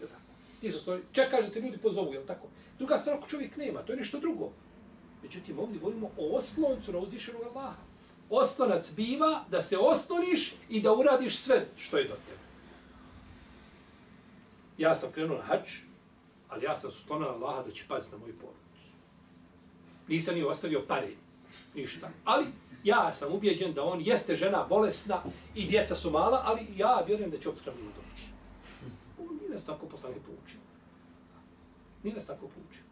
jel 0.00 0.08
tako? 0.08 0.19
Ti 0.60 0.72
se 0.72 0.78
stoji, 0.78 1.02
čekaš 1.12 1.44
da 1.44 1.50
te 1.50 1.60
ljudi 1.60 1.78
pozovu, 1.78 2.12
jel 2.12 2.26
tako? 2.26 2.46
Druga 2.78 2.98
stvar, 2.98 3.16
ako 3.16 3.28
čovjek 3.28 3.56
nema, 3.56 3.82
to 3.82 3.92
je 3.92 3.96
nešto 3.96 4.20
drugo. 4.20 4.50
Međutim, 5.22 5.58
ovdje 5.58 5.78
govorimo 5.78 6.10
o 6.16 6.36
osloncu 6.36 6.92
na 6.92 6.98
uzvišenog 6.98 7.42
Allaha. 7.42 7.82
Oslonac 8.30 8.92
biva 8.94 9.44
da 9.50 9.62
se 9.62 9.78
osloniš 9.78 10.54
i 10.68 10.80
da 10.80 10.94
uradiš 10.94 11.36
sve 11.36 11.66
što 11.76 11.98
je 11.98 12.04
do 12.04 12.14
tebe. 12.14 12.40
Ja 14.78 14.94
sam 14.94 15.12
krenuo 15.12 15.36
na 15.36 15.42
hač, 15.42 15.70
ali 16.48 16.64
ja 16.64 16.76
sam 16.76 16.90
sustonan 16.90 17.28
Allaha 17.28 17.62
da 17.62 17.70
će 17.70 17.84
paziti 17.88 18.16
na 18.16 18.20
moju 18.20 18.34
porodicu. 18.34 18.92
Nisam 20.08 20.34
ni 20.34 20.42
ostavio 20.42 20.84
pare, 20.88 21.10
ništa. 21.74 22.10
Ali 22.24 22.46
ja 22.84 23.12
sam 23.12 23.32
ubijeđen 23.32 23.72
da 23.72 23.84
on 23.84 24.00
jeste 24.00 24.34
žena 24.34 24.66
bolesna 24.68 25.22
i 25.54 25.66
djeca 25.66 25.94
su 25.94 26.10
mala, 26.10 26.42
ali 26.44 26.66
ja 26.76 27.02
vjerujem 27.06 27.30
da 27.30 27.38
će 27.38 27.48
obskrbno 27.48 27.86
doći. 27.86 28.29
Nije 29.50 29.56
nas 29.56 29.66
tako 29.66 29.86
poslanik 29.86 30.22
poučio. 30.22 30.60
Nije 32.02 32.14
nas 32.14 32.26
tako 32.26 32.40
poučio. 32.40 32.82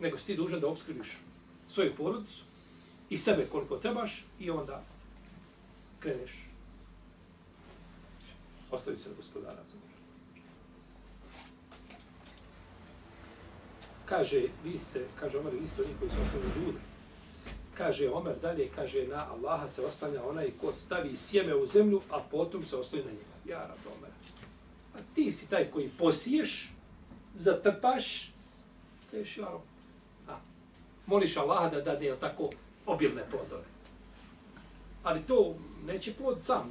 Nego 0.00 0.18
si 0.18 0.26
ti 0.26 0.36
dužan 0.36 0.60
da 0.60 0.68
obskrbiš 0.68 1.18
svoju 1.68 1.92
porodicu 1.96 2.44
i 3.10 3.18
sebe 3.18 3.46
koliko 3.52 3.76
trebaš 3.76 4.24
i 4.40 4.50
onda 4.50 4.82
kreneš. 6.00 6.48
Ostavi 8.70 8.98
se 8.98 9.08
na 9.08 9.14
gospodara 9.14 9.64
za 9.64 9.76
Kaže, 14.06 14.42
vi 14.64 14.78
ste, 14.78 15.06
kaže 15.20 15.38
Omer, 15.38 15.54
vi 15.60 15.68
ste 15.68 15.82
oni 15.82 15.92
koji 15.98 16.10
su 16.10 16.16
osnovni 16.22 16.64
ljudi. 16.64 16.78
Kaže 17.74 18.10
Omer 18.10 18.38
dalje, 18.42 18.70
kaže, 18.74 19.06
na 19.06 19.26
Allaha 19.30 19.68
se 19.68 19.82
oslanja 19.82 20.24
onaj 20.24 20.50
ko 20.60 20.72
stavi 20.72 21.16
sjeme 21.16 21.54
u 21.54 21.66
zemlju, 21.66 22.00
a 22.10 22.20
potom 22.30 22.64
se 22.64 22.76
oslanja 22.76 23.04
na 23.04 23.10
njega. 23.10 23.35
Ja, 23.48 23.58
rabome. 23.58 24.08
A 24.94 24.98
ti 25.14 25.30
si 25.30 25.50
taj 25.50 25.70
koji 25.70 25.90
posiješ, 25.98 26.72
zatrpaš, 27.34 28.32
kažeš, 29.10 29.38
ja, 29.38 29.44
rab. 29.44 29.60
A, 30.28 30.38
moliš 31.06 31.36
Allaha 31.36 31.68
da 31.68 31.80
dade, 31.80 32.06
jel 32.06 32.16
tako, 32.20 32.50
obilne 32.86 33.22
plodove. 33.30 33.64
Ali 35.02 35.22
to 35.22 35.54
neće 35.86 36.14
plod 36.14 36.44
sam, 36.44 36.70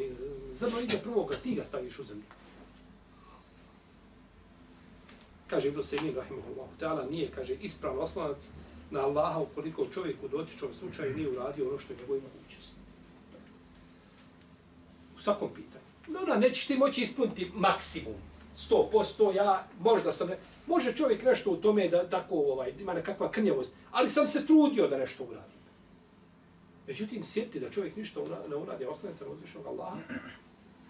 zrno 0.51 0.79
ide 0.79 0.97
prvo 1.03 1.25
kad 1.25 1.41
ti 1.41 1.55
ga 1.55 1.63
staviš 1.63 1.99
u 1.99 2.03
zemlju. 2.03 2.23
Kaže 5.47 5.67
Ibn 5.67 5.83
Sejmin, 5.83 6.15
rahimahullahu 6.15 6.71
ta'ala, 6.79 7.09
nije, 7.09 7.31
kaže, 7.31 7.53
ispravan 7.53 7.99
oslonac 7.99 8.51
na 8.91 8.99
Allaha 8.99 9.39
ukoliko 9.39 9.88
čovjek 9.93 10.23
u 10.23 10.27
dotičnom 10.27 10.73
slučaju 10.73 11.15
nije 11.15 11.29
uradio 11.29 11.69
ono 11.69 11.79
što 11.79 11.93
je 11.93 11.97
njegovoj 11.99 12.21
mogućnosti. 12.21 12.75
U 15.15 15.19
svakom 15.19 15.49
pitanju. 15.55 15.84
No, 16.07 16.25
da, 16.25 16.37
nećeš 16.37 16.67
ti 16.67 16.77
moći 16.77 17.01
ispuniti 17.01 17.51
maksimum. 17.55 18.13
100%, 18.55 19.35
ja 19.35 19.67
možda 19.79 20.11
sam... 20.11 20.27
Ne, 20.27 20.37
može 20.67 20.93
čovjek 20.93 21.23
nešto 21.23 21.51
u 21.51 21.57
tome 21.57 21.87
da 21.87 22.09
tako 22.09 22.35
ovaj, 22.35 22.73
ima 22.79 22.93
nekakva 22.93 23.31
krnjavost, 23.31 23.75
ali 23.91 24.09
sam 24.09 24.27
se 24.27 24.45
trudio 24.45 24.87
da 24.87 24.97
nešto 24.97 25.23
uradim. 25.23 25.55
Međutim, 26.87 27.23
sjeti 27.23 27.59
da 27.59 27.69
čovjek 27.69 27.95
ništa 27.95 28.19
ne 28.49 28.55
uradi, 28.55 28.85
oslanca 28.85 29.25
na 29.25 29.31
uzvišnog 29.31 29.65
Allaha, 29.65 29.97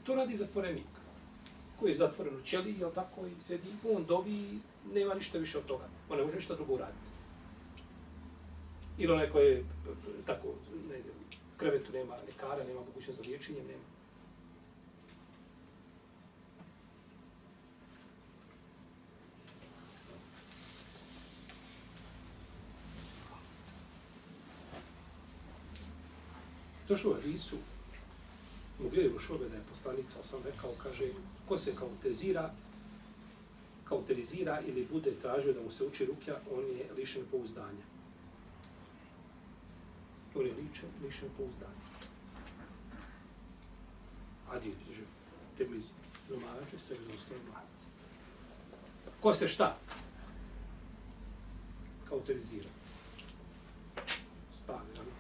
to 0.03 0.15
radi 0.15 0.35
zatvorenik 0.35 0.85
koji 1.79 1.89
je 1.89 1.95
zatvoren 1.95 2.35
u 2.35 2.41
ćeliji, 2.41 2.79
jel 2.79 2.91
tako, 2.91 3.27
i 3.27 3.41
sedi, 3.41 3.69
on 3.95 4.05
dovi, 4.05 4.59
nema 4.93 5.13
ništa 5.13 5.37
više 5.37 5.57
od 5.57 5.65
toga. 5.65 5.83
On 6.09 6.17
ne 6.17 6.23
može 6.23 6.35
ništa 6.35 6.55
drugo 6.55 6.73
uraditi. 6.73 7.09
Ili 8.97 9.13
onaj 9.13 9.29
koji 9.29 9.45
je 9.45 9.65
tako, 10.25 10.47
ne, 10.89 10.99
u 10.99 11.57
krevetu 11.57 11.91
nema 11.93 12.15
lekara, 12.27 12.63
nema 12.63 12.79
mogućnost 12.79 13.19
za 13.19 13.29
liječenje, 13.29 13.59
nema. 13.59 13.83
Došlo 26.87 27.11
u 27.11 27.13
Hadisu, 27.13 27.57
u 28.79 28.89
Bijevu 28.89 29.19
šobe 29.19 29.49
da 29.49 29.55
je 29.55 29.63
poslanik, 29.69 30.05
sam 30.11 30.23
sam 30.23 30.39
rekao, 30.43 30.71
kaže, 30.83 31.09
ko 31.47 31.57
se 31.57 31.75
kauterizira, 31.75 32.53
kauterizira 33.83 34.61
ili 34.61 34.87
bude 34.91 35.11
tražio 35.21 35.53
da 35.53 35.61
mu 35.61 35.71
se 35.71 35.83
uči 35.83 36.05
rukja, 36.05 36.39
on 36.51 36.65
je 36.65 36.93
lišen 36.97 37.23
pouzdanja. 37.31 37.85
On 40.35 40.45
je 40.45 40.53
lišen, 40.53 40.89
lišen 41.03 41.29
pouzdanja. 41.37 41.85
Adi, 44.51 44.73
že, 44.95 45.01
te 45.57 45.65
blizu, 45.65 45.93
domaće 46.29 46.79
se 46.79 46.93
vjerostoji 46.93 47.39
mladci. 47.51 47.85
Ko 49.21 49.33
se 49.33 49.47
šta? 49.47 49.77
Kauterizira. 52.09 52.69
Spavi, 54.63 54.89
ali. 54.99 55.14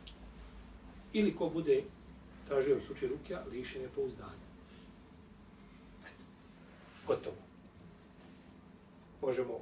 Ili 1.15 1.35
ko 1.35 1.49
bude 1.49 1.83
tražio 2.47 2.81
suči 2.81 3.07
rukja, 3.07 3.43
lišen 3.51 3.81
je 3.81 3.89
pouzdanja. 3.95 4.45
Gotovo. 7.07 7.35
Možemo 9.21 9.59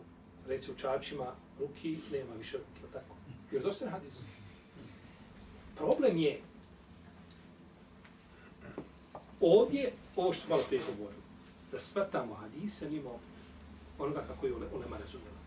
reći 0.48 0.72
učačima, 0.72 1.36
ruki, 1.60 1.98
nema 2.12 2.34
više 2.38 2.58
ruke, 2.58 2.94
tako? 2.94 3.16
Jer 3.52 3.64
dosta 3.64 3.86
je 3.86 3.92
hadis. 3.92 4.14
Problem 5.76 6.18
je 6.18 6.40
ovdje, 9.40 9.92
ovo 10.16 10.34
što 10.34 10.46
smo 10.46 10.56
malo 10.56 10.68
prije 10.68 10.82
govorili, 10.98 11.22
da 11.72 11.80
shvatamo 11.80 12.34
hadise 12.34 12.90
mimo 12.90 13.20
onoga 14.00 14.24
kako 14.28 14.48
je 14.48 14.54
ulema 14.54 14.98
razumjela. 14.98 15.38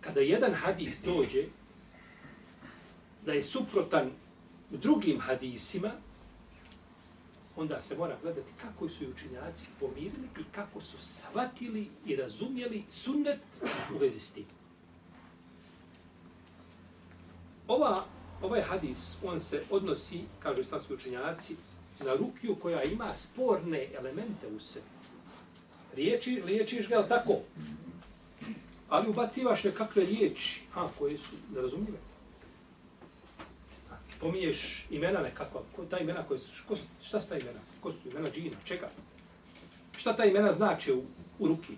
Kada 0.00 0.20
jedan 0.20 0.54
hadis 0.54 1.02
dođe, 1.04 1.46
da 3.26 3.32
je 3.32 3.42
suprotan 3.42 4.10
drugim 4.70 5.20
hadisima, 5.20 5.90
onda 7.56 7.80
se 7.80 7.96
mora 7.96 8.16
gledati 8.22 8.52
kako 8.60 8.88
su 8.88 9.04
i 9.04 9.10
učinjaci 9.10 9.68
pomirili 9.80 10.28
i 10.40 10.44
kako 10.52 10.80
su 10.80 10.98
shvatili 10.98 11.88
i 12.06 12.16
razumjeli 12.16 12.84
sunnet 12.88 13.40
u 13.94 13.98
vezi 13.98 14.20
s 14.20 14.32
tim. 14.32 14.44
Ova, 17.68 18.04
ovaj 18.42 18.62
hadis, 18.62 19.16
on 19.22 19.40
se 19.40 19.62
odnosi, 19.70 20.20
kažu 20.42 20.60
islamski 20.60 20.94
učinjaci, 20.94 21.56
na 22.00 22.14
rukju 22.14 22.56
koja 22.62 22.82
ima 22.82 23.14
sporne 23.14 23.88
elemente 23.98 24.46
u 24.56 24.60
sebi. 24.60 24.86
Riječi, 25.96 26.42
liječiš 26.46 26.88
ga, 26.88 27.08
tako? 27.08 27.38
Ali 28.88 29.08
ubacivaš 29.08 29.64
nekakve 29.64 30.04
riječi, 30.04 30.62
a, 30.74 30.88
koje 30.98 31.18
su 31.18 31.36
nerazumljive. 31.54 31.98
Spominješ 34.22 34.86
imena 34.90 35.20
nekakva, 35.20 35.60
ko, 35.76 35.84
ta 35.90 35.98
imena 35.98 36.22
koje 36.22 36.38
su, 36.38 36.64
ko, 36.68 36.76
šta 37.04 37.20
su 37.20 37.28
ta 37.28 37.38
imena? 37.38 37.58
Ko 37.80 37.90
su 37.90 38.08
imena 38.08 38.30
džina, 38.30 38.56
čega? 38.64 38.90
Šta 39.96 40.16
ta 40.16 40.24
imena 40.24 40.52
znače 40.52 40.94
u, 40.94 41.02
u 41.38 41.48
ruki? 41.48 41.74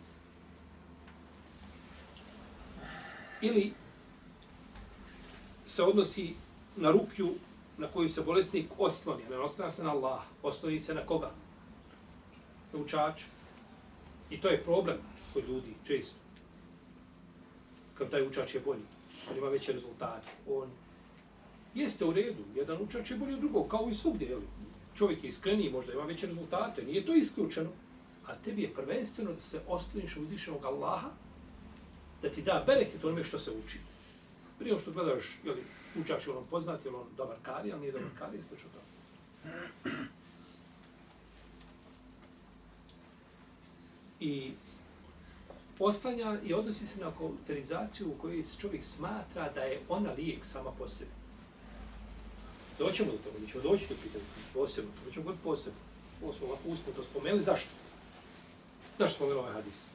Ili 3.41 3.73
se 5.67 5.83
odnosi 5.83 6.35
na 6.77 6.91
rukju 6.91 7.35
na 7.79 7.89
koju 7.89 8.09
se 8.09 8.23
bolesnik 8.23 8.67
osloni, 8.79 9.23
ne 9.31 9.39
oslanja 9.39 9.71
se 9.71 9.85
na 9.85 9.91
Allah, 9.91 10.23
osloni 10.43 10.81
se 10.81 10.95
na 10.95 11.07
koga? 11.07 11.31
Na 12.73 12.79
učač. 12.79 13.23
I 14.31 14.41
to 14.41 14.49
je 14.49 14.63
problem 14.65 14.99
kod 15.33 15.49
ljudi, 15.49 15.75
često. 15.87 16.17
Kad 17.95 18.11
taj 18.11 18.27
učač 18.27 18.55
je 18.55 18.61
bolji, 18.61 18.85
on 19.31 19.37
ima 19.37 19.49
veće 19.49 19.73
rezultate, 19.73 20.29
on 20.49 20.84
jeste 21.75 22.05
u 22.05 22.13
redu, 22.13 22.43
jedan 22.55 22.83
učač 22.83 23.11
je 23.11 23.17
bolji 23.17 23.35
od 23.35 23.41
drugog, 23.41 23.69
kao 23.69 23.89
i 23.91 23.95
svugdje, 23.95 24.29
jel? 24.29 24.41
Čovjek 24.95 25.25
je 25.25 25.29
iskreniji, 25.29 25.71
možda 25.71 25.93
ima 25.93 26.03
veće 26.03 26.27
rezultate, 26.27 26.83
nije 26.83 27.07
to 27.07 27.15
isključeno, 27.15 27.71
a 28.27 28.35
tebi 28.35 28.63
je 28.63 28.75
prvenstveno 28.75 29.33
da 29.33 29.41
se 29.41 29.61
osloniš 29.69 30.17
uzvišenog 30.17 30.65
Allaha, 30.65 31.11
da 32.23 32.29
ti 32.29 32.43
da 32.43 32.65
bereket 32.67 33.05
onome 33.05 33.25
što 33.25 33.39
se 33.39 33.51
uči. 33.51 33.79
Prije 34.59 34.79
što 34.79 34.93
gledaš, 34.93 35.39
jel, 35.45 35.57
učač 36.01 36.27
je 36.27 36.33
on 36.33 36.45
poznat, 36.51 36.85
je 36.85 36.91
on 36.91 37.07
dobar 37.17 37.37
kari, 37.43 37.73
ali 37.73 37.81
nije 37.81 37.93
dobar 37.93 38.09
kari, 38.19 38.37
jeste 38.37 38.57
što 38.59 38.69
to. 38.69 38.81
I 44.21 44.53
oslanja 45.79 46.39
i 46.45 46.55
odnosi 46.55 46.87
se 46.87 47.01
na 47.01 47.11
kauterizaciju 47.19 48.11
u 48.11 48.19
kojoj 48.19 48.45
se 48.45 48.61
čovjek 48.61 48.85
smatra 48.85 49.53
da 49.55 49.61
je 49.61 49.81
ona 49.89 50.13
lijek 50.13 50.45
sama 50.45 50.71
po 50.79 50.89
sebi. 50.89 51.24
Doćemo 52.79 53.13
do 53.13 53.19
toga, 53.19 53.39
mi 53.41 53.49
ćemo 53.49 53.63
doći 53.63 53.89
do 53.89 53.95
pitanja 54.03 54.25
posebno, 54.55 54.91
to 55.05 55.11
ćemo 55.11 55.25
god 55.25 55.35
posebno. 55.45 55.81
Ovo 56.23 56.33
smo 56.33 56.47
ovako 56.47 56.69
usput 56.69 56.97
to 56.97 57.03
spomenuli, 57.03 57.43
zašto? 57.43 57.71
Zašto 58.99 59.17
spomenuli 59.17 59.41
ovaj 59.41 59.53
hadis? 59.53 59.87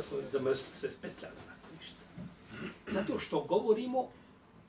da 0.00 0.04
smo 0.04 0.18
zamrsli 0.30 0.76
se 0.76 0.90
spetljali 0.90 1.34
onako 1.44 1.66
ništa. 1.78 1.96
Zato 2.88 3.18
što 3.18 3.40
govorimo 3.40 4.08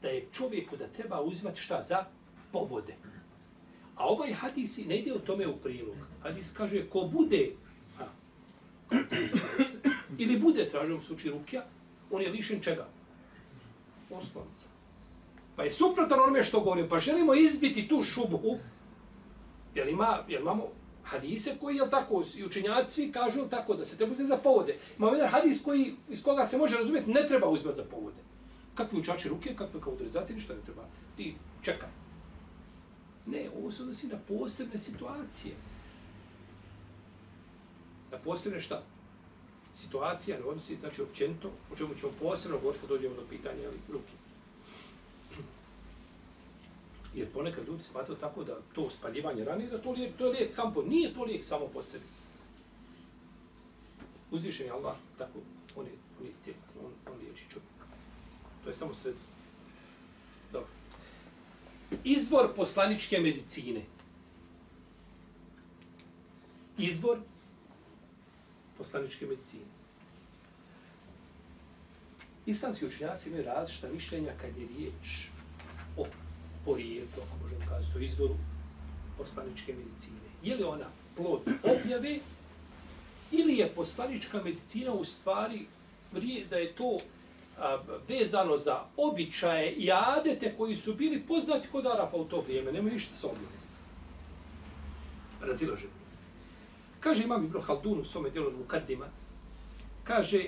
da 0.02 0.08
je 0.08 0.28
čovjeku 0.32 0.78
da 0.78 0.88
treba 0.88 1.22
uzimati 1.22 1.62
šta 1.62 1.84
za 1.84 2.06
povode. 2.52 2.96
A 3.96 4.08
ovaj 4.08 4.34
hadis 4.34 4.78
ne 4.78 5.00
ide 5.00 5.14
u 5.14 5.20
tome 5.20 5.48
u 5.48 5.58
prilog. 5.58 5.96
Hadis 6.24 6.54
kaže, 6.54 6.90
ko 6.90 7.10
bude, 7.14 7.52
a, 8.00 8.06
ili 10.22 10.40
bude 10.40 10.70
tražio 10.70 11.02
suči 11.02 11.30
rukija, 11.30 11.66
on 12.12 12.22
je 12.22 12.30
lišen 12.30 12.62
čega? 12.62 12.88
Osnovnica. 14.10 14.68
Pa 15.56 15.64
je 15.64 15.72
suprotan 15.72 16.20
onome 16.20 16.44
što 16.44 16.60
govorim. 16.60 16.90
Pa 16.90 17.00
želimo 17.00 17.34
izbiti 17.34 17.88
tu 17.88 18.04
šubu. 18.04 18.60
jer, 19.76 19.88
ima, 19.88 20.20
jer 20.28 20.42
imamo 20.42 20.68
hadise 21.04 21.56
koji, 21.60 21.76
jel 21.76 21.90
tako, 21.90 22.24
i 22.38 22.46
učenjaci 22.46 23.12
kažu 23.12 23.48
tako, 23.50 23.76
da 23.76 23.86
se 23.86 23.98
treba 23.98 24.12
uzeti 24.12 24.28
za 24.28 24.38
povode. 24.38 24.78
Imamo 24.98 25.16
jedan 25.16 25.30
hadis 25.30 25.64
koji, 25.64 25.96
iz 26.10 26.24
koga 26.24 26.46
se 26.46 26.58
može 26.58 26.78
razumjeti, 26.78 27.12
ne 27.12 27.28
treba 27.28 27.48
uzeti 27.48 27.76
za 27.76 27.84
povode. 27.84 28.22
Kakvi 28.76 29.00
učači 29.00 29.30
ruke, 29.30 29.56
kakve 29.56 29.82
kautorizacije, 29.82 30.36
ništa 30.36 30.54
ne 30.54 30.62
treba. 30.66 30.84
Ti 31.18 31.36
čekaj. 31.62 31.90
Ne, 33.26 33.50
ovo 33.58 33.72
se 33.72 33.82
odnosi 33.82 34.08
na 34.08 34.18
posebne 34.28 34.78
situacije. 34.78 35.56
Na 38.12 38.18
posebne 38.18 38.60
šta? 38.60 38.84
Situacija 39.74 40.40
ne 40.40 40.46
odnosi, 40.46 40.76
znači 40.76 41.02
općenito, 41.02 41.52
o 41.74 41.76
čemu 41.76 41.96
ćemo 41.96 42.12
posebno 42.20 42.58
govoriti 42.58 42.82
kad 42.82 42.90
dođemo 42.90 43.16
do 43.16 43.22
pitanja 43.30 43.60
ali, 43.66 43.78
ruke. 43.92 44.14
Jer 47.14 47.32
ponekad 47.34 47.68
ljudi 47.68 47.84
smatraju 47.84 48.20
tako 48.20 48.44
da 48.44 48.58
to 48.74 48.90
spaljivanje 48.90 49.44
rane, 49.44 49.68
da 49.68 49.82
to, 49.82 49.92
lijek, 49.92 50.18
to 50.18 50.26
je 50.26 50.32
lijek 50.32 50.54
samo 50.54 50.74
po, 50.74 50.82
nije 50.82 51.14
to 51.14 51.24
lijek 51.24 51.44
samo 51.44 51.68
po 51.68 51.84
sebi. 51.84 52.06
Uzvišen 54.32 54.66
je 54.66 54.72
Allah, 54.72 54.96
tako, 55.18 55.40
on 55.76 55.86
je, 55.86 55.92
on 56.20 56.26
je 56.26 56.32
cijel, 56.42 56.56
on, 56.86 57.14
on 57.14 57.20
liječi 57.20 57.44
čovjek. 57.50 57.72
To 58.64 58.70
je 58.70 58.76
samo 58.76 58.94
sredstvo. 58.94 59.36
Dobro. 60.52 60.70
Izvor 62.04 62.56
poslaničke 62.56 63.20
medicine. 63.20 63.86
Izvor 66.78 67.18
poslaničke 68.82 69.26
medicine. 69.26 69.64
Islamski 72.46 72.86
učenjaci 72.86 73.30
imaju 73.30 73.46
različita 73.46 73.88
mišljenja 73.94 74.34
kad 74.42 74.58
je 74.58 74.68
riječ 74.78 75.28
o 75.98 76.06
porijetu, 76.66 77.22
ako 77.26 77.44
možemo 77.44 77.62
kazati, 77.70 77.98
o 77.98 78.02
izvoru 78.02 78.36
poslaničke 79.18 79.74
medicine. 79.74 80.18
Je 80.44 80.56
li 80.56 80.64
ona 80.64 80.90
plod 81.16 81.42
objave 81.64 82.20
ili 83.32 83.58
je 83.58 83.70
poslanička 83.76 84.44
medicina 84.44 84.94
u 84.94 85.06
stvari 85.06 85.66
da 86.50 86.58
je 86.58 86.74
to 86.76 86.98
a, 87.60 87.84
vezano 88.10 88.58
za 88.58 88.84
običaje 88.98 89.72
i 89.72 89.92
adete 89.92 90.56
koji 90.58 90.76
su 90.76 90.94
bili 90.94 91.22
poznati 91.28 91.68
kod 91.72 91.86
Arapa 91.86 92.18
u 92.18 92.26
to 92.26 92.42
vrijeme. 92.42 92.72
Nema 92.72 92.90
ništa 92.90 93.16
sa 93.16 93.28
objavim. 93.28 93.62
Razilaženje. 95.42 96.01
Kaže 97.02 97.24
imam 97.24 97.46
Ibn 97.46 97.60
Haldun 97.62 98.00
u 98.00 98.04
svome 98.04 98.30
djelu 98.30 98.52
Mukaddima, 98.58 99.06
kaže 100.04 100.46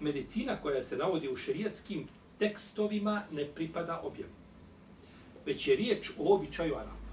medicina 0.00 0.56
koja 0.62 0.82
se 0.82 0.96
navodi 0.96 1.28
u 1.28 1.36
šerijatskim 1.36 2.06
tekstovima 2.38 3.22
ne 3.32 3.44
pripada 3.44 4.00
objavi. 4.04 4.32
Već 5.46 5.68
je 5.68 5.76
riječ 5.76 6.10
o 6.18 6.34
običaju 6.34 6.74
Arapa. 6.74 7.10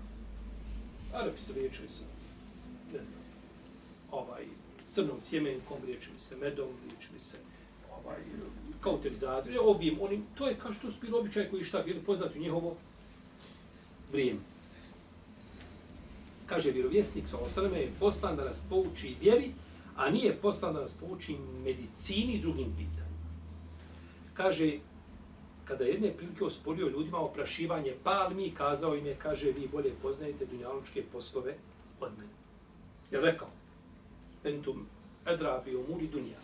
Arapi 1.14 1.42
se 1.42 1.54
liječili 1.54 1.90
sa, 1.90 2.04
ne 2.94 3.04
znam, 3.04 3.20
ovaj, 4.12 4.46
crnom 4.88 5.22
cjemenkom, 5.24 5.78
liječili 5.86 6.20
se 6.20 6.38
medom, 6.38 6.70
liječili 6.88 7.20
se 7.20 7.38
ovaj, 7.92 8.18
kauterizator, 8.82 9.54
ovim, 9.62 9.98
onim, 10.02 10.24
to 10.36 10.48
je 10.48 10.56
kao 10.56 10.74
što 10.74 10.92
su 10.92 11.02
bili 11.02 11.18
običaje 11.20 11.50
koji 11.50 11.64
šta 11.64 11.84
bili 11.84 12.00
poznati 12.00 12.40
u 12.40 12.42
njihovo 12.42 12.78
vrijeme. 14.12 14.40
Kaže 16.52 16.72
vjerovjesnik 16.72 17.28
sa 17.28 17.38
osaname 17.38 17.80
je 17.80 17.92
poslan 18.00 18.36
da 18.36 18.44
nas 18.44 18.62
pouči 18.70 19.16
vjeri, 19.22 19.52
a 19.96 20.10
nije 20.10 20.36
poslan 20.36 20.74
da 20.74 20.82
nas 20.82 20.94
pouči 20.94 21.38
medicini 21.64 22.34
i 22.34 22.42
drugim 22.42 22.74
pitanjima. 22.76 23.30
Kaže, 24.34 24.80
kada 25.66 25.84
jedne 25.84 26.12
prilike 26.18 26.44
osporio 26.44 26.88
ljudima 26.88 27.18
oprašivanje 27.18 27.96
palmi, 28.04 28.52
kazao 28.58 28.96
im 28.96 29.06
je, 29.06 29.16
kaže, 29.16 29.52
vi 29.52 29.68
bolje 29.68 29.94
poznajete 30.02 30.46
dunjalučke 30.46 31.04
poslove 31.12 31.56
od 32.00 32.12
mene. 32.18 32.34
Je 33.12 33.22
rekao, 33.22 33.48
entum 34.44 34.86
edrabi 35.26 35.76
umuri 35.76 36.08
dunja 36.08 36.38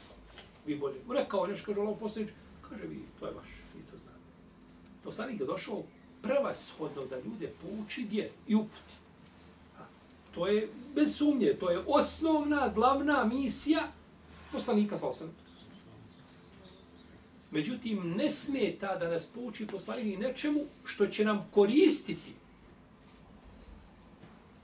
vi 0.65 0.75
bolje. 0.75 1.01
Rekao 1.09 1.47
nešto, 1.47 1.65
kaže 1.65 1.81
Allah 1.81 1.97
poslanič, 1.99 2.29
kaže 2.61 2.87
vi, 2.87 3.01
to 3.19 3.25
je 3.25 3.33
vaš, 3.33 3.49
vi 3.75 3.83
to 3.91 3.97
znate. 3.97 4.23
Poslanik 5.03 5.39
je 5.39 5.45
došao 5.45 5.83
prevashodno 6.21 7.05
da 7.09 7.19
ljude 7.19 7.51
pouči 7.61 8.07
vjer 8.09 8.29
i 8.47 8.55
uputi. 8.55 9.06
To 10.37 10.47
je 10.47 10.69
bez 10.95 11.17
sumnje, 11.17 11.53
to 11.59 11.69
je 11.69 11.79
osnovna, 11.87 12.71
glavna 12.75 13.23
misija 13.25 13.87
poslanika 14.51 14.97
sa 14.97 15.07
osam. 15.07 15.27
Međutim, 17.51 18.13
ne 18.17 18.29
smeta 18.29 18.95
da 18.97 19.09
nas 19.09 19.25
pouči 19.25 19.67
poslanik 19.67 20.19
nečemu 20.19 20.59
što 20.85 21.07
će 21.07 21.25
nam 21.25 21.47
koristiti 21.51 22.33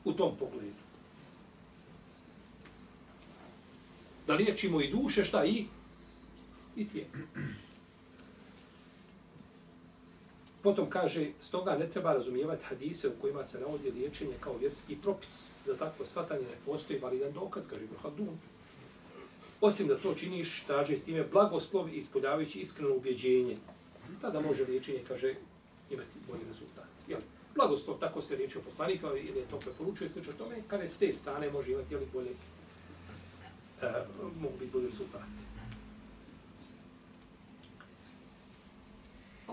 u 0.05 0.13
tom 0.13 0.35
pogledu. 0.39 0.83
Da 4.27 4.33
liječimo 4.33 4.81
i 4.81 4.91
duše, 4.91 5.25
šta 5.25 5.45
i 5.45 5.65
i 6.75 6.87
tijelo. 6.87 7.09
Potom 10.63 10.89
kaže, 10.89 11.31
stoga 11.39 11.77
ne 11.77 11.89
treba 11.89 12.13
razumijevati 12.13 12.65
hadise 12.65 13.07
u 13.07 13.21
kojima 13.21 13.43
se 13.43 13.59
navodi 13.59 13.91
liječenje 13.91 14.33
kao 14.39 14.57
vjerski 14.57 14.95
propis. 14.95 15.55
Za 15.65 15.75
takvo 15.77 16.05
shvatanje 16.05 16.41
ne 16.41 16.57
postoji 16.65 16.99
validan 16.99 17.33
dokaz, 17.33 17.67
kaže 17.67 17.83
Ibn 17.83 17.95
Haldun. 18.01 18.37
Osim 19.61 19.87
da 19.87 19.97
to 19.97 20.13
činiš, 20.15 20.63
traže 20.67 20.99
time 20.99 21.23
blagoslov 21.31 21.89
i 21.89 21.97
ispoljavajući 21.97 22.59
iskreno 22.59 22.95
ubjeđenje. 22.95 23.57
Tada 24.21 24.39
može 24.39 24.65
liječenje, 24.65 24.99
kaže, 25.07 25.35
imati 25.89 26.17
bolji 26.27 26.41
rezultat. 26.47 26.87
Jel? 27.07 27.19
Blagoslov, 27.55 27.99
tako 27.99 28.21
se 28.21 28.35
liječio 28.35 28.61
poslanik, 28.61 29.03
ali 29.03 29.19
ili 29.19 29.39
je 29.39 29.45
to 29.45 29.59
preporučuje, 29.59 30.09
sliče 30.09 30.29
o 30.29 30.33
tome, 30.33 30.55
kada 30.67 30.87
s 30.87 30.97
te 30.97 31.13
strane 31.13 31.51
može 31.51 31.71
imati 31.71 31.93
jeli, 31.93 32.07
bolje, 32.13 32.31
e, 33.81 33.91
mogu 34.39 34.57
biti 34.59 34.71
bolji 34.71 34.87
rezultati. 34.87 35.52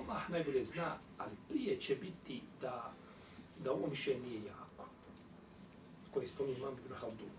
Allah 0.00 0.30
najbolje 0.30 0.64
zna, 0.64 0.96
ali 1.18 1.32
prije 1.48 1.80
će 1.80 1.94
biti 1.94 2.42
da, 2.60 2.92
da 3.64 3.72
ovo 3.72 3.86
mišljenje 3.86 4.28
nije 4.28 4.42
jako. 4.44 4.88
Koji 6.14 6.26
spominje 6.26 6.58
imam 6.58 6.74
Ibn 6.84 6.94
Haldun. 6.94 7.30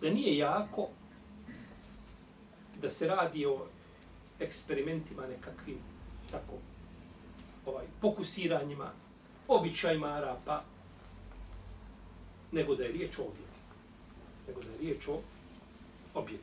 Da 0.00 0.10
nije 0.10 0.36
jako 0.36 0.88
da 2.82 2.90
se 2.90 3.06
radi 3.06 3.46
o 3.46 3.66
eksperimentima 4.40 5.26
nekakvim 5.26 5.78
tako 6.30 6.52
ovaj 7.66 7.84
pokusiranjima, 8.00 8.90
običajima 9.48 10.06
Arapa, 10.06 10.62
nego 12.52 12.74
da 12.74 12.84
je 12.84 12.92
riječ 12.92 13.18
o 13.18 13.22
objavi. 13.22 13.48
Nego 14.48 14.60
da 14.60 14.70
je 14.70 14.78
riječ 14.78 15.08
o 15.08 15.20
objevi. 16.14 16.42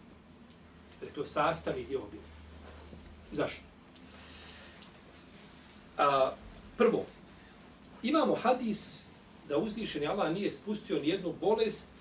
Da 1.00 1.06
je 1.06 1.14
to 1.14 1.26
sastavni 1.26 1.86
dio 1.86 2.04
objavi. 2.04 2.28
Zašto? 3.32 3.75
A, 5.98 6.32
prvo, 6.78 7.06
imamo 8.04 8.36
hadis 8.36 9.06
da 9.50 9.58
uzvišeni 9.58 10.08
Allah 10.08 10.34
nije 10.34 10.52
spustio 10.52 11.00
ni 11.00 11.08
jednu 11.08 11.34
bolest, 11.42 11.92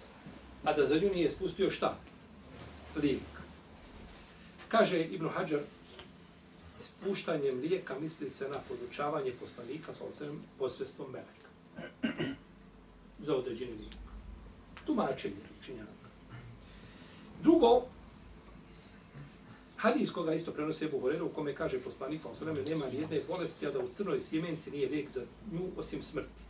a 0.65 0.73
da 0.73 0.87
za 0.87 0.97
nju 0.97 1.11
nije 1.15 1.31
spustio 1.31 1.71
šta? 1.71 1.97
Lijek. 2.97 3.23
Kaže 4.69 5.05
Ibn 5.05 5.29
Hajar, 5.29 5.61
spuštanjem 6.79 7.61
lijeka 7.61 7.99
misli 7.99 8.31
se 8.31 8.49
na 8.49 8.59
podučavanje 8.69 9.33
poslanika 9.41 9.95
sa 9.95 10.05
ocem 10.05 10.43
posredstvom 10.59 11.13
meleka. 11.13 11.49
za 13.19 13.37
određeni 13.37 13.73
lijek. 13.73 13.95
Tumačenje 14.87 15.35
učinjaka. 15.61 16.09
Drugo, 17.43 17.83
Hadis 19.85 20.11
koga 20.11 20.35
isto 20.35 20.53
prenose 20.53 20.85
Ebu 20.85 21.01
Horeru, 21.01 21.27
u 21.27 21.29
kome 21.29 21.55
kaže 21.55 21.79
poslanik, 21.83 22.23
sa 22.23 22.31
osreme, 22.31 22.63
nema 22.63 22.87
ni 22.87 23.01
jedne 23.01 23.21
bolesti, 23.29 23.67
a 23.67 23.71
da 23.71 23.79
u 23.79 23.89
crnoj 23.89 24.21
sjemenci 24.21 24.71
nije 24.71 24.89
lijek 24.89 25.11
za 25.11 25.23
nju 25.53 25.61
osim 25.77 26.03
smrti. 26.03 26.45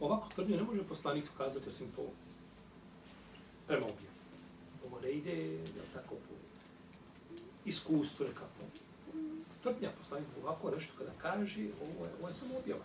Ovako 0.00 0.28
tvrdnju 0.28 0.56
ne 0.56 0.62
može 0.62 0.82
poslanik 0.82 1.24
ukazati 1.34 1.68
osim 1.68 1.86
po 1.96 2.02
prema 3.66 3.86
objavu. 3.86 4.14
Ovo 4.86 5.00
ne 5.00 5.10
ide, 5.10 5.32
je 5.32 5.64
tako, 5.94 6.14
po 6.14 6.34
iskustvu 7.64 8.26
nekako. 8.26 8.62
Tvrdnja 9.62 9.90
poslanik 9.98 10.28
ovako 10.42 10.70
nešto 10.70 10.92
kada 10.98 11.10
kaže, 11.18 11.66
ovo 11.82 12.06
je, 12.06 12.12
ovo 12.18 12.28
je 12.28 12.34
samo 12.34 12.58
objava. 12.58 12.84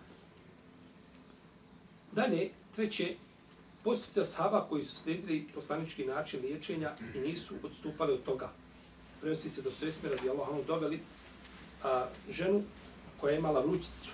Dalje, 2.11 2.49
treće, 2.75 3.15
postupci 3.86 4.21
ashaba 4.21 4.65
koji 4.69 4.83
su 4.83 4.95
slijedili 4.95 5.47
poslanički 5.53 6.05
način 6.05 6.41
liječenja 6.41 6.91
i 7.15 7.19
nisu 7.19 7.55
odstupali 7.63 8.13
od 8.13 8.23
toga. 8.23 8.49
Prenosi 9.21 9.49
se 9.49 9.61
do 9.61 9.71
Svesme 9.71 10.09
radi 10.09 10.29
Allahom 10.29 10.63
doveli 10.67 10.99
a, 11.83 12.05
ženu 12.29 12.63
koja 13.21 13.31
je 13.31 13.38
imala 13.38 13.59
vrućicu, 13.59 14.11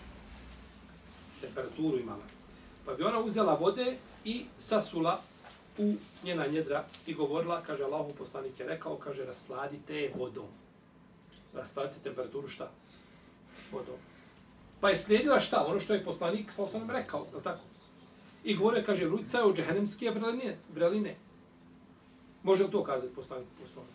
temperaturu 1.41 1.99
imala. 1.99 2.23
Pa 2.85 2.93
bi 2.93 3.03
ona 3.03 3.19
uzela 3.19 3.53
vode 3.53 3.97
i 4.25 4.45
sasula 4.57 5.21
u 5.77 5.93
njena 6.23 6.47
njedra 6.47 6.83
i 7.07 7.13
govorila, 7.13 7.61
kaže 7.63 7.83
Allahu 7.83 8.11
poslanik 8.17 8.59
je 8.59 8.67
rekao, 8.67 8.95
kaže 8.95 9.25
rasladite 9.25 9.95
je 9.95 10.13
vodom. 10.17 10.47
Rasladite 11.53 11.99
temperaturu 12.03 12.47
šta? 12.47 12.71
Vodom. 13.71 13.97
Pa 14.81 14.89
je 14.89 14.97
slijedila 14.97 15.39
šta? 15.39 15.65
Ono 15.67 15.79
što 15.79 15.93
je 15.93 16.03
poslanik 16.03 16.51
sa 16.51 16.63
osam 16.63 16.89
rekao, 16.89 17.25
je 17.35 17.43
tako? 17.43 17.70
I 18.43 18.55
govore, 18.55 18.83
kaže, 18.83 19.05
vrućica 19.05 19.37
je 19.37 19.43
od 19.43 19.55
džehennemske 19.55 20.09
vreline. 20.09 20.57
vreline. 20.73 21.15
Može 22.43 22.63
li 22.63 22.71
to 22.71 22.83
kazati 22.83 23.15
poslanik 23.15 23.47
poslanik? 23.61 23.91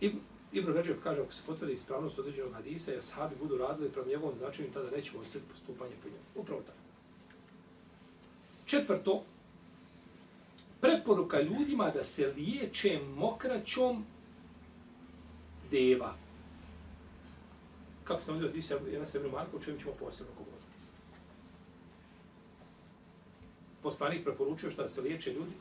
Ibn, 0.00 0.18
Ibn 0.52 0.72
Ređev 0.72 0.96
kaže, 1.02 1.22
ako 1.22 1.32
se 1.32 1.42
potvrdi 1.46 1.72
ispravnost 1.72 2.18
određenog 2.18 2.52
hadisa, 2.52 2.94
i 2.94 2.96
ashabi 2.96 3.36
budu 3.36 3.56
radili 3.56 3.90
prema 3.90 4.08
njegovom 4.08 4.38
značenju, 4.38 4.68
tada 4.74 4.90
nećemo 4.90 5.20
osjetiti 5.20 5.52
postupanje 5.52 5.94
po 6.02 6.08
njemu. 6.08 6.20
Upravo 6.34 6.60
tako. 6.60 6.78
Četvrto, 8.66 9.24
preporuka 10.80 11.40
ljudima 11.40 11.90
da 11.90 12.02
se 12.02 12.32
liječe 12.36 13.00
mokraćom 13.16 14.04
deva. 15.70 16.14
Kako 18.08 18.20
sam 18.20 18.36
uzeo 18.36 18.48
ti 18.48 18.62
se 18.62 18.78
jedna 18.90 19.06
Sebnu 19.06 19.30
Marko, 19.30 19.56
o 19.56 19.60
čemu 19.60 19.78
ćemo 19.78 19.92
posebno 19.92 20.32
govoriti. 20.32 20.64
Poslanik 23.82 24.24
preporučio 24.24 24.70
što 24.70 24.82
da 24.82 24.88
se 24.88 25.00
liječe 25.00 25.32
ljudi. 25.32 25.52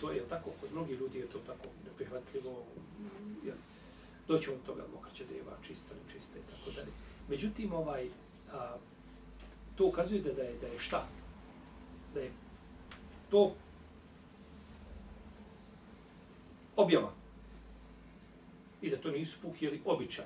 To 0.00 0.10
je 0.10 0.28
tako, 0.28 0.50
kod 0.60 0.72
mnogih 0.72 1.00
ljudi 1.00 1.18
je 1.18 1.26
to 1.26 1.38
tako 1.38 1.68
neprihvatljivo. 1.84 2.64
Jel, 3.44 3.56
doćemo 4.28 4.56
od 4.56 4.62
toga 4.62 4.82
mokraće 4.94 5.24
deva, 5.24 5.56
čista, 5.66 5.94
nečista 5.94 6.38
i 6.38 6.42
tako 6.50 6.70
dalje. 6.76 6.92
Međutim, 7.28 7.72
ovaj, 7.72 8.08
a, 8.52 8.76
to 9.76 9.86
ukazuje 9.86 10.20
da, 10.20 10.32
da, 10.32 10.42
je, 10.42 10.54
da 10.60 10.66
je 10.66 10.78
šta? 10.78 11.08
Da 12.14 12.20
je 12.20 12.32
to 13.30 13.54
objava. 16.76 17.19
I 18.82 18.90
da 18.90 18.96
to 18.96 19.10
nisu 19.10 19.38
puki 19.42 19.64
ili 19.64 19.80
običaj. 19.84 20.24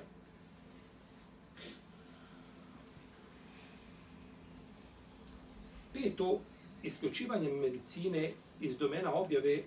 Peto, 5.93 6.39
isključivanje 6.83 7.49
medicine 7.51 8.31
iz 8.61 8.77
domena 8.77 9.13
objave 9.13 9.63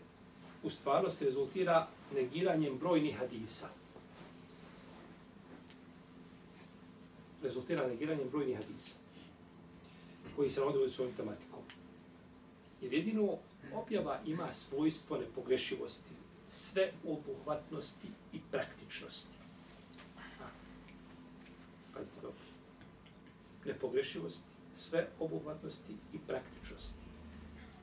u 0.63 0.71
stvarnosti 0.71 1.25
rezultira 1.25 1.89
negiranjem 2.15 2.79
brojnih 2.79 3.17
hadisa. 3.17 3.69
Rezultira 7.43 7.87
negiranjem 7.87 8.29
brojnih 8.29 8.57
hadisa 8.57 8.97
koji 10.37 10.51
se 10.51 10.61
navode 10.61 10.91
svojom 10.91 11.15
tematikom. 11.17 11.59
Jer 12.83 12.93
jedino 12.93 13.37
objava 13.75 14.21
ima 14.27 14.53
svojstvo 14.53 15.19
nepogrešivosti, 15.19 16.18
sve 16.49 16.93
obuhvatnosti 17.07 18.09
i 18.33 18.41
praktičnosti. 18.51 19.33
Pazite 21.95 22.17
dobro. 22.23 22.39
Nepogrešivosti, 23.65 24.45
sve 24.75 25.09
obuhvatnosti 25.21 25.93
i 26.13 26.19
praktičnosti. 26.27 26.99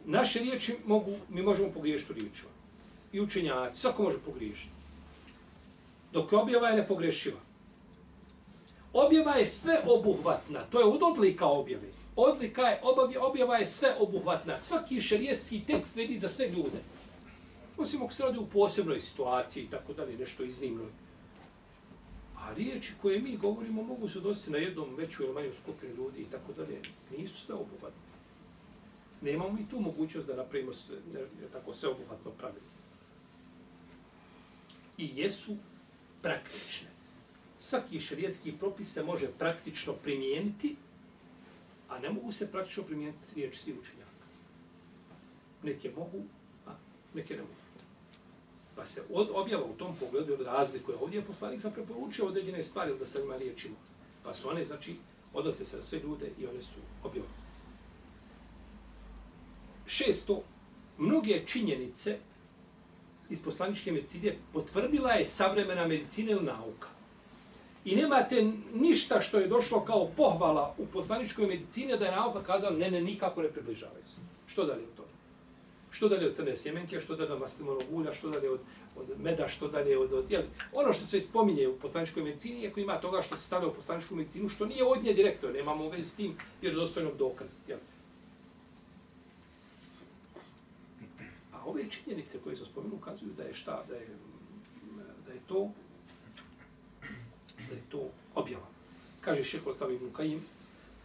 Naše 0.06 0.40
riječi 0.40 0.78
mogu, 0.86 1.18
mi 1.30 1.42
možemo 1.42 1.72
pogriješiti 1.72 2.12
u 2.12 2.16
riječima. 2.16 2.52
I 3.14 3.22
učenjaci, 3.22 3.80
svako 3.80 4.04
može 4.04 4.18
pogriješiti. 4.20 4.72
Dok 6.14 6.34
objava 6.34 6.70
je 6.70 6.76
nepogrešiva. 6.76 7.40
Objava 8.94 9.36
je 9.36 9.46
sve 9.46 9.82
obuhvatna, 9.88 10.66
to 10.72 10.80
je 10.80 10.86
od 10.86 11.04
odlika 11.04 11.46
objave 11.46 11.88
odlika 12.16 12.62
je, 12.62 12.82
objava 13.20 13.58
je 13.58 13.66
sve 13.66 13.96
obuhvatna. 14.00 14.58
Svaki 14.58 15.02
šerijetski 15.02 15.62
tekst 15.68 15.96
vedi 15.96 16.18
za 16.18 16.30
sve 16.30 16.48
ljude. 16.48 16.80
Osim 17.78 18.02
ako 18.02 18.14
se 18.14 18.24
radi 18.24 18.40
u 18.40 18.48
posebnoj 18.48 19.00
situaciji 19.00 19.64
i 19.64 19.70
tako 19.70 19.94
dalje, 19.94 20.18
nešto 20.18 20.44
iznimno. 20.44 20.84
A 22.38 22.54
riječi 22.54 22.94
koje 23.02 23.22
mi 23.22 23.38
govorimo 23.38 23.84
mogu 23.84 24.10
se 24.10 24.20
dosti 24.20 24.52
na 24.52 24.58
jednom 24.58 24.96
veću 24.96 25.24
ili 25.24 25.34
manju 25.34 25.54
skupinu 25.54 25.96
ljudi 25.96 26.22
i 26.22 26.26
tako 26.26 26.54
dalje. 26.54 26.82
Nisu 27.18 27.46
sve 27.46 27.56
obuhvatne. 27.56 28.06
Nemamo 29.22 29.60
i 29.60 29.70
tu 29.70 29.80
mogućnost 29.80 30.28
da 30.28 30.36
napravimo 30.36 30.74
sve, 30.74 30.98
ne, 31.14 31.48
tako 31.54 31.74
sve 31.74 31.90
obuhvatno 31.90 32.32
pravilo. 32.32 32.66
I 34.98 35.12
jesu 35.16 35.56
praktične. 36.22 36.88
Svaki 37.58 38.00
šerijetski 38.00 38.52
propis 38.52 38.94
se 38.94 39.04
može 39.04 39.28
praktično 39.28 39.94
primijeniti 39.94 40.76
a 41.90 42.00
ne 42.00 42.10
mogu 42.10 42.32
se 42.32 42.52
praktično 42.52 42.84
primijeniti 42.84 43.36
riječi 43.36 43.60
svi 43.60 43.74
učenjaka. 43.74 44.12
Neke 45.64 45.92
mogu, 45.98 46.24
a 46.68 46.72
neke 47.14 47.36
ne 47.36 47.42
mogu. 47.42 47.65
Pa 48.76 48.86
se 48.86 49.04
od, 49.14 49.30
objava 49.34 49.64
u 49.66 49.74
tom 49.74 49.96
pogledu 50.00 50.34
od 50.34 50.42
razlikuje. 50.42 50.98
Ovdje 51.02 51.18
je 51.18 51.26
poslanik 51.26 51.62
sam 51.62 51.72
preporučio 51.72 52.26
određene 52.26 52.64
stvari 52.64 52.94
da 53.00 53.06
se 53.06 53.22
ima 53.24 53.38
riječima. 53.38 53.76
Pa 54.24 54.34
su 54.34 54.50
one, 54.50 54.64
znači, 54.64 54.96
odnose 55.34 55.66
se 55.66 55.78
na 55.78 55.84
sve 55.84 56.00
ljude 56.00 56.32
i 56.40 56.48
one 56.48 56.64
su 56.64 56.80
objavljene. 57.04 57.46
Šesto, 59.86 60.42
mnoge 60.98 61.44
činjenice 61.46 62.18
iz 63.30 63.44
poslaničke 63.44 63.92
medicine 63.92 64.38
potvrdila 64.54 65.12
je 65.12 65.26
savremena 65.26 65.88
medicina 65.88 66.32
ili 66.32 66.44
nauka 66.44 66.88
i 67.86 67.96
nemate 67.96 68.52
ništa 68.74 69.22
što 69.22 69.38
je 69.38 69.48
došlo 69.48 69.80
kao 69.80 70.08
pohvala 70.18 70.76
u 70.78 70.86
poslaničkoj 70.86 71.48
medicini 71.48 71.98
da 71.98 72.06
je 72.06 72.16
nauka 72.16 72.44
kazala 72.44 72.78
ne, 72.78 72.92
ne, 72.92 73.02
nikako 73.02 73.42
ne 73.42 73.50
približavaju 73.50 74.04
se. 74.04 74.22
Što 74.48 74.66
dalje? 74.66 74.86
Što 75.96 76.10
dalje 76.10 76.28
od 76.28 76.36
crne 76.36 76.58
sjemenke, 76.58 77.00
što 77.00 77.16
dalje 77.16 77.34
od 77.34 77.40
maslinovog 77.40 77.84
ulja, 77.92 78.14
što 78.14 78.30
dalje 78.30 78.50
od, 78.50 78.60
od 78.96 79.20
meda, 79.20 79.48
što 79.48 79.68
dalje 79.68 79.98
od... 79.98 80.14
od 80.14 80.32
jeli, 80.32 80.46
ono 80.74 80.94
što 80.94 81.06
se 81.06 81.22
spominje 81.22 81.68
u 81.68 81.78
poslaničkoj 81.80 82.24
medicini, 82.24 82.68
ako 82.68 82.80
ima 82.80 83.00
toga 83.02 83.22
što 83.22 83.36
se 83.36 83.42
stavlja 83.42 83.68
u 83.68 83.74
poslaničku 83.74 84.16
medicinu, 84.16 84.50
što 84.50 84.66
nije 84.66 84.84
od 84.84 85.04
nje 85.04 85.14
direktno, 85.14 85.50
nemamo 85.50 85.90
već 85.90 86.06
s 86.06 86.16
tim 86.16 86.36
vjerodostojnog 86.62 87.18
dokaza. 87.18 87.56
Jel. 87.68 87.80
A 91.54 91.64
ove 91.66 91.90
činjenice 91.90 92.40
koje 92.44 92.56
su 92.56 92.66
spomenu 92.66 92.96
ukazuju 92.96 93.32
da 93.38 93.44
je 93.44 93.54
šta, 93.54 93.84
da 93.90 93.96
je, 93.96 94.08
da 95.28 95.34
je 95.34 95.40
to 95.48 95.72
da 97.70 97.76
je 97.76 97.82
to 97.90 98.10
objava. 98.36 98.68
Kaže 99.22 99.44
šehol 99.44 99.74
sam 99.74 99.92
ibn 99.92 100.14
Kajim, 100.14 100.44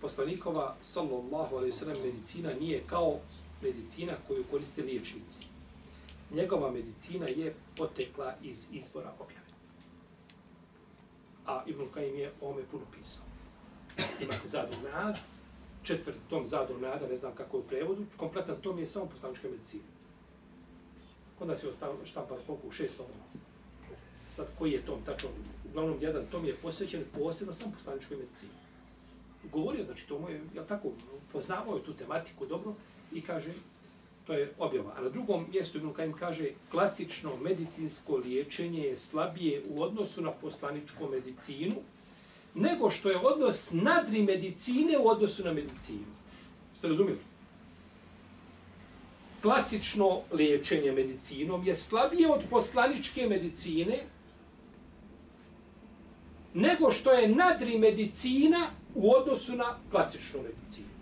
poslanikova, 0.00 0.76
sallallahu 0.82 1.56
alaihi 1.56 1.72
sallam, 1.72 1.96
medicina 2.04 2.50
nije 2.60 2.82
kao 2.86 3.20
medicina 3.62 4.12
koju 4.28 4.44
koriste 4.50 4.82
liječnici. 4.82 5.46
Njegova 6.30 6.70
medicina 6.70 7.26
je 7.26 7.54
potekla 7.76 8.34
iz 8.42 8.66
izbora 8.72 9.12
objave. 9.18 9.50
A 11.46 11.62
Ibn 11.66 11.82
Kajim 11.94 12.18
je 12.18 12.32
o 12.40 12.50
ome 12.50 12.62
puno 12.70 12.84
pisao. 12.96 13.24
Imate 14.20 14.48
Zador 14.48 14.78
Mead, 14.82 15.18
četvrti 15.82 16.18
tom 16.30 16.46
zadu 16.46 16.78
Meada, 16.78 17.06
ne 17.06 17.16
znam 17.16 17.34
kako 17.34 17.56
je 17.56 17.60
u 17.60 17.66
prevodu, 17.66 18.04
kompletan 18.16 18.56
tom 18.62 18.78
je 18.78 18.86
samo 18.86 19.06
poslanička 19.06 19.48
medicina. 19.48 19.82
Onda 21.40 21.56
se 21.56 21.68
ostavio 21.68 22.06
štampa 22.06 22.36
koliko 22.46 22.68
u 22.68 22.72
šest 22.72 22.96
tomova. 22.96 23.24
Sad, 24.36 24.46
koji 24.58 24.72
je 24.72 24.86
tom 24.86 25.04
tačno 25.06 25.28
uglavnom 25.70 25.98
jedan 26.00 26.26
tom 26.30 26.44
je 26.44 26.54
posvećen 26.54 27.04
posebno 27.14 27.52
sam 27.52 27.72
poslaničkoj 27.72 28.16
medicini. 28.16 28.52
Govorio, 29.52 29.84
znači, 29.84 30.08
to 30.08 30.18
moje, 30.18 30.40
je 30.54 30.66
tako, 30.66 30.88
poznavao 31.32 31.76
je 31.76 31.84
tu 31.84 31.94
tematiku 31.94 32.46
dobro 32.46 32.74
i 33.12 33.20
kaže, 33.20 33.52
to 34.26 34.32
je 34.32 34.52
objava. 34.58 34.94
A 34.96 35.00
na 35.00 35.08
drugom 35.08 35.46
mjestu 35.52 35.78
Ibn 35.78 35.92
Kajim 35.92 36.12
kaže, 36.12 36.50
klasično 36.70 37.36
medicinsko 37.36 38.16
liječenje 38.16 38.82
je 38.82 38.96
slabije 38.96 39.62
u 39.68 39.82
odnosu 39.82 40.22
na 40.22 40.30
poslaničku 40.30 41.08
medicinu, 41.08 41.74
nego 42.54 42.90
što 42.90 43.10
je 43.10 43.18
odnos 43.18 43.70
nadri 43.72 44.22
medicine 44.22 44.98
u 44.98 45.08
odnosu 45.08 45.44
na 45.44 45.52
medicinu. 45.52 46.06
Ste 46.74 46.88
razumijeli? 46.88 47.20
Klasično 49.42 50.22
liječenje 50.32 50.92
medicinom 50.92 51.66
je 51.66 51.74
slabije 51.74 52.30
od 52.30 52.40
poslaničke 52.50 53.26
medicine, 53.26 54.04
nego 56.54 56.90
što 56.90 57.12
je 57.12 57.28
nadri 57.28 57.78
medicina 57.78 58.70
u 58.94 59.12
odnosu 59.12 59.56
na 59.56 59.78
klasičnu 59.90 60.42
medicinu. 60.42 60.99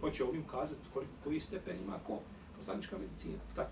Hoće 0.00 0.24
ovim 0.24 0.44
kazati 0.50 0.80
koji, 0.94 1.06
koji 1.24 1.40
stepen 1.40 1.76
ima 1.84 1.98
ko? 2.06 2.18
Poslanička 2.56 2.98
medicina, 2.98 3.38
tako. 3.56 3.70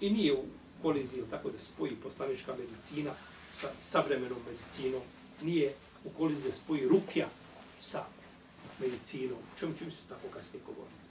I 0.00 0.10
nije 0.10 0.32
u 0.32 0.44
koliziji, 0.82 1.22
tako 1.30 1.50
da 1.50 1.58
spoji 1.58 1.96
poslanička 2.02 2.54
medicina 2.58 3.10
sa 3.50 3.68
savremenom 3.80 4.38
medicinom 4.46 5.02
nije 5.42 5.74
u 6.04 6.10
kolizde 6.18 6.52
spoji 6.52 6.88
rukja 6.88 7.28
sa 7.78 8.04
medicinom. 8.80 9.38
Čemu 9.58 9.72
ću 9.74 9.90
se 9.90 10.02
tako 10.08 10.28
kasnije 10.34 10.62
govoriti? 10.66 11.04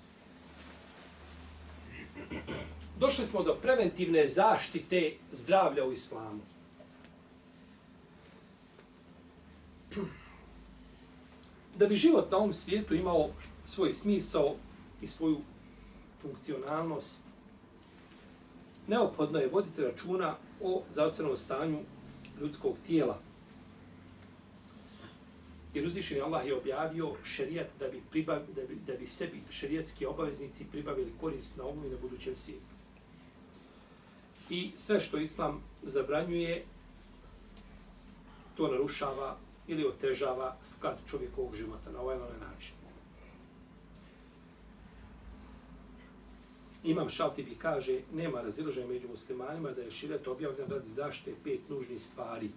Došli 3.00 3.26
smo 3.26 3.44
do 3.44 3.56
preventivne 3.62 4.28
zaštite 4.28 5.14
zdravlja 5.32 5.86
u 5.86 5.92
islamu. 5.92 6.42
Da 11.78 11.88
bi 11.88 11.96
život 11.96 12.32
na 12.32 12.38
ovom 12.38 12.54
svijetu 12.54 12.96
imao 12.96 13.30
svoj 13.66 13.92
smisao 13.92 14.56
i 15.02 15.08
svoju 15.08 15.38
funkcionalnost, 16.22 17.24
neophodno 18.88 19.40
je 19.40 19.50
voditi 19.50 19.82
računa 19.82 20.36
o 20.62 20.84
zdravstvenom 20.92 21.38
stanju 21.38 21.80
ljudskog 22.42 22.76
tijela. 22.86 23.20
Jer 25.74 25.86
uzvišeni 25.86 26.22
Allah 26.22 26.46
je 26.46 26.58
objavio 26.58 27.16
šerijat 27.24 27.68
da 27.80 27.88
bi, 27.88 28.02
pribav, 28.12 28.42
da 28.56 28.62
bi, 28.62 28.76
da 28.88 28.94
bi 28.94 29.08
sebi 29.08 29.42
šerijatski 29.50 30.06
obaveznici 30.06 30.66
pribavili 30.72 31.14
korist 31.22 31.58
na 31.58 31.64
ovom 31.64 31.86
i 31.86 31.90
na 31.90 31.98
budućem 32.02 32.36
svijetu. 32.36 32.74
I 34.50 34.72
sve 34.76 35.00
što 35.00 35.18
Islam 35.18 35.64
zabranjuje, 35.84 36.66
to 38.58 38.68
narušava 38.68 39.38
ili 39.68 39.88
otežava 39.88 40.56
sklad 40.64 40.98
čovjekovog 41.08 41.56
života 41.56 41.92
na 41.92 42.02
ovaj 42.02 42.18
ovaj 42.18 42.40
način. 42.40 42.76
Imam 46.84 47.10
Šaltibi 47.10 47.56
kaže, 47.56 48.00
nema 48.14 48.42
razilaženja 48.42 48.88
među 48.88 49.08
muslimanima 49.08 49.72
da 49.72 49.82
je 49.82 49.92
širet 49.92 50.28
objavljen 50.28 50.70
radi 50.70 50.90
zaštite 50.90 51.36
pet 51.44 51.70
nužnih 51.70 52.02
stvari. 52.02 52.50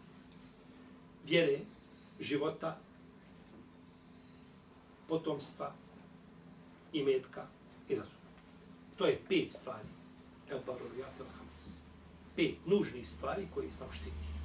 Vjere, 1.25 1.61
života, 2.21 2.79
potomstva, 5.09 5.73
imetka 6.93 7.47
i 7.89 7.95
razuma. 7.95 8.27
To 8.97 9.07
je 9.07 9.21
pet 9.29 9.51
stvari. 9.51 9.89
El 10.51 10.59
daruriyat 10.67 11.21
al 11.21 11.27
hams. 11.39 11.79
Pet 12.37 12.67
nužnih 12.67 13.09
stvari 13.09 13.49
koje 13.55 13.67
Islam 13.67 13.93
štiti. 13.93 14.36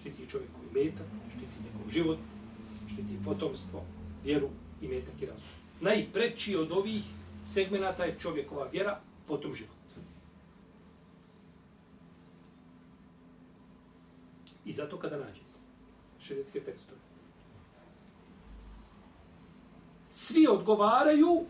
Štiti 0.00 0.30
čovjeku 0.30 0.60
imetak, 0.70 1.06
štiti 1.30 1.56
njegov 1.64 1.90
život, 1.90 2.18
štiti 2.92 3.18
potomstvo, 3.24 3.84
vjeru, 4.24 4.48
imetak 4.82 5.22
i 5.22 5.26
razum. 5.26 5.48
Najpreći 5.80 6.56
od 6.56 6.72
ovih 6.72 7.02
segmenata 7.44 8.04
je 8.04 8.18
čovjekova 8.18 8.68
vjera, 8.72 9.00
potom 9.26 9.54
život. 9.54 9.76
I 14.64 14.72
zato 14.72 14.98
kada 14.98 15.16
nađete 15.16 15.46
šerijetske 16.20 16.60
tekstove, 16.60 16.98
svi 20.10 20.46
odgovaraju 20.46 21.46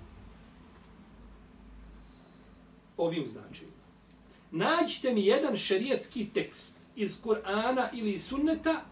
ovim 2.96 3.26
značajima. 3.26 3.76
Nađite 4.50 5.12
mi 5.12 5.26
jedan 5.26 5.56
šerijetski 5.56 6.28
tekst 6.34 6.75
iz 6.96 7.22
Kur'ana 7.22 7.88
ili 7.92 8.12
iz 8.12 8.26
sunneta 8.26 8.84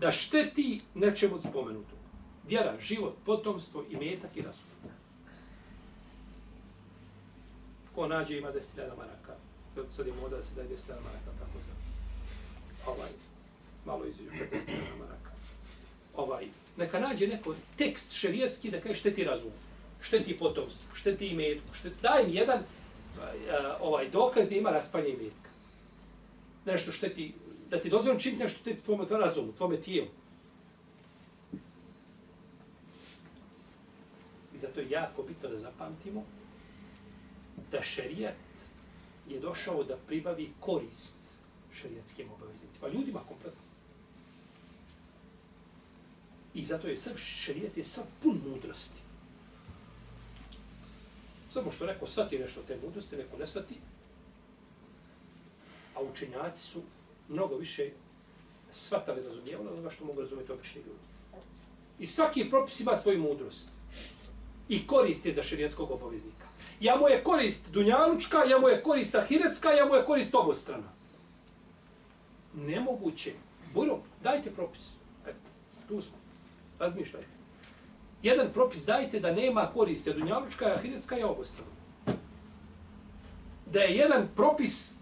da 0.00 0.12
šteti 0.12 0.80
nečemu 0.94 1.38
spomenutu. 1.38 1.94
Vjera, 2.48 2.76
život, 2.80 3.14
potomstvo, 3.24 3.84
imetak 3.90 4.36
i 4.36 4.42
rasul. 4.42 4.68
Ko 7.94 8.06
nađe 8.06 8.38
ima 8.38 8.48
10.000 8.48 8.96
maraka. 8.96 9.34
Sad 9.90 10.06
je 10.06 10.12
moda 10.22 10.36
da 10.36 10.44
se 10.44 10.54
daje 10.54 10.68
10.000 10.68 10.88
maraka, 10.88 11.30
tako 11.38 11.58
za 11.66 11.72
ovaj, 12.86 13.10
malo 13.84 14.04
izuđu 14.04 14.30
10.000 14.30 14.98
maraka. 14.98 15.30
Ovaj, 16.16 16.46
neka 16.76 17.00
nađe 17.00 17.26
neko 17.26 17.54
tekst 17.76 18.12
šerijetski 18.12 18.70
da 18.70 18.80
kaže 18.80 18.94
šteti 18.94 19.24
razum, 19.24 19.50
šteti 20.02 20.38
potomstvo, 20.38 20.94
šteti 20.94 21.26
imetku, 21.26 21.74
šteti, 21.74 21.96
daj 22.02 22.26
mi 22.26 22.34
jedan 22.34 22.58
eh, 22.58 22.64
ovaj 23.80 24.08
dokaz 24.08 24.48
da 24.48 24.54
ima 24.54 24.70
raspanje 24.70 25.08
imetka. 25.08 25.50
Nešto 26.66 26.92
šteti, 26.92 27.34
da 27.70 27.80
ti 27.80 27.90
dozvoljeno 27.90 28.20
činiti 28.20 28.42
nešto 28.42 28.64
te 28.64 28.76
tvojom 28.76 29.06
razumu, 29.10 29.52
tvojom 29.52 29.82
tijelu. 29.82 30.08
I 34.54 34.58
zato 34.58 34.80
je 34.80 34.90
jako 34.90 35.22
bitno 35.22 35.48
da 35.48 35.58
zapamtimo 35.58 36.24
da 37.72 37.82
šerijat 37.82 38.34
je 39.28 39.40
došao 39.40 39.84
da 39.84 39.96
pribavi 40.06 40.52
korist 40.60 41.38
šerijatskim 41.72 42.30
obaveznicima. 42.30 42.88
Ljudima 42.88 43.20
kompletno. 43.28 43.62
I 46.54 46.64
zato 46.64 46.86
je 46.86 46.96
sav 46.96 47.16
šerijat 47.16 47.76
je 47.76 47.84
sav 47.84 48.04
pun 48.22 48.40
mudrosti. 48.46 49.00
Samo 51.50 51.72
što 51.72 51.86
neko 51.86 52.06
svati 52.06 52.38
nešto 52.38 52.62
te 52.62 52.78
mudrosti, 52.84 53.16
neko 53.16 53.36
ne 53.36 53.46
svati, 53.46 53.74
a 55.94 56.00
učenjaci 56.02 56.66
su 56.66 56.82
mnogo 57.28 57.56
više 57.56 57.90
svatali 58.70 59.22
razumijevali 59.22 59.68
onoga 59.68 59.90
što 59.90 60.04
mogu 60.04 60.20
razumjeti 60.20 60.52
obični 60.52 60.80
ljudi. 60.80 60.98
I 61.98 62.06
svaki 62.06 62.50
propis 62.50 62.80
ima 62.80 62.96
svoju 62.96 63.18
mudrost 63.18 63.68
i 64.68 64.86
korist 64.86 65.26
je 65.26 65.32
za 65.32 65.42
širijetskog 65.42 65.90
obaveznika. 65.90 66.46
Ja 66.80 66.96
mu 66.96 67.08
je 67.08 67.24
korist 67.24 67.70
dunjalučka, 67.70 68.38
ja 68.44 68.58
mu 68.58 68.68
je 68.68 68.82
korist 68.82 69.14
ahiretska, 69.14 69.70
ja 69.70 69.86
mu 69.86 69.94
je 69.94 70.04
korist 70.04 70.34
obostrana. 70.34 70.92
Nemoguće. 72.54 73.32
Bujro, 73.74 73.98
dajte 74.22 74.50
propis. 74.50 74.92
E, 75.26 75.32
tu 75.88 76.00
smo. 76.00 76.16
Razmišljajte. 76.78 77.28
Jedan 78.22 78.52
propis 78.52 78.86
dajte 78.86 79.20
da 79.20 79.32
nema 79.32 79.70
koriste 79.74 80.12
dunjalučka, 80.12 80.66
ahiretska 80.66 81.18
i 81.18 81.22
obostrana. 81.22 81.70
Da 83.66 83.80
je 83.80 83.96
jedan 83.96 84.28
propis, 84.36 84.94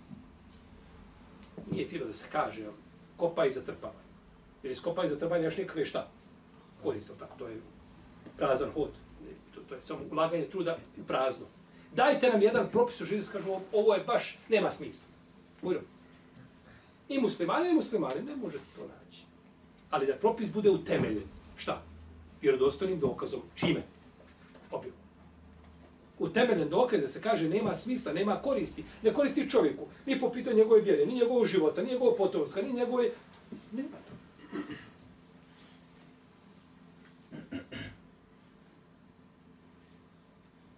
nije 1.71 1.87
fino 1.87 2.05
da 2.05 2.13
se 2.13 2.27
kaže, 2.33 2.67
kopa 3.17 3.47
i 3.47 3.53
zatrpava. 3.53 4.01
Jer 4.63 4.71
iz 4.71 4.83
kopa 4.83 5.05
i 5.05 5.09
zatrpava 5.09 5.43
još 5.43 5.57
nikakve 5.57 5.85
šta? 5.85 6.09
Koriste, 6.83 7.13
tako, 7.19 7.39
to 7.39 7.49
je 7.49 7.61
prazan 8.37 8.71
hod 8.71 8.91
to 9.69 9.75
je 9.75 9.83
samo 9.83 10.01
ulaganje 10.11 10.45
truda 10.45 10.79
prazno. 11.07 11.47
Dajte 11.95 12.29
nam 12.29 12.43
jedan 12.43 12.69
propis 12.71 13.01
u 13.01 13.05
životu, 13.05 13.29
kažu, 13.33 13.51
ovo 13.73 13.95
je 13.95 14.05
baš, 14.05 14.39
nema 14.49 14.71
smisla. 14.71 15.09
Ujro. 15.63 15.81
I 17.09 17.19
muslimani, 17.21 17.71
i 17.71 17.75
muslimani, 17.75 18.23
ne 18.23 18.37
može 18.37 18.59
to 18.77 18.83
naći. 18.83 19.23
Ali 19.91 20.07
da 20.07 20.17
propis 20.17 20.53
bude 20.53 20.71
utemeljen. 20.71 21.23
Šta? 21.57 21.83
Vjerodostojnim 22.43 23.01
dokazom. 23.01 23.41
Čime? 23.55 23.83
Objavom 24.71 24.99
utemeljen 26.19 26.69
dokaz 26.69 27.03
da 27.03 27.09
se 27.09 27.23
kaže 27.23 27.49
nema 27.49 27.75
smisla, 27.75 28.13
nema 28.13 28.37
koristi, 28.37 28.85
ne 29.03 29.15
koristi 29.15 29.51
čovjeku, 29.51 29.87
ni 30.07 30.21
po 30.21 30.31
pitanju 30.31 30.57
njegove 30.57 30.81
vjere, 30.81 31.07
ni 31.07 31.15
njegovog 31.15 31.47
života, 31.47 31.83
ni 31.83 31.91
njegovog 31.91 32.17
potomstva, 32.17 32.63
ni 32.63 32.73
njegove... 32.73 33.11
Nema 33.73 33.97
to. 34.09 34.13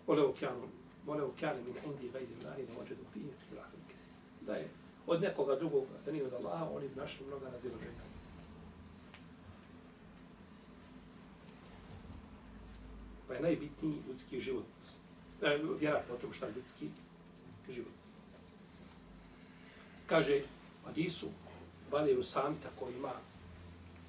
Ole 0.06 0.22
okeanu, 0.22 0.68
ole 1.06 1.22
okeanu 1.22 1.62
min 1.64 1.74
indi 1.84 2.10
gajdi 2.12 2.34
lari 2.44 2.62
na 2.62 2.80
ođedu 2.80 3.02
fije, 3.12 3.26
trafim 3.50 3.80
kisi. 3.92 4.06
Da 4.46 4.54
je 4.54 4.68
od 5.06 5.22
nekoga 5.22 5.56
drugog, 5.56 5.84
da 6.04 6.12
nije 6.12 6.26
od 6.26 6.32
Allaha, 6.32 6.68
oni 6.74 6.88
bi 6.88 7.00
našli 7.00 7.26
mnoga 7.26 7.50
raziloženja. 7.50 8.08
Pa 13.28 13.34
je 13.34 13.40
najbitniji 13.40 14.02
ljudski 14.08 14.40
život, 14.40 14.64
e, 15.42 15.58
vjera 15.80 16.02
o 16.12 16.16
tom 16.16 16.32
šta 16.32 16.46
je 16.46 16.52
ljudski 16.52 16.88
život 17.70 17.92
kaže 20.06 20.42
Adisu 20.86 21.28
Valiru 21.90 22.22
Samita 22.22 22.68
koji 22.78 22.94
ima 22.94 23.12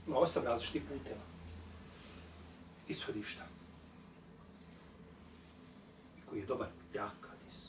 ima 0.08 0.18
osam 0.18 0.44
različitih 0.44 0.82
puteva 0.82 1.22
ishodišta 2.88 3.46
koji 6.30 6.40
je 6.40 6.46
dobar, 6.46 6.68
jak 6.94 7.30
hadis. 7.30 7.68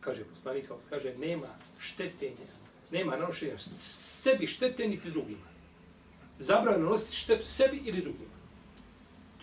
Kaže 0.00 0.24
poslanik, 0.24 0.68
kaže, 0.90 1.14
nema 1.18 1.48
štetenja, 1.78 2.52
nema 2.90 3.16
nanošenja 3.16 3.58
sebi 3.58 4.46
štete 4.46 4.88
niti 4.88 5.10
drugima. 5.10 5.46
Zabrano 6.38 6.90
nositi 6.90 7.16
štetu 7.16 7.46
sebi 7.46 7.76
ili 7.76 8.02
drugima. 8.02 8.41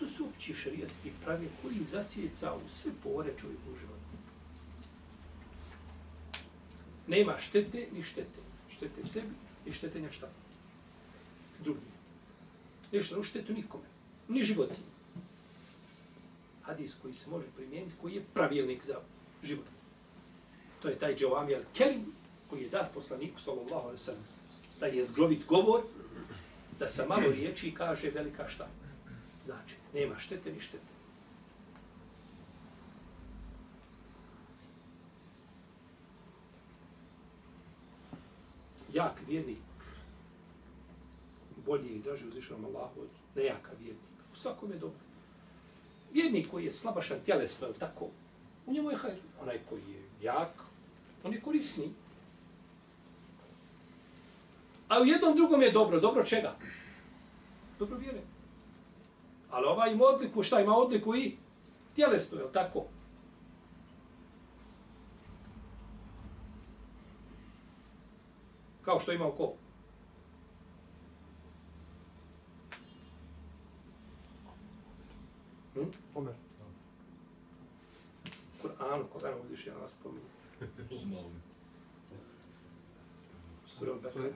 To 0.00 0.08
su 0.08 0.24
opći 0.24 0.54
šarijatski 0.54 1.10
pravi 1.24 1.48
koji 1.62 1.84
zasjeca 1.84 2.54
u 2.54 2.68
sve 2.68 2.92
pore 3.02 3.32
čovjeku 3.40 3.72
u 3.72 3.76
životu. 3.76 4.00
Nema 7.06 7.38
štete 7.38 7.88
ni 7.92 8.02
štete. 8.02 8.40
Štete 8.70 9.04
sebi 9.04 9.34
i 9.66 9.72
štetenja 9.72 10.12
šta? 10.12 10.28
Drugi. 11.64 11.90
Nešto 12.92 13.20
u 13.20 13.22
štetu 13.22 13.52
nikome. 13.52 13.84
Ni 14.28 14.42
životinje 14.42 14.90
hadis 16.70 16.94
koji 17.02 17.14
se 17.14 17.30
može 17.30 17.46
primijeniti, 17.56 17.96
koji 18.00 18.14
je 18.14 18.24
pravilnik 18.34 18.84
za 18.84 19.00
život. 19.42 19.66
To 20.82 20.88
je 20.88 20.98
taj 20.98 21.16
Džavami 21.16 21.54
al-Kelim, 21.54 22.04
koji 22.50 22.62
je 22.62 22.68
dat 22.68 22.94
poslaniku, 22.94 23.40
sallallahu 23.40 23.86
alaihi 23.88 24.02
sallam, 24.02 24.24
da 24.80 24.86
je 24.86 25.04
zgrovit 25.04 25.46
govor 25.46 25.82
da 26.78 26.88
sa 26.88 27.06
malo 27.08 27.30
riječi 27.30 27.74
kaže 27.74 28.10
velika 28.10 28.48
šta. 28.48 28.68
Znači, 29.50 29.76
nema 29.94 30.18
štete 30.18 30.52
ni 30.52 30.60
štete. 30.60 30.92
Jak 38.92 39.12
vjernik 39.28 39.58
bolji 41.66 41.88
i 41.88 42.02
draži 42.02 42.28
uzvišenom 42.28 42.64
Allahu 42.64 43.00
od 43.00 43.08
nejaka 43.34 43.70
vjernika. 43.78 44.22
U 44.32 44.36
svakom 44.36 44.70
je 44.72 44.78
dobro. 44.78 44.98
Vjernik 46.12 46.50
koji 46.50 46.64
je 46.64 46.72
slabašan 46.72 47.18
tjelesno, 47.24 47.66
je 47.66 47.74
tako? 47.74 48.08
U 48.66 48.72
njemu 48.72 48.90
je 48.90 48.96
hajr. 48.96 49.18
Onaj 49.42 49.58
koji 49.68 49.82
je 49.82 50.02
jak, 50.22 50.52
on 51.24 51.32
je 51.32 51.40
korisni. 51.40 51.92
A 54.88 55.00
u 55.00 55.04
jednom 55.04 55.36
drugom 55.36 55.62
je 55.62 55.72
dobro. 55.72 56.00
Dobro 56.00 56.24
čega? 56.24 56.56
Dobro 57.78 57.98
vjere. 57.98 58.20
Ali 59.50 59.66
ovaj 59.66 59.92
ima 59.92 60.04
odliku, 60.04 60.42
šta 60.42 60.60
ima 60.60 60.76
odliku 60.76 61.16
i 61.16 61.36
tjelesno, 61.94 62.38
je 62.38 62.52
tako? 62.52 62.84
Kao 68.82 69.00
što 69.00 69.12
ima 69.12 69.26
u 69.26 69.32
ko? 69.32 69.52
Hm? 75.74 75.80
Omer. 76.14 76.34
Kur'anu, 78.62 79.04
koga 79.12 79.30
nam 79.30 79.38
uviš 79.46 79.66
ja 79.66 79.74
vas 79.74 79.92
spominje? 79.92 80.26
Sura 83.66 83.94
Bekara. 83.94 84.28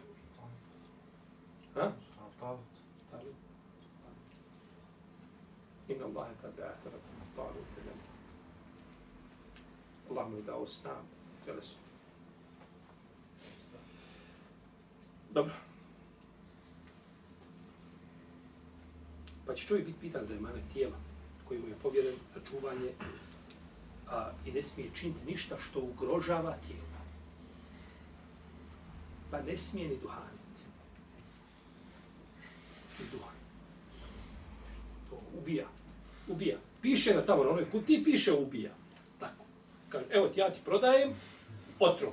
Ha? 1.74 1.92
Talut. 2.40 2.60
Talut. 3.10 3.34
Inna 5.89 6.05
Allahe 6.05 6.35
kad 6.43 6.51
ba'athara 6.57 6.99
Talut 7.37 7.72
ili 7.76 7.91
Allah 10.11 10.30
mu 10.30 10.37
je 10.37 10.43
dao 10.43 10.66
snagu, 10.66 11.07
tjelesu. 11.45 11.76
Dobro. 15.30 15.55
Pa 19.47 19.55
će 19.55 19.66
čovjek 19.66 19.87
biti 19.87 20.01
pitan 20.01 20.26
za 20.26 20.35
imane 20.35 20.62
tijela 20.72 20.97
koji 21.49 21.61
mu 21.61 21.68
je 21.68 21.74
povjeren 21.82 22.14
na 22.35 22.41
čuvanje 22.51 22.93
a, 24.09 24.30
i 24.47 24.53
ne 24.53 24.62
smije 24.62 24.91
činiti 24.95 25.26
ništa 25.26 25.57
što 25.59 25.80
ugrožava 25.80 26.57
tijelo. 26.66 26.85
Pa 29.30 29.43
ne 29.43 29.57
smije 29.57 29.89
ni 29.89 29.97
duhaniti. 29.97 30.61
Ni 32.99 33.07
duhan. 33.12 33.34
Ubija. 35.39 35.66
Ubija. 36.28 36.59
Piše 36.82 37.14
na 37.14 37.22
tamo 37.22 37.45
na 37.45 37.51
onoj 37.51 37.70
kutiji, 37.70 38.05
piše 38.05 38.32
ubija. 38.32 38.70
Tako. 39.20 39.45
Kaže, 39.89 40.05
evo 40.11 40.28
ti 40.28 40.41
ja 40.41 40.51
ti 40.51 40.61
prodajem 40.64 41.12
otrov. 41.78 42.12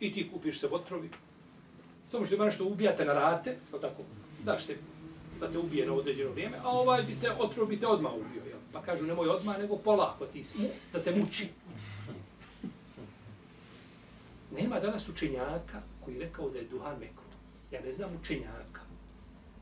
I 0.00 0.12
ti 0.12 0.30
kupiš 0.32 0.60
se 0.60 0.66
otrovi. 0.66 1.10
Samo 2.06 2.26
što 2.26 2.34
ima 2.34 2.44
nešto 2.44 2.64
ubijate 2.64 3.04
na 3.04 3.12
rate, 3.12 3.56
pa 3.70 3.78
tako? 3.78 4.02
Daš 4.44 4.64
se 4.64 4.76
da 5.40 5.52
te 5.52 5.58
ubije 5.58 5.86
na 5.86 5.92
određeno 5.92 6.30
vrijeme, 6.30 6.58
a 6.62 6.68
ovaj 6.68 7.02
bi 7.02 7.16
te 7.20 7.30
otrov 7.38 7.66
bi 7.66 7.80
te 7.80 7.86
odmah 7.86 8.12
ubio. 8.12 8.42
Jel? 8.48 8.58
Pa 8.72 8.82
kažu 8.82 9.06
nemoj 9.06 9.28
odmah, 9.28 9.58
nego 9.58 9.76
polako 9.76 10.26
ti 10.26 10.42
si, 10.42 10.58
da 10.92 10.98
te 10.98 11.16
muči. 11.16 11.48
Nema 14.58 14.80
danas 14.80 15.08
učenjaka 15.08 15.82
koji 16.04 16.14
je 16.14 16.20
rekao 16.20 16.50
da 16.50 16.58
je 16.58 16.64
duhan 16.64 16.98
mekru. 17.00 17.24
Ja 17.70 17.80
ne 17.80 17.92
znam 17.92 18.10
učenjaka. 18.20 18.81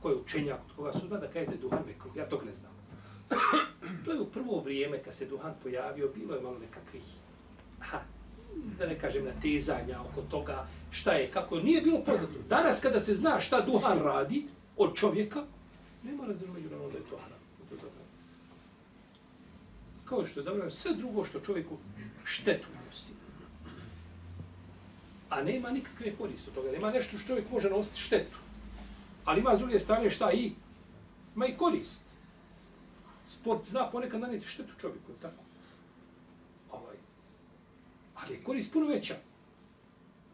Ko 0.03 0.09
je 0.09 0.17
učenjak 0.17 0.61
od 0.69 0.77
koga 0.77 0.93
sudba 0.93 1.19
da 1.19 1.27
kaže 1.27 1.47
da 1.47 1.53
je 1.53 1.59
duhan 1.59 1.83
mekruh. 1.87 2.17
Ja 2.17 2.29
tog 2.29 2.45
ne 2.45 2.53
znam. 2.53 2.73
to 4.05 4.13
je 4.13 4.21
u 4.21 4.27
prvo 4.27 4.61
vrijeme 4.61 5.03
kad 5.03 5.15
se 5.15 5.27
duhan 5.27 5.55
pojavio, 5.63 6.11
bilo 6.15 6.35
je 6.35 6.43
malo 6.43 6.59
nekakvih, 6.59 7.03
ha, 7.81 8.01
da 8.79 8.87
ne 8.87 8.99
kažem 8.99 9.25
natezanja 9.25 10.01
oko 10.01 10.23
toga 10.23 10.67
šta 10.91 11.13
je, 11.13 11.31
kako 11.31 11.59
nije 11.59 11.83
bilo 11.83 12.05
poznato. 12.05 12.35
Danas 12.49 12.81
kada 12.81 13.01
se 13.01 13.15
zna 13.15 13.41
šta 13.41 13.61
duhan 13.61 13.99
radi 13.99 14.47
od 14.77 14.95
čovjeka, 14.95 15.43
nema 16.03 16.27
razinu 16.27 16.53
među 16.53 16.71
nama 16.71 16.83
ono 16.83 16.93
da 16.93 16.99
je 16.99 17.05
to 17.05 17.17
haram. 17.17 17.39
To 17.69 17.75
je. 17.75 17.93
Kao 20.05 20.27
što 20.27 20.41
je 20.41 20.45
zabranjeno 20.45 20.71
sve 20.71 20.95
drugo 20.95 21.25
što 21.25 21.41
čovjeku 21.41 21.77
štetu 22.25 22.69
nosi. 22.87 23.13
A 25.31 25.43
nema 25.43 25.71
nikakve 25.71 26.13
koriste 26.19 26.51
od 26.51 26.55
toga. 26.55 26.73
Nema 26.73 26.91
nešto 26.91 27.19
što 27.19 27.29
čovjek 27.29 27.51
može 27.51 27.71
nositi 27.71 28.01
štetu. 28.01 28.37
Ali 29.31 29.41
ima 29.41 29.57
s 29.57 29.59
druge 29.59 29.79
strane 29.79 30.11
šta 30.11 30.33
i? 30.33 30.53
Ima 31.37 31.47
i 31.47 31.57
korist. 31.57 32.03
Sport 33.27 33.65
zna 33.65 33.91
ponekad 33.91 34.21
naneti 34.21 34.47
štetu 34.47 34.75
čovjeku, 34.81 35.13
tako? 35.23 35.43
Ovaj. 36.71 36.97
Ali 38.15 38.35
je 38.35 38.43
korist 38.43 38.73
puno 38.73 38.87
veća 38.87 39.15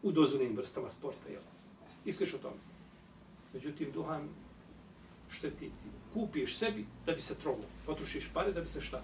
u 0.03 0.11
dozvoljenim 0.11 0.57
vrstama 0.57 0.89
sporta, 0.89 1.29
jel? 1.29 1.41
I 2.05 2.13
sliš 2.13 2.33
o 2.33 2.37
tome. 2.37 2.55
Međutim, 3.53 3.91
duhan 3.91 4.29
šteti 5.29 5.69
ti. 5.69 5.89
Kupiš 6.13 6.57
sebi 6.57 6.85
da 7.05 7.13
bi 7.13 7.21
se 7.21 7.35
trogo. 7.35 7.63
Potrošiš 7.85 8.31
pare 8.33 8.51
da 8.51 8.61
bi 8.61 8.67
se 8.67 8.81
šta? 8.81 9.01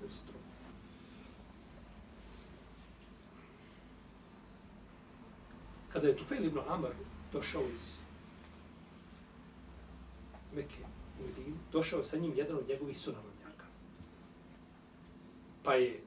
Da 0.00 0.06
bi 0.06 0.12
se 0.12 0.20
trogo. 0.22 0.44
Kada 5.92 6.08
je 6.08 6.16
Tufel 6.16 6.44
ibn 6.44 6.58
Amar 6.68 6.92
došao 7.32 7.62
iz 7.62 8.07
Mekke 10.58 10.82
u 11.20 11.26
Medinu, 11.26 11.56
došao 11.72 12.04
sa 12.04 12.16
njim 12.16 12.32
jedan 12.36 12.56
od 12.56 12.68
njegovih 12.68 12.98
sunarodnjaka. 12.98 13.64
Pa 15.62 15.74
je 15.74 16.00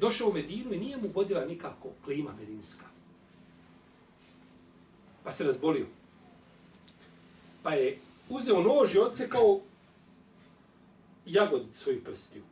došao 0.00 0.28
u 0.28 0.32
Medinu 0.32 0.72
i 0.72 0.78
nije 0.78 0.96
mu 0.96 1.08
godila 1.08 1.44
nikako 1.44 1.88
klima 2.04 2.34
medinska. 2.40 2.84
Pa 5.24 5.32
se 5.32 5.44
razbolio. 5.44 5.86
Pa 7.62 7.74
je 7.74 7.98
uzeo 8.28 8.62
nož 8.62 8.94
i 8.94 8.98
odsekao 8.98 9.60
jagodicu 11.26 11.78
svoju 11.78 12.04
prstiju. 12.04 12.42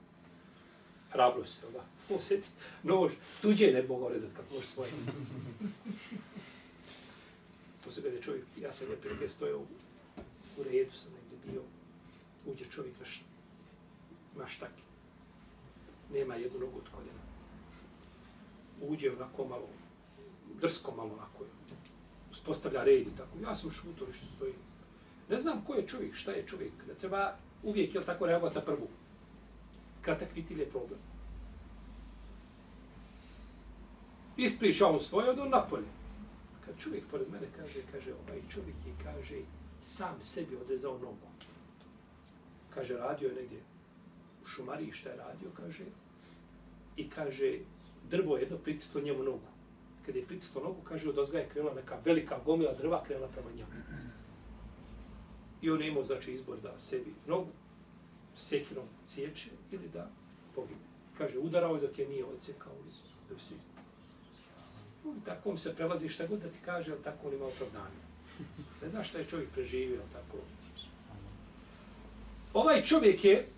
Hrabrost 1.11 1.61
toga. 1.61 1.85
Osjeti, 2.11 2.49
nož, 2.83 3.13
tuđe 3.43 3.73
ne 3.73 3.83
mogao 3.83 4.09
rezati 4.09 4.35
kako 4.35 4.55
može 4.55 4.67
svoje. 4.67 4.91
To 7.85 7.91
se 7.91 8.01
gleda 8.01 8.21
čovjek, 8.21 8.45
ja 8.61 8.73
sam 8.73 8.91
je 8.91 8.97
prilike 8.97 9.29
stojao 9.29 9.59
u, 9.59 9.67
u 10.59 10.63
redu, 10.63 10.93
sam 10.93 11.11
negdje 11.13 11.53
bio, 11.53 11.63
uđe 12.47 12.65
čovjek 12.65 13.01
na 13.01 13.07
št, 13.07 13.23
maštaki. 14.37 14.83
Nema 16.13 16.35
jednu 16.35 16.61
nogu 16.61 16.79
od 16.79 16.89
koljena. 16.95 17.23
Uđe 18.81 19.13
onako 19.13 19.45
malo, 19.45 19.69
drsko 20.61 20.95
malo 20.97 21.13
onako, 21.13 21.45
uspostavlja 22.31 22.85
red 22.85 23.07
i 23.07 23.17
tako. 23.17 23.39
Ja 23.43 23.55
sam 23.55 23.71
šutor 23.71 24.09
što 24.13 24.27
stojim. 24.27 24.55
Ne 25.31 25.39
znam 25.39 25.65
ko 25.67 25.75
je 25.75 25.87
čovjek, 25.87 26.15
šta 26.15 26.33
je 26.33 26.47
čovjek. 26.47 26.73
Da 26.87 26.95
treba 26.95 27.37
uvijek, 27.63 27.95
jel 27.95 28.05
tako, 28.05 28.27
reagovati 28.27 28.59
na 28.59 28.65
prvu. 28.65 28.89
Kratak 30.03 30.29
vitil 30.35 30.61
je 30.61 30.71
problem. 30.71 30.99
Ispričao 34.37 34.93
on 34.93 35.01
svoje, 35.01 35.31
od 35.31 35.39
on 35.39 35.49
napolje. 35.49 36.02
Kad 36.67 36.79
čovjek 36.79 37.05
pored 37.11 37.31
mene 37.31 37.47
kaže, 37.57 37.81
kaže, 37.93 38.15
ovaj 38.15 38.41
čovjek 38.49 38.77
je, 38.87 38.93
kaže, 39.05 39.39
sam 39.83 40.23
sebi 40.23 40.57
odrezao 40.57 40.99
nogu. 40.99 41.27
Kaže, 42.75 42.97
radio 42.97 43.29
je 43.29 43.35
negdje 43.35 43.61
u 44.43 44.47
šumariji, 44.47 44.93
šta 44.93 45.11
je 45.11 45.17
radio, 45.17 45.51
kaže, 45.57 45.85
i 46.97 47.11
kaže, 47.11 47.59
drvo 48.11 48.39
jedno 48.39 48.57
pricito 48.57 49.01
njemu 49.01 49.23
nogu. 49.23 49.49
Kada 50.07 50.19
je 50.19 50.27
pricito 50.27 50.61
nogu, 50.61 50.83
kaže, 50.85 51.09
od 51.09 51.19
ozga 51.19 51.39
je 51.39 51.49
krenula 51.49 51.75
neka 51.75 51.99
velika 52.05 52.39
gomila 52.45 52.75
drva, 52.75 53.05
krenula 53.05 53.29
prema 53.29 53.51
njemu. 53.51 53.71
I 55.63 55.71
on 55.71 55.83
je 55.83 55.89
imao, 55.89 56.05
znači, 56.05 56.33
izbor 56.33 56.61
da 56.61 56.79
sebi 56.79 57.15
nogu 57.27 57.51
sekirom 58.37 58.87
ciječe 59.05 59.51
ili 59.71 59.89
da 59.89 60.11
pogine. 60.55 60.81
Kaže, 61.19 61.39
udarao 61.39 61.75
je 61.75 61.81
dok 61.81 61.99
je 61.99 62.09
nije 62.09 62.25
odsekao 62.25 62.73
iz 62.87 62.93
da 63.29 63.35
bi 63.35 63.41
se 63.41 63.55
Tako 65.25 65.57
se 65.57 65.75
prelazi 65.77 66.09
šta 66.09 66.27
god 66.27 66.41
da 66.41 66.49
ti 66.49 66.59
kaže, 66.65 66.93
ali 66.93 67.03
tako 67.03 67.29
on 67.29 67.35
ima 67.35 67.47
opravdanje. 67.47 68.03
Ne 68.83 68.89
znaš 68.89 69.09
šta 69.09 69.19
je 69.19 69.25
čovjek 69.25 69.51
preživio, 69.51 70.01
tako. 70.13 70.39
Ovaj 72.55 72.83
čovjek 72.83 73.25
je 73.25 73.49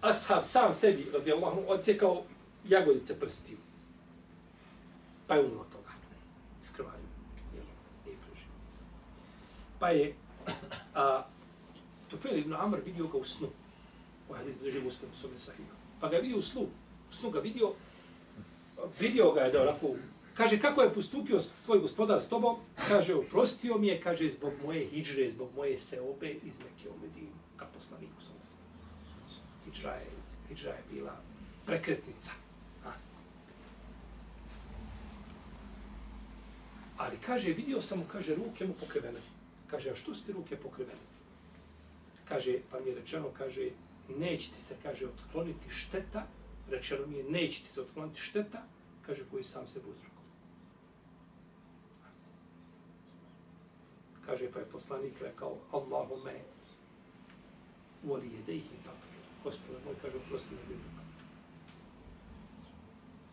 ashab 0.00 0.44
sam 0.44 0.74
sebi, 0.74 1.06
radi 1.12 1.32
Allahom, 1.32 1.64
odsekao 1.68 2.22
jagodice 2.68 3.20
prstiju. 3.20 3.58
Pa 5.26 5.34
je 5.34 5.44
umro 5.44 5.60
od 5.60 5.68
toga. 5.72 5.90
Iskrvario. 6.62 7.08
Nije 8.04 8.16
preživio. 8.26 8.54
Pa 9.78 9.88
je 9.88 10.14
a, 10.94 11.26
Tufel 12.10 12.38
ibn 12.38 12.54
Amr 12.54 12.78
vidio 12.84 13.06
ga 13.06 13.18
u 13.18 13.24
snu. 13.24 13.48
Ovaj 14.28 14.40
hadis 14.40 14.58
bliži 14.58 14.80
muslim 14.80 15.10
u 15.12 15.16
svome 15.16 15.38
sahihu. 15.38 15.68
Pa 16.00 16.08
ga 16.08 16.16
je 16.16 16.22
vidio 16.22 16.38
u 16.38 16.42
snu. 16.42 16.62
U 17.10 17.12
snu 17.12 17.30
ga 17.30 17.40
vidio, 17.40 17.72
vidio 19.00 19.32
ga 19.32 19.40
je 19.40 19.52
da 19.52 19.62
onako 19.62 19.88
Kaže, 20.34 20.58
kako 20.58 20.82
je 20.82 20.92
postupio 20.92 21.38
tvoj 21.64 21.78
gospodar 21.78 22.22
s 22.22 22.28
tobom? 22.28 22.56
Kaže, 22.88 23.14
oprostio 23.14 23.78
mi 23.78 23.86
je, 23.86 24.00
kaže, 24.00 24.30
zbog 24.30 24.52
moje 24.64 24.86
hijđre, 24.86 25.30
zbog 25.30 25.50
moje 25.56 25.78
seobe 25.78 26.30
iz 26.42 26.58
Mekke 26.58 26.88
u 26.88 26.98
Medinu, 26.98 27.36
ka 27.56 27.66
poslaniku 27.74 28.22
sam 28.22 28.34
se. 28.44 28.56
Hijđra 29.64 29.94
je, 29.94 30.10
hijđra 30.48 30.70
je 30.70 30.82
bila 30.92 31.16
prekretnica. 31.66 32.30
A. 32.84 32.92
Ali 36.96 37.16
kaže, 37.26 37.52
vidio 37.52 37.82
sam 37.82 37.98
mu, 37.98 38.04
kaže, 38.12 38.34
ruke 38.34 38.66
mu 38.66 38.74
pokrivene. 38.74 39.20
Kaže, 39.70 39.90
a 39.90 39.96
što 39.96 40.14
ste 40.14 40.32
ruke 40.32 40.56
pokrivene? 40.56 41.04
Kaže, 42.24 42.58
pa 42.70 42.80
mi 42.80 42.90
je 42.90 42.94
rečeno, 42.94 43.30
kaže, 43.38 43.70
neće 44.18 44.50
ti 44.50 44.62
se, 44.62 44.76
kaže, 44.82 45.06
otkloniti 45.06 45.70
šteta, 45.70 46.26
rečeno 46.70 47.06
mi 47.06 47.16
je, 47.16 47.24
neće 47.24 47.62
ti 47.62 47.68
se 47.68 47.82
otkloniti 47.82 48.20
šteta, 48.20 48.62
kaže, 49.06 49.24
koji 49.30 49.44
sam 49.44 49.68
se 49.68 49.78
uzrokovao. 49.78 50.14
Kaže, 54.26 54.52
pa 54.52 54.58
je 54.58 54.64
poslanik 54.64 55.22
rekao, 55.22 55.58
Allahume, 55.72 56.40
voli 58.02 58.30
jedejhi 58.36 58.76
takvi. 58.84 59.14
Gospode 59.44 59.78
moj, 59.84 59.94
kaže, 60.02 60.16
oprosti 60.16 60.54
mi 60.54 60.60
ljubim. 60.60 60.94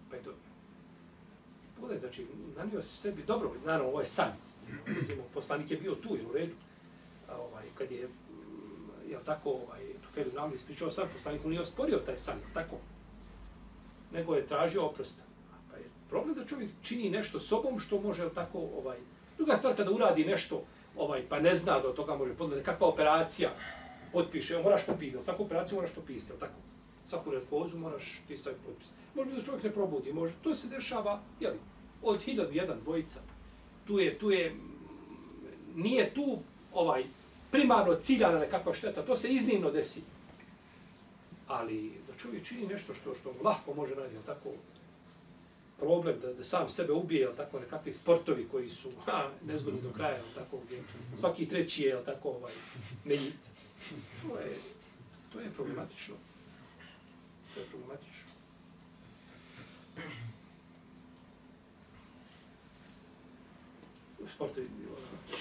Pa 0.09 0.15
je 0.15 0.21
dobro. 0.21 0.39
Pogledaj, 1.75 1.99
znači, 1.99 2.27
nanio 2.57 2.81
se 2.81 2.95
sebi, 2.95 3.23
dobro, 3.23 3.51
naravno, 3.65 3.89
ovo 3.89 3.99
je 3.99 4.05
san. 4.05 4.31
Zimo, 5.07 5.23
poslanik 5.33 5.71
je 5.71 5.77
bio 5.77 5.95
tu, 5.95 6.15
je 6.15 6.25
u 6.25 6.33
redu. 6.33 6.55
A, 7.29 7.37
ovaj, 7.37 7.65
kad 7.75 7.91
je, 7.91 8.07
mm, 8.07 9.11
je 9.11 9.23
tako, 9.25 9.49
ovaj, 9.49 9.81
tu 10.01 10.09
Fedu 10.13 10.31
Navli 10.35 10.55
ispričao 10.55 10.91
san, 10.91 11.09
poslanik 11.13 11.43
mu 11.43 11.49
nije 11.49 11.61
osporio 11.61 11.99
taj 11.99 12.17
san, 12.17 12.39
tako? 12.53 12.77
Nego 14.13 14.35
je 14.35 14.47
tražio 14.47 14.85
oprosta. 14.85 15.23
Pa 15.71 15.77
je 15.77 15.83
problem 16.09 16.35
da 16.35 16.45
čovjek 16.45 16.69
čini 16.81 17.09
nešto 17.09 17.39
sobom 17.39 17.79
što 17.79 18.01
može, 18.01 18.29
tako, 18.29 18.59
ovaj, 18.77 18.97
druga 19.37 19.55
stvar 19.55 19.75
kada 19.75 19.91
uradi 19.91 20.25
nešto, 20.25 20.63
ovaj, 20.97 21.23
pa 21.29 21.39
ne 21.39 21.55
zna 21.55 21.79
da 21.79 21.89
od 21.89 21.95
toga 21.95 22.15
može 22.15 22.33
podleti, 22.33 22.65
kakva 22.65 22.87
operacija 22.87 23.49
potpiše, 24.13 24.61
moraš 24.63 24.85
potpisati, 24.85 25.25
svaku 25.25 25.43
operaciju 25.43 25.75
moraš 25.75 25.91
potpisati, 25.91 26.39
tako? 26.39 26.53
Svaku 27.05 27.31
narkozu 27.31 27.79
moraš 27.79 28.21
ti 28.27 28.37
staviti 28.37 28.61
potpis. 28.65 28.87
Može 29.15 29.31
da 29.31 29.41
čovjek 29.41 29.63
ne 29.63 29.71
probudi, 29.71 30.13
može. 30.13 30.33
To 30.43 30.55
se 30.55 30.67
dešava, 30.67 31.21
jeli, 31.39 31.59
od 32.01 32.21
hiljadu 32.21 32.51
jedan 32.53 32.79
dvojica. 32.83 33.19
Tu 33.87 33.99
je, 33.99 34.17
tu 34.17 34.31
je, 34.31 34.55
nije 35.75 36.13
tu 36.13 36.39
ovaj 36.73 37.03
primarno 37.51 37.95
ciljana 37.95 38.37
nekakva 38.37 38.73
šteta, 38.73 39.01
to 39.01 39.15
se 39.15 39.29
iznimno 39.29 39.71
desi. 39.71 40.01
Ali 41.47 41.91
čovjek 42.21 42.45
čini 42.45 42.67
nešto 42.67 42.93
što 42.93 43.15
što 43.15 43.33
lahko 43.43 43.73
može 43.73 43.95
raditi, 43.95 44.25
tako, 44.25 44.49
problem 45.77 46.19
da, 46.21 46.33
da 46.33 46.43
sam 46.43 46.69
sebe 46.69 46.93
ubije, 46.93 47.27
al 47.27 47.35
tako, 47.35 47.59
nekakvi 47.59 47.93
sportovi 47.93 48.47
koji 48.51 48.69
su 48.69 48.91
ha, 49.05 49.29
nezgodni 49.45 49.81
do 49.81 49.91
kraja, 49.91 50.17
al 50.17 50.43
tako, 50.43 50.57
gdje 50.65 50.83
svaki 51.15 51.49
treći 51.49 51.83
je, 51.83 51.93
al 51.93 52.05
tako, 52.05 52.29
ovaj, 52.29 52.53
menjit. 53.05 53.33
To 54.21 54.39
je, 54.39 54.57
to 55.33 55.39
je 55.39 55.49
problematično. 55.49 56.15
To 57.53 57.59
je 57.59 57.65
problematično. 57.65 58.31
U 64.19 64.27
sportovi, 64.27 64.67
ono, 64.87 65.37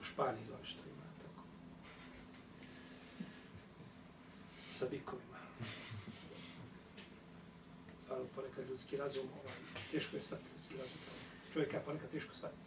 u 0.00 0.04
Španiji, 0.04 0.44
ono 0.54 0.64
što 0.64 0.80
ima, 0.80 1.06
tako. 1.22 1.42
Sa 4.74 4.86
bikovima 4.90 5.34
stvarno 8.14 8.34
ponekad 8.34 8.68
ljudski 8.68 8.96
razum, 8.96 9.26
ovaj, 9.42 9.56
teško 9.92 10.16
je 10.16 10.22
shvatiti 10.22 10.48
ljudski 10.56 10.74
razum. 10.76 10.98
Čovjeka 11.52 11.76
je 11.76 11.82
ponekad 11.82 12.10
teško 12.10 12.34
shvatiti. 12.34 12.60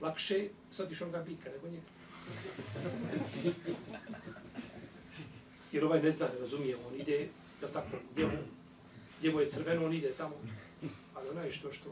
Lakše 0.00 0.48
shvatiš 0.70 1.02
onoga 1.02 1.22
bika 1.22 1.50
nego 1.50 1.68
njega. 1.68 1.86
Jer 5.72 5.84
ovaj 5.84 6.02
ne 6.02 6.12
zna, 6.12 6.28
ne 6.34 6.40
razumije, 6.40 6.76
on 6.76 7.00
ide, 7.00 7.28
da 7.60 7.68
tako, 7.68 7.96
gdje 8.12 8.26
mu, 8.26 8.38
gdje 9.18 9.30
mu 9.30 9.40
je 9.40 9.50
crveno, 9.50 9.86
on 9.86 9.94
ide 9.94 10.12
tamo. 10.12 10.36
Ali 11.14 11.28
onaj 11.28 11.52
što, 11.52 11.72
što, 11.72 11.90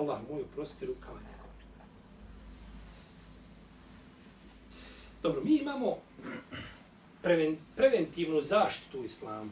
Allah 0.00 0.20
moj, 0.30 0.42
oprosti 0.42 0.86
rukama. 0.86 1.20
Dobro, 5.22 5.40
mi 5.44 5.56
imamo 5.56 5.96
preven, 7.22 7.56
preventivnu 7.76 8.40
zaštitu 8.40 9.00
u 9.00 9.04
islamu. 9.04 9.50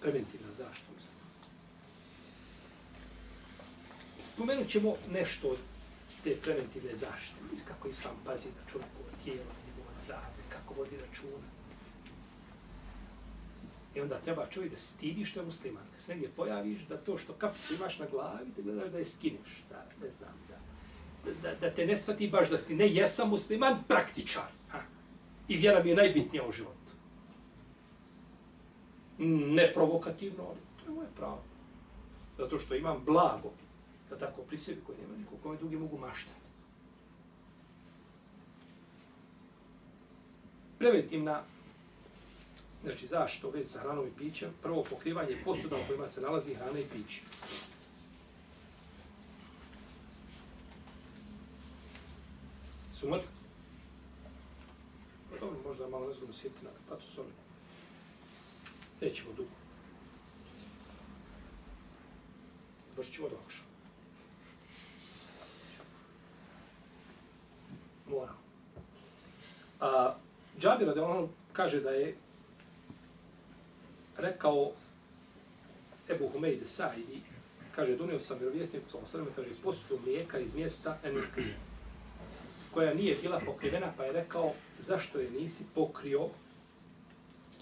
Preventivna 0.00 0.52
zaštita 0.52 0.92
u 0.92 0.98
islamu. 0.98 1.22
Spomenut 4.18 4.68
ćemo 4.68 4.94
nešto 5.12 5.48
od 5.48 5.58
te 6.24 6.36
preventivne 6.36 6.94
zaštite. 6.94 7.40
Kako 7.68 7.88
islam 7.88 8.14
pazi 8.24 8.48
na 8.48 8.70
čovjekovo 8.70 9.08
tijelo, 9.24 9.44
na 9.44 9.66
njegovo 9.66 9.94
zdravlje, 9.94 10.42
kako 10.48 10.74
vodi 10.74 10.96
računa. 10.96 11.61
I 13.94 14.00
onda 14.00 14.18
treba 14.18 14.46
čovjek 14.46 14.70
da 14.70 14.76
stidi 14.76 15.24
što 15.24 15.40
je 15.40 15.46
musliman. 15.46 15.84
Kad 15.92 16.00
se 16.00 16.12
negdje 16.12 16.30
pojaviš, 16.36 16.82
da 16.88 16.96
to 16.96 17.18
što 17.18 17.32
kapicu 17.32 17.74
imaš 17.74 17.98
na 17.98 18.06
glavi, 18.06 18.50
da 18.56 18.62
gledaš 18.62 18.90
da 18.90 18.98
je 18.98 19.04
skineš. 19.04 19.64
Da, 19.70 19.86
ne 20.02 20.10
znam, 20.10 20.32
da 20.48 20.62
da, 21.42 21.54
da 21.60 21.70
te 21.70 21.86
ne 21.86 21.96
shvati 21.96 22.28
baš 22.28 22.50
da 22.50 22.58
si 22.58 22.74
ne 22.74 22.88
jesam 22.94 23.28
musliman, 23.28 23.84
praktičar. 23.88 24.48
Ha. 24.68 24.80
I 25.48 25.56
vjera 25.56 25.82
mi 25.82 25.90
je 25.90 25.96
najbitnija 25.96 26.46
u 26.48 26.52
životu. 26.52 26.92
Ne 29.18 29.72
provokativno, 29.72 30.44
ali 30.48 30.58
to 30.76 30.90
je 30.90 30.94
moje 30.94 31.08
pravo. 31.16 31.42
Zato 32.38 32.58
što 32.58 32.74
imam 32.74 33.04
blago, 33.04 33.52
da 34.10 34.18
tako 34.18 34.42
pri 34.42 34.58
sebi 34.58 34.80
koji 34.86 34.98
nema 34.98 35.16
nikog, 35.16 35.38
kome 35.42 35.56
drugi 35.56 35.76
mogu 35.76 35.98
maštati. 35.98 36.42
Preventivna 40.78 41.42
znači 42.82 43.06
zašto 43.06 43.50
već 43.50 43.68
sa 43.68 43.80
hranom 43.80 44.06
i 44.06 44.18
pićem, 44.18 44.50
prvo 44.62 44.82
pokrivanje 44.90 45.42
posuda 45.44 45.76
u 45.76 45.86
kojima 45.86 46.08
se 46.08 46.20
nalazi 46.20 46.54
hrana 46.54 46.78
i 46.78 46.84
piće. 46.92 47.20
Sumar. 52.90 53.20
Pa 55.30 55.38
dobro, 55.40 55.58
možda 55.66 55.88
malo 55.88 56.08
nezgodno 56.08 56.34
sjeti 56.34 56.64
na 56.64 56.70
kapatu 56.70 57.06
soli. 57.06 57.28
Nećemo 59.00 59.32
dugo. 59.36 59.50
Vršit 62.96 63.14
ćemo 63.14 63.28
lakše. 63.42 63.62
Mora. 68.08 68.32
A, 69.80 70.14
Džabir 70.58 70.98
on 70.98 71.28
kaže 71.52 71.80
da 71.80 71.90
je 71.90 72.16
rekao 74.22 74.72
Ebu 76.08 76.28
Humeid 76.28 76.66
Sa'idi, 76.66 77.20
kaže, 77.74 77.96
donio 77.96 78.20
sam 78.20 78.38
vjerovjesniku, 78.38 78.90
sa 78.90 78.98
osrme, 78.98 79.26
kaže, 79.36 79.48
posudu 79.62 80.00
mlijeka 80.04 80.38
iz 80.38 80.54
mjesta 80.54 80.98
Emirkije 81.04 81.56
koja 82.70 82.94
nije 82.94 83.16
bila 83.22 83.40
pokrivena, 83.46 83.92
pa 83.96 84.04
je 84.04 84.12
rekao, 84.12 84.52
zašto 84.78 85.18
je 85.18 85.30
nisi 85.30 85.64
pokrio 85.74 86.28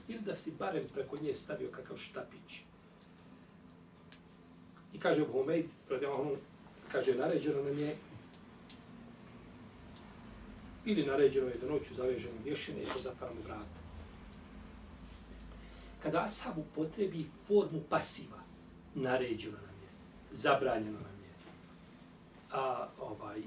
ili 0.08 0.20
da 0.20 0.34
si 0.34 0.52
barem 0.58 0.84
preko 0.94 1.16
nje 1.16 1.34
stavio 1.34 1.70
kakav 1.70 1.96
štapić. 1.96 2.60
I 4.94 4.98
kaže 4.98 5.22
Ebu 5.22 5.32
Humeid, 5.32 5.66
kaže, 6.92 7.14
naređeno 7.14 7.62
nam 7.62 7.78
je 7.78 7.96
ili 10.84 11.06
naređeno 11.06 11.46
je 11.46 11.58
da 11.62 11.68
noću 11.68 11.94
zavežemo 11.94 12.34
vješine 12.44 12.82
i 12.82 12.86
da 12.86 13.02
zatvaramo 13.02 13.40
vrata. 13.40 13.79
Kada 16.02 16.24
Ashab 16.24 16.58
upotrebi 16.58 17.26
formu 17.46 17.82
pasiva, 17.88 18.38
naređeno 18.94 19.56
nam 19.56 19.82
je, 19.82 19.88
zabranjeno 20.32 20.98
nam 21.00 21.20
je, 21.24 21.30
a 22.52 22.88
ovaj, 23.00 23.42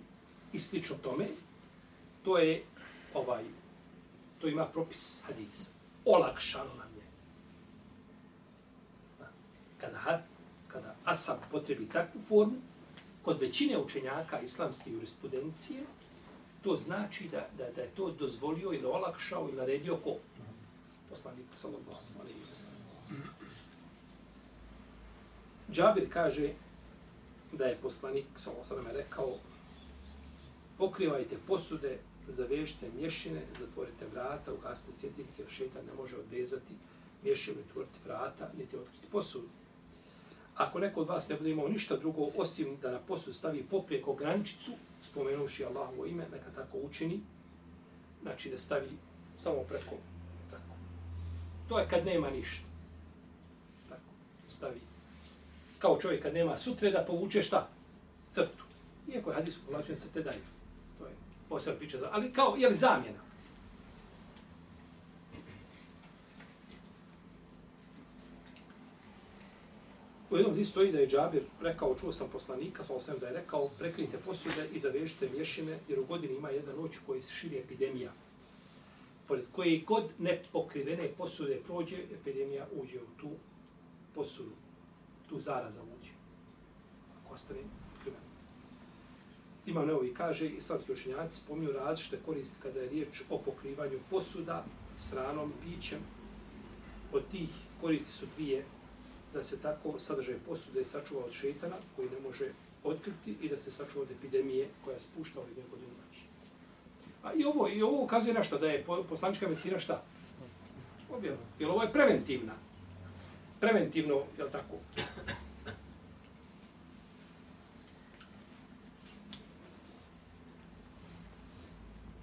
i 0.54 0.60
slično 0.60 0.96
tome, 0.96 1.26
to 2.24 2.38
je 2.38 2.64
ovaj 3.14 3.44
to 4.44 4.48
ima 4.48 4.66
propis 4.66 5.22
hadisa. 5.28 5.70
Olakšano 6.06 6.76
nam 6.78 6.92
je. 6.96 7.08
Kada, 9.78 9.98
had, 9.98 10.26
kada 10.68 10.96
asab 11.06 11.38
potrebi 11.52 11.90
takvu 11.90 12.22
formu, 12.22 12.58
kod 13.26 13.40
većine 13.40 13.78
učenjaka 13.78 14.40
islamske 14.40 14.92
jurisprudencije, 14.92 15.84
to 16.64 16.76
znači 16.76 17.30
da, 17.30 17.48
da, 17.58 17.72
da 17.76 17.82
je 17.82 17.92
to 17.96 18.12
dozvolio 18.12 18.74
ili 18.74 18.86
olakšao 18.86 19.48
ili 19.48 19.58
naredio 19.58 19.98
ko? 19.98 20.16
Poslanik 21.10 21.46
sallallahu 21.56 22.20
alaihi 22.20 22.40
wa 22.40 22.56
sallam. 22.56 22.74
Džabir 25.72 26.10
kaže 26.14 26.54
da 27.52 27.66
je 27.66 27.78
poslanik 27.82 28.26
sallallahu 28.36 28.98
rekao 28.98 29.38
pokrivajte 30.78 31.36
posude 31.48 31.98
zavežite 32.28 32.90
mješine, 33.00 33.42
zatvorite 33.60 34.06
vrata, 34.14 34.54
ugasite 34.54 34.92
svjetiljke, 34.92 35.42
jer 35.42 35.50
šetan 35.50 35.86
ne 35.86 35.94
može 35.94 36.18
odvezati 36.18 36.74
mješinu 37.24 37.58
i 37.58 37.70
otvoriti 37.70 38.00
vrata, 38.06 38.50
niti 38.58 38.78
otkriti 38.78 39.08
posudu. 39.12 39.48
Ako 40.56 40.80
neko 40.80 41.02
od 41.02 41.08
vas 41.08 41.30
ne 41.30 41.36
bude 41.36 41.50
imao 41.50 41.68
ništa 41.68 41.98
drugo, 41.98 42.28
osim 42.38 42.78
da 42.82 42.92
na 42.92 43.00
posud 43.00 43.36
stavi 43.36 43.64
poprijeko 43.64 44.14
grančicu, 44.14 44.72
spomenuši 45.02 45.66
Allahovo 45.66 46.06
ime, 46.06 46.26
neka 46.32 46.52
tako 46.56 46.78
učini, 46.78 47.20
znači 48.22 48.50
da 48.50 48.58
stavi 48.58 48.90
samo 49.38 49.64
preko, 49.70 49.96
tako. 50.52 50.76
To 51.70 51.80
je 51.80 51.88
kad 51.90 52.06
nema 52.06 52.30
ništa. 52.30 52.66
Tako, 53.90 54.12
stavi. 54.48 54.93
Kao 55.84 55.98
čovjek 56.02 56.24
kad 56.24 56.34
nema 56.34 56.58
sutre 56.58 56.92
da 56.92 57.06
povuče 57.08 57.42
šta? 57.42 57.68
Crtu. 58.32 58.64
Iako 59.08 59.30
je 59.30 59.36
hadis 59.36 59.58
povlačen 59.58 59.96
se 59.96 60.08
te 60.14 60.22
daju. 60.22 60.40
To 61.00 61.06
je 61.06 61.12
posebna 61.50 61.78
priča. 61.80 61.98
za- 62.00 62.10
Ali 62.12 62.34
kao, 62.34 62.56
je 62.58 62.70
li 62.70 62.76
zamjena? 62.76 63.20
U 70.30 70.38
jednom 70.38 70.56
listu 70.56 70.72
stoji 70.72 70.92
da 70.92 71.00
je 71.00 71.08
Džabir 71.08 71.44
rekao, 71.62 71.96
čuo 71.96 72.12
sam 72.12 72.28
poslanika, 72.32 72.84
sam 72.84 72.96
osvijem 72.96 73.20
da 73.20 73.28
je 73.28 73.34
rekao, 73.34 73.70
prekrinite 73.80 74.18
posude 74.18 74.68
i 74.74 74.80
zavežite 74.80 75.30
mješine, 75.30 75.80
jer 75.88 76.00
u 76.00 76.06
godini 76.06 76.36
ima 76.36 76.50
jedna 76.50 76.74
noć 76.74 76.98
u 76.98 77.02
kojoj 77.06 77.22
se 77.22 77.34
širi 77.34 77.58
epidemija. 77.58 78.12
Pored 79.28 79.44
koje 79.52 79.80
god 79.80 80.04
nepokrivene 80.20 81.10
posude 81.18 81.60
prođe, 81.66 81.98
epidemija 81.98 82.68
uđe 82.76 82.98
u 83.00 83.20
tu 83.22 83.30
posudu, 84.16 84.52
tu 85.34 85.40
zaraza 85.40 85.82
uđe. 85.82 86.12
Ako 87.18 87.34
ostane 87.34 87.60
otkriveno. 87.96 88.24
Imam 89.66 89.88
Neovi 89.88 90.14
kaže, 90.14 90.50
islamski 90.50 90.92
učenjaci 90.92 91.38
spominju 91.38 91.72
različite 91.72 92.20
koristi 92.26 92.60
kada 92.64 92.80
je 92.80 92.90
riječ 92.90 93.22
o 93.30 93.38
pokrivanju 93.38 94.00
posuda 94.10 94.66
s 94.98 95.14
ranom, 95.14 95.54
pićem. 95.64 96.00
Od 97.14 97.24
tih 97.32 97.50
koristi 97.82 98.12
su 98.12 98.26
dvije, 98.36 98.66
da 99.34 99.44
se 99.44 99.62
tako 99.62 100.00
sadržaj 100.00 100.36
posude 100.48 100.86
sačuva 100.86 101.26
od 101.26 101.32
šetana 101.32 101.76
koji 101.96 102.10
ne 102.10 102.20
može 102.30 102.52
otkriti 102.84 103.36
i 103.42 103.50
da 103.50 103.58
se 103.58 103.72
sačuva 103.72 104.04
od 104.04 104.12
epidemije 104.12 104.68
koja 104.86 105.00
spušta 105.00 105.40
ovaj 105.40 105.52
ove 105.52 105.64
godine. 105.72 105.94
A 107.24 107.34
i 107.34 107.46
ovo, 107.46 107.70
i 107.70 107.82
ovo 107.82 108.04
ukazuje 108.04 108.34
na 108.34 108.44
šta, 108.44 108.58
da 108.58 108.68
je 108.68 108.86
poslanička 109.10 109.48
medicina 109.48 109.80
šta? 109.80 110.04
Objavno. 111.12 111.42
Jer 111.60 111.70
ovo 111.70 111.84
je 111.84 111.94
preventivna. 111.94 112.54
Preventivno, 113.64 114.16
je 114.38 114.52
tako? 114.52 114.76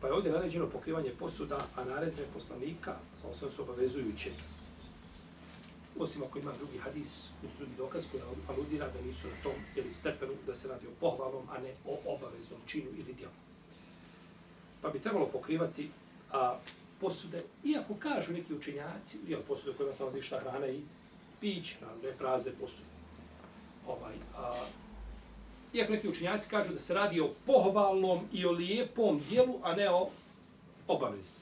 Pa 0.01 0.07
je 0.07 0.13
ovdje 0.13 0.33
naređeno 0.33 0.67
pokrivanje 0.67 1.11
posuda, 1.19 1.67
a 1.77 1.85
naredbe 1.85 2.27
poslanika 2.35 2.97
sa 3.21 3.29
osam 3.29 3.51
su 3.51 3.63
obavezujuće. 3.63 4.31
Osim 5.99 6.23
ako 6.23 6.39
ima 6.39 6.53
drugi 6.53 6.79
hadis, 6.79 7.31
ili 7.43 7.53
drugi 7.59 7.73
dokaz 7.77 8.07
koji 8.11 8.23
aludira 8.49 8.89
da 8.89 9.01
nisu 9.07 9.29
na 9.29 9.43
tom 9.43 9.53
ili 9.77 9.93
stepenu 9.93 10.33
da 10.47 10.55
se 10.55 10.69
radi 10.69 10.87
o 10.87 11.01
pohvalom, 11.01 11.45
a 11.51 11.59
ne 11.59 11.73
o 11.87 12.15
obaveznom 12.15 12.61
činu 12.67 12.91
ili 12.99 13.15
djelu. 13.15 13.33
Pa 14.83 14.89
bi 14.89 15.01
trebalo 15.01 15.27
pokrivati 15.27 15.91
a, 16.33 16.59
posude, 17.01 17.43
iako 17.65 17.95
kažu 17.95 18.33
neki 18.33 18.55
učenjaci, 18.55 19.19
jel, 19.29 19.41
posude 19.49 19.71
u 19.71 19.75
kojima 19.75 19.95
se 19.95 20.03
nalazi 20.03 20.23
šta 20.23 20.41
hrana 20.41 20.67
i 20.67 20.81
piće, 21.41 21.77
naravno, 21.81 22.03
ne 22.03 22.13
prazne 22.13 22.53
posude. 22.61 22.89
Ovaj, 23.87 24.15
a, 24.37 24.65
iako 25.73 25.93
neki 25.93 26.09
učenjaci 26.09 26.49
kažu 26.49 26.73
da 26.73 26.79
se 26.79 26.95
radi 26.95 27.21
o 27.21 27.31
pohvalnom 27.47 28.21
i 28.33 28.47
o 28.47 28.51
lijepom 28.51 29.21
dijelu, 29.29 29.61
a 29.63 29.75
ne 29.75 29.91
o 29.91 30.11
obavezi. 30.89 31.39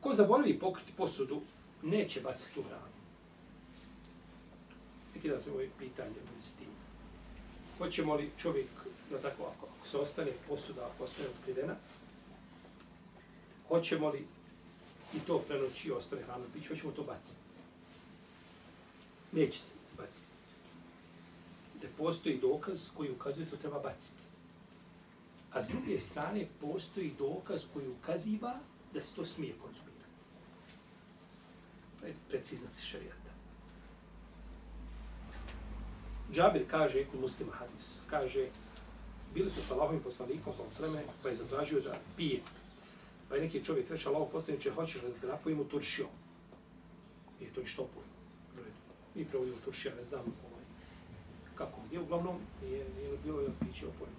Ko 0.00 0.14
zaboravi 0.14 0.58
pokriti 0.58 0.92
posudu, 0.96 1.40
neće 1.82 2.20
baciti 2.20 2.60
u 2.60 2.62
hranu. 2.62 2.96
Neki 5.14 5.28
da 5.28 5.40
se 5.40 5.50
ovo 5.50 5.60
pitanje 5.78 6.14
s 6.40 6.52
tim. 6.52 6.68
Hoćemo 7.78 8.14
li 8.14 8.30
čovjek, 8.38 8.68
da 9.10 9.18
tako, 9.18 9.42
ako, 9.42 9.66
ako 9.78 9.88
se 9.88 9.96
ostane 9.96 10.32
posuda, 10.48 10.86
ako 10.94 11.04
ostane 11.04 11.28
otkrivena, 11.28 11.74
hoćemo 13.68 14.08
li 14.08 14.26
i 15.14 15.18
to 15.26 15.38
prenoći 15.38 15.92
ostane 15.92 16.22
hrana 16.22 16.44
piće, 16.54 16.68
hoćemo 16.68 16.92
to 16.92 17.02
baciti. 17.02 17.40
Neće 19.32 19.60
se 19.60 19.74
baciti. 19.96 20.32
Da 21.82 21.88
postoji 21.98 22.38
dokaz 22.40 22.88
koji 22.96 23.10
ukazuje 23.10 23.46
to 23.50 23.56
treba 23.56 23.78
baciti. 23.78 24.22
A 25.52 25.62
s 25.62 25.68
druge 25.68 25.98
strane 25.98 26.46
postoji 26.60 27.12
dokaz 27.18 27.64
koji 27.72 27.88
ukaziva 27.88 28.58
da 28.94 29.02
se 29.02 29.16
to 29.16 29.24
smije 29.24 29.54
konzumirati. 29.62 29.96
To 32.00 32.06
je 32.06 32.42
šarijata. 32.82 33.26
Džabir 36.32 36.64
kaže, 36.70 37.04
kod 37.04 37.20
muslima 37.20 37.52
hadis, 37.52 38.02
kaže, 38.10 38.48
bili 39.34 39.50
smo 39.50 39.62
sa 39.62 39.74
Allahovim 39.74 40.02
poslanikom, 40.02 40.54
sa 40.54 40.62
sveme, 40.70 41.02
pa 41.22 41.28
je 41.28 41.36
zatražio 41.36 41.80
da 41.80 41.98
pije. 42.16 42.40
Pa 43.28 43.34
je 43.34 43.42
neki 43.42 43.64
čovjek 43.64 43.90
reče, 43.90 44.08
Allahov 44.08 44.28
poslaniče, 44.28 44.70
hoćeš 44.70 45.02
da 45.02 45.08
te 45.20 45.26
napojimo 45.26 45.64
turšijom? 45.64 46.08
I 47.40 47.44
to 47.44 47.60
je 47.60 47.66
što 47.66 47.82
pojmo. 47.82 48.16
Mi 49.14 49.24
provodimo 49.24 49.56
turšija, 49.64 49.94
ne 49.94 50.04
znam 50.04 50.20
ovaj, 50.20 50.64
kako 51.54 51.80
gdje, 51.86 52.00
uglavnom 52.00 52.36
nije, 52.62 52.86
nije 52.96 53.18
bilo 53.24 53.40
je 53.40 53.48
piće 53.60 53.86
opojno. 53.86 54.14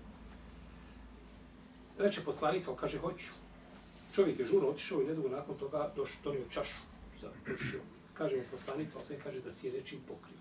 Reče 1.98 2.24
poslanica, 2.24 2.70
ali 2.72 2.80
kaže, 2.80 2.98
hoću. 2.98 3.32
Čovjek 4.16 4.40
je 4.40 4.46
žurno 4.46 4.70
otišao 4.70 5.02
i 5.02 5.06
nedugo 5.06 5.30
nakon 5.30 5.58
toga 5.58 5.92
došao, 5.96 6.22
donio 6.24 6.46
čašu 6.50 6.82
sa 7.22 7.28
turšijom. 7.46 7.84
Kaže 8.14 8.38
mu 8.38 8.44
poslanica, 8.52 8.98
on 8.98 9.06
sve 9.06 9.20
kaže 9.24 9.42
da 9.42 9.52
si 9.52 9.68
je 9.68 9.74
nečim 9.74 10.00
pokrio. 10.08 10.38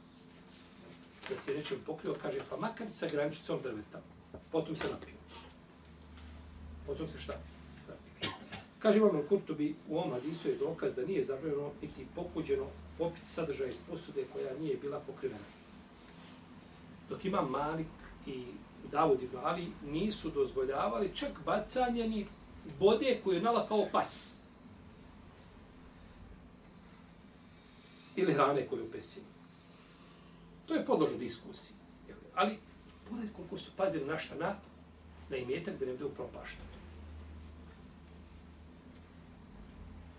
Da 1.28 1.38
si 1.38 1.50
je 1.50 1.56
nečim 1.56 1.78
pokrio, 1.86 2.14
kaže, 2.22 2.40
pa 2.50 2.56
makar 2.56 2.90
sa 2.90 3.06
grančicom 3.12 3.62
drveta. 3.62 4.02
Potom 4.52 4.76
se 4.76 4.88
napio. 4.88 5.14
Potom 6.86 7.08
se 7.08 7.18
šta? 7.18 7.40
Kaže 8.86 8.98
Imam 8.98 9.22
Kurtubi, 9.28 9.74
u 9.88 9.98
ovom 9.98 10.12
hadisu 10.12 10.48
je 10.48 10.56
dokaz 10.56 10.94
da 10.96 11.06
nije 11.06 11.24
zabranjeno 11.24 11.70
niti 11.82 12.06
pokuđeno 12.14 12.66
popiti 12.98 13.28
sadržaj 13.28 13.68
iz 13.68 13.78
posude 13.90 14.24
koja 14.32 14.58
nije 14.60 14.76
bila 14.76 15.00
pokrivena. 15.00 15.44
Dok 17.08 17.24
ima 17.24 17.42
Malik 17.42 17.86
i 18.26 18.44
Davud 18.90 19.22
i 19.22 19.28
Ali 19.42 19.72
nisu 19.86 20.30
dozvoljavali 20.30 21.14
čak 21.14 21.30
bacanje 21.44 22.08
ni 22.08 22.26
vode 22.78 23.20
koju 23.24 23.34
je 23.34 23.42
nala 23.42 23.68
kao 23.68 23.88
pas. 23.92 24.36
Ili 28.16 28.34
hrane 28.34 28.66
koju 28.66 28.90
pesimo. 28.92 29.26
To 30.66 30.74
je 30.74 30.86
podložno 30.86 31.18
diskusiji. 31.18 31.76
Ali 32.34 32.58
pogledajte 33.04 33.36
koliko 33.36 33.58
su 33.58 33.72
pazili 33.76 34.06
našta 34.06 34.34
na, 34.34 34.54
na 35.30 35.36
imetak 35.36 35.78
da 35.78 35.86
ne 35.86 35.92
bude 35.92 36.04
upropašten. 36.04 36.75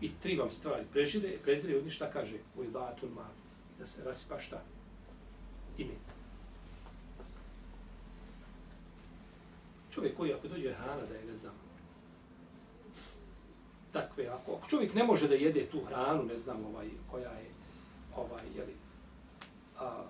I 0.01 0.11
tri 0.21 0.35
vam 0.35 0.49
stvari 0.49 0.85
prežire, 0.91 1.37
prezire 1.43 1.77
od 1.77 1.83
njih 1.83 1.93
šta 1.93 2.11
kaže 2.11 2.37
u 2.57 2.63
idatul 2.63 3.09
mal. 3.09 3.33
Da 3.79 3.87
se 3.87 4.03
rasipa 4.03 4.39
šta? 4.39 4.61
Ime. 5.77 5.93
Čovjek 9.91 10.17
koji 10.17 10.33
ako 10.33 10.47
dođe 10.47 10.73
hrana 10.73 11.05
da 11.09 11.15
je, 11.15 11.25
ne 11.25 11.35
znam, 11.35 11.53
takve, 13.93 14.27
ako, 14.27 14.55
ako 14.55 14.69
čovjek 14.69 14.93
ne 14.93 15.03
može 15.03 15.27
da 15.27 15.35
jede 15.35 15.65
tu 15.65 15.81
hranu, 15.87 16.23
ne 16.23 16.37
znam, 16.37 16.65
ovaj, 16.65 16.87
koja 17.11 17.31
je, 17.31 17.49
ovaj, 18.15 18.43
jeli, 18.55 18.75
a, 19.79 20.03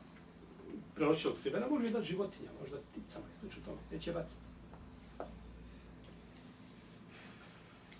prenoćila 0.96 1.34
otkrivena, 1.34 1.68
može 1.68 1.86
je 1.86 1.92
dati 1.92 2.06
životinja, 2.06 2.50
možda 2.62 2.78
pticama 2.92 3.26
i 3.32 3.36
slično 3.36 3.62
tome, 3.66 3.78
neće 3.92 4.14
baciti. 4.14 4.57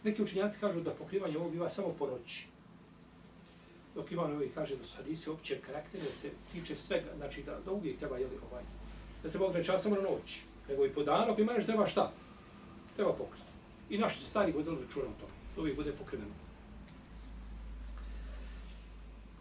Neki 0.08 0.24
učinjaci 0.24 0.60
kažu 0.60 0.82
da 0.82 0.92
pokrivanje 0.92 1.38
ovo 1.38 1.50
biva 1.50 1.70
samo 1.70 1.88
po 2.00 2.08
noći. 2.08 2.48
Dok 3.96 4.12
Ivan 4.12 4.36
Ovi 4.36 4.52
kaže 4.56 4.76
da 4.76 4.86
su 4.86 4.98
hadisi 4.98 5.30
opće 5.30 5.60
karaktere, 5.66 6.04
da 6.04 6.12
se 6.12 6.32
tiče 6.52 6.76
svega, 6.76 7.16
znači 7.18 7.44
da, 7.44 7.60
da 7.66 7.72
uvijek 7.72 8.00
treba 8.00 8.18
jeli 8.18 8.38
ovaj, 8.52 8.64
da 9.24 9.30
treba 9.30 9.46
ograničati 9.46 9.84
samo 9.84 9.96
na 9.96 10.02
noć, 10.02 10.40
nego 10.70 10.86
i 10.86 10.90
po 10.90 11.04
danu, 11.04 11.32
ako 11.32 11.42
imaš 11.42 11.66
treba 11.66 11.88
šta? 11.88 12.12
Treba 12.96 13.14
pokriti. 13.14 13.44
I 13.90 13.98
naši 13.98 14.20
su 14.20 14.28
stari 14.28 14.52
vodili 14.52 14.82
računa 14.82 15.06
o 15.06 15.20
tome, 15.20 15.34
da 15.56 15.62
uvijek 15.62 15.78
bude 15.78 15.92
pokriveno. 15.92 16.34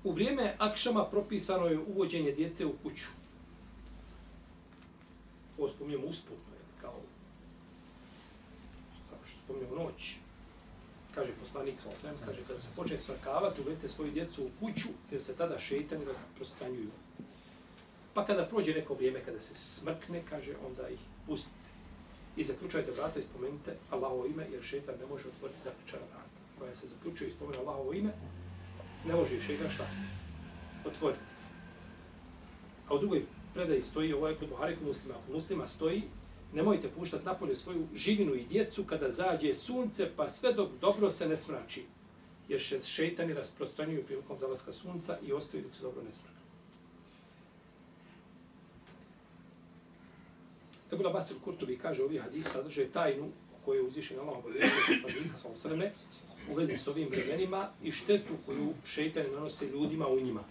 U 0.04 0.12
vrijeme 0.12 0.54
akšama 0.58 1.04
propisano 1.04 1.66
je 1.66 1.78
uvođenje 1.78 2.32
djece 2.32 2.66
u 2.66 2.72
kuću. 2.82 3.06
Ovo 5.58 5.68
spominjamo 5.68 6.06
usputno, 6.06 6.54
kao, 6.80 7.00
kao 9.10 9.18
što 9.24 9.38
spominjamo 9.38 9.74
noć. 9.74 10.25
Kaže 11.16 11.32
poslanik 11.40 11.80
sa 11.80 11.88
osvijem, 11.88 12.16
kaže, 12.26 12.42
kada 12.44 12.58
se 12.58 12.68
počne 12.76 12.98
smrkavati, 12.98 13.60
uvedite 13.60 13.88
svoju 13.88 14.12
djecu 14.12 14.44
u 14.44 14.50
kuću, 14.60 14.88
jer 15.10 15.22
se 15.22 15.34
tada 15.34 15.58
šeitani 15.58 16.04
rasprostranjuju. 16.04 16.90
Pa 18.14 18.26
kada 18.26 18.44
prođe 18.44 18.74
neko 18.74 18.94
vrijeme, 18.94 19.24
kada 19.24 19.40
se 19.40 19.54
smrkne, 19.54 20.22
kaže, 20.30 20.52
onda 20.66 20.88
ih 20.88 21.00
pustite. 21.26 21.66
i 22.36 22.44
zaključajte 22.44 22.90
vrata 22.90 23.18
i 23.18 23.22
spomenite 23.22 23.76
Allahovo 23.90 24.26
ime, 24.26 24.46
jer 24.52 24.62
šeitan 24.62 24.94
ne 25.00 25.06
može 25.06 25.28
otvoriti 25.28 25.60
zaključana 25.64 26.02
vrata. 26.12 26.36
Koja 26.58 26.74
se 26.74 26.88
zaključuje 26.88 27.28
i 27.28 27.30
spomene 27.30 27.58
Allahovo 27.58 27.92
ime, 27.92 28.12
ne 29.06 29.14
može 29.14 29.36
i 29.36 29.40
šeitan 29.40 29.70
šta? 29.70 29.86
Otvoriti. 30.84 31.22
A 32.88 32.94
u 32.94 32.98
drugoj 32.98 33.24
predaji 33.54 33.82
stoji, 33.82 34.12
ovo 34.12 34.28
je 34.28 34.34
kod 34.34 34.48
Buhari, 34.48 34.76
kod 34.76 34.86
muslima, 34.86 35.14
kod 35.26 35.34
muslima 35.34 35.66
stoji, 35.66 36.02
nemojte 36.56 36.88
puštati 36.88 37.24
napolje 37.24 37.56
svoju 37.56 37.86
živinu 37.94 38.34
i 38.34 38.46
djecu 38.46 38.84
kada 38.84 39.10
zađe 39.10 39.54
sunce, 39.54 40.10
pa 40.16 40.28
sve 40.28 40.52
dok 40.52 40.70
dobro 40.80 41.10
se 41.10 41.28
ne 41.28 41.36
smrači. 41.36 41.84
Jer 42.48 42.60
še 42.60 42.80
šeitani 42.80 43.34
rasprostranjuju 43.34 44.04
prilikom 44.04 44.38
zalaska 44.38 44.72
sunca 44.72 45.18
i 45.26 45.32
ostaju 45.32 45.62
dok 45.62 45.74
se 45.74 45.82
dobro 45.82 46.02
ne 46.02 46.12
smrači. 46.12 46.36
Ebu 50.92 51.02
Labas 51.02 51.30
il-Kurtubi 51.30 51.76
kaže 51.78 52.04
ovi 52.04 52.18
hadis 52.18 52.48
sadrže 52.48 52.86
tajnu 52.92 53.28
koju 53.64 53.80
je 53.80 53.86
uzvišen 53.86 54.20
Allah 54.20 54.38
obavljeno 54.38 54.70
poslanika 55.02 55.36
sa 55.36 55.48
osrme 55.48 55.92
u 56.50 56.54
vezi 56.54 56.76
s 56.76 56.88
ovim 56.88 57.08
vremenima 57.08 57.68
i 57.82 57.92
štetu 57.92 58.38
koju 58.46 58.72
šeitani 58.84 59.30
nanose 59.30 59.68
ljudima 59.68 60.08
u 60.08 60.20
njima. 60.20 60.44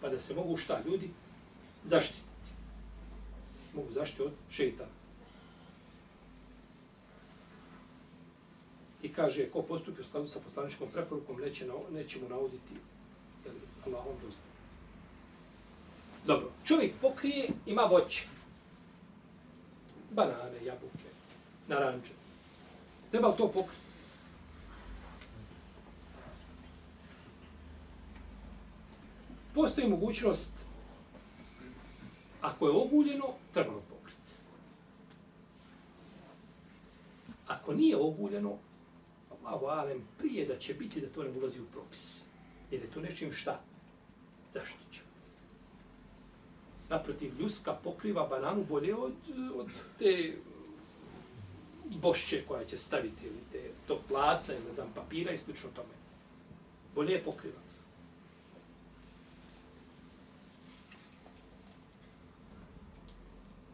Pa 0.00 0.08
da 0.08 0.20
se 0.20 0.34
mogu 0.34 0.56
šta 0.56 0.82
ljudi 0.86 1.10
zaštititi. 1.84 2.24
Mogu 3.74 3.90
zaštiti 3.90 4.22
od 4.22 4.32
šeitana. 4.50 4.95
I 9.06 9.12
kaže, 9.12 9.50
ko 9.50 9.62
postupi 9.62 10.00
u 10.00 10.04
skladu 10.04 10.26
sa 10.26 10.40
poslaničkom 10.40 10.88
preporukom, 10.92 11.40
neće, 11.40 11.66
na, 11.66 11.74
neće 11.92 12.18
mu 12.20 12.28
navoditi 12.28 12.74
jel, 13.44 13.54
Allahom 13.86 14.14
dozvolu. 14.14 14.52
Dobro, 16.26 16.50
čovjek 16.64 16.94
pokrije, 17.00 17.48
ima 17.66 17.82
voće 17.82 18.26
banane, 20.10 20.64
jabuke, 20.64 21.10
naranče. 21.68 22.12
Treba 23.10 23.28
li 23.28 23.36
to 23.36 23.48
pokriti? 23.48 23.86
Postoji 29.54 29.88
mogućnost, 29.88 30.66
ako 32.40 32.66
je 32.66 32.72
oguljeno, 32.72 33.26
trebalo 33.52 33.82
pokriti. 33.90 34.32
Ako 37.46 37.74
nije 37.74 37.96
oguljeno, 37.96 38.58
Allahu 39.46 39.66
alem, 39.66 40.08
prije 40.18 40.46
da 40.46 40.56
će 40.58 40.74
biti 40.74 41.00
da 41.00 41.06
to 41.06 41.22
ne 41.22 41.30
ulazi 41.30 41.60
u 41.60 41.66
propis. 41.72 42.24
Jer 42.70 42.82
je 42.82 42.90
to 42.90 43.00
nečim 43.00 43.32
šta? 43.32 43.60
Zaštićeno 44.50 45.06
naprotiv 46.88 47.40
ljuska 47.40 47.72
pokriva 47.84 48.26
bananu 48.26 48.64
bolje 48.64 48.94
od, 48.94 49.12
od 49.54 49.66
te 49.98 50.36
bošće 51.84 52.42
koja 52.48 52.64
će 52.64 52.78
staviti 52.78 53.26
ili 53.26 53.40
te, 53.52 53.70
to 53.88 54.00
platne, 54.08 54.54
ne 54.66 54.72
znam, 54.72 54.88
papira 54.94 55.32
i 55.32 55.38
slično 55.38 55.70
tome. 55.76 55.94
Bolje 56.94 57.12
je 57.12 57.24
pokriva. 57.24 57.60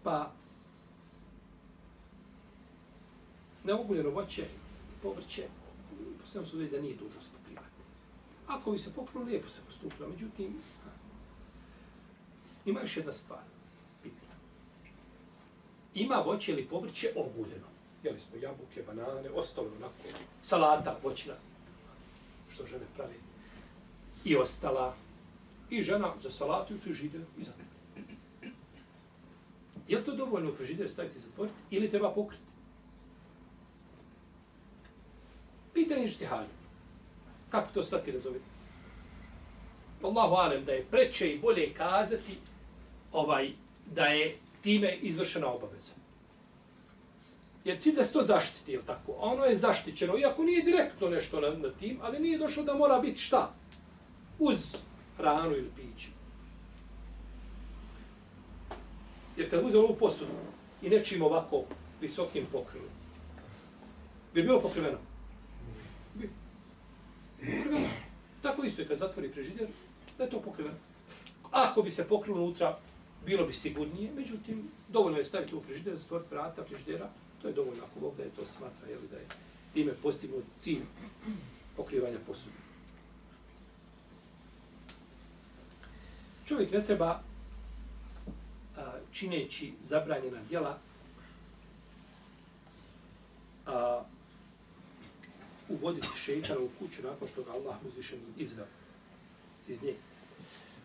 Pa, 0.03 0.33
neoguljeno 3.65 4.11
voće 4.11 4.45
povrće, 5.03 5.49
pretpostavljam 6.23 6.71
su 6.71 6.77
da 6.77 6.83
nije 6.83 6.97
dužnost 6.97 7.31
pokrivati. 7.33 7.83
Ako 8.47 8.73
bi 8.73 8.79
se 8.79 8.93
pokrilo, 8.93 9.25
lijepo 9.25 9.49
se 9.49 9.61
postupilo. 9.67 10.09
Međutim, 10.09 10.63
Ima 12.67 12.81
još 12.81 12.97
jedna 12.97 13.13
stvar. 13.13 13.41
Bitna. 14.03 14.35
Ima 15.95 16.17
voće 16.17 16.53
ili 16.53 16.67
povrće 16.67 17.13
oguljeno. 17.17 17.67
Jeli 18.03 18.21
smo 18.21 18.37
jabuke, 18.37 18.83
banane, 18.83 19.31
ostalo 19.31 19.69
onako, 19.77 19.95
salata, 20.41 20.99
voćna, 21.03 21.35
što 22.53 22.67
žene 22.67 22.85
pravi. 22.97 23.15
I 24.25 24.37
ostala. 24.37 24.95
I 25.71 25.83
žena 25.83 26.15
za 26.23 26.31
salatu 26.31 26.75
i 26.75 26.79
frižider 26.79 27.21
i 27.39 27.45
za 27.45 27.53
Je 29.89 29.99
li 29.99 30.05
to 30.05 30.17
dovoljno 30.17 30.51
u 30.51 30.55
frižider 30.55 30.91
staviti 30.91 31.19
i 31.19 31.21
zatvoriti 31.21 31.57
ili 31.71 31.91
treba 31.91 32.15
pokriti? 32.15 32.52
Pitanje 35.75 36.09
što 36.09 36.19
ti. 36.19 36.27
Kako 37.51 37.73
to 37.75 37.83
stati 37.83 38.13
razoviti? 38.13 38.45
Allahu 40.03 40.35
alem 40.35 40.65
da 40.65 40.73
je 40.73 40.87
preče 40.91 41.33
i 41.33 41.39
bolje 41.39 41.75
kazati 41.75 42.39
ovaj 43.13 43.51
da 43.87 44.05
je 44.05 44.37
time 44.63 44.97
izvršena 44.97 45.47
obaveza. 45.47 45.93
Jer 47.65 47.79
cilj 47.79 47.95
da 47.95 48.05
se 48.05 48.13
to 48.13 48.25
zaštiti, 48.25 48.73
je 48.73 48.81
tako? 48.87 49.13
A 49.13 49.21
ono 49.21 49.45
je 49.45 49.57
zaštićeno, 49.57 50.19
iako 50.19 50.45
nije 50.45 50.63
direktno 50.63 51.09
nešto 51.09 51.41
na, 51.41 51.51
na 51.51 51.71
tim, 51.71 51.99
ali 52.03 52.19
nije 52.19 52.39
došlo 52.39 52.63
da 52.63 52.75
mora 52.75 52.99
biti 52.99 53.21
šta? 53.21 53.55
Uz 54.39 54.77
hranu 55.17 55.57
ili 55.57 55.71
piće. 55.77 56.09
Jer 59.37 59.51
kad 59.51 59.65
uzelo 59.65 59.85
ovu 59.85 59.95
posudu 59.95 60.33
i 60.83 60.91
nečim 60.91 61.23
ovako 61.23 61.65
visokim 62.01 62.47
pokrivom, 62.53 62.89
bi 64.35 64.43
bilo 64.43 64.61
pokriveno? 64.61 64.99
Bi. 67.43 67.47
Pokriveno. 67.47 67.89
Tako 68.43 68.65
isto 68.65 68.83
je 68.83 68.89
kad 68.89 68.99
zatvori 68.99 69.29
frižider, 69.29 69.69
da 70.19 70.25
je 70.25 70.31
to 70.31 70.41
pokriveno. 70.41 70.77
Ako 71.51 71.83
bi 71.83 71.91
se 71.91 72.09
pokrilo 72.09 72.43
unutra, 72.43 72.79
bilo 73.27 73.47
bi 73.47 73.53
sigurnije, 73.53 74.13
međutim, 74.17 74.69
dovoljno 74.89 75.19
je 75.19 75.25
staviti 75.25 75.57
u 75.57 75.63
frižider, 75.63 75.97
zatvoriti 75.97 76.35
vrata 76.35 76.65
frižidera, 76.65 77.09
to 77.43 77.49
je 77.49 77.55
dovoljno 77.55 77.83
ako 77.85 78.01
Bog 78.01 78.17
da 78.17 78.23
je 78.23 78.31
to 78.31 78.47
smatra, 78.47 78.89
jeli, 78.89 79.09
da 79.11 79.17
je 79.17 79.27
time 79.75 79.93
postignut 80.03 80.45
cilj 80.57 80.83
pokrivanja 81.77 82.19
posude. 82.27 82.57
Čovjek 86.47 86.73
ne 86.73 86.85
treba 86.85 87.23
a, 88.77 88.93
čineći 89.13 89.73
zabranjena 89.83 90.43
djela 90.49 90.79
a, 93.67 94.05
uvoditi 95.83 96.09
šeitana 96.17 96.61
u 96.61 96.69
kuću 96.79 97.03
nakon 97.03 97.29
što 97.29 97.43
ga 97.43 97.51
Allah 97.51 97.77
uzvišeni 97.89 98.23
izveo 98.37 98.67
iz 99.69 99.83
nje. 99.83 99.95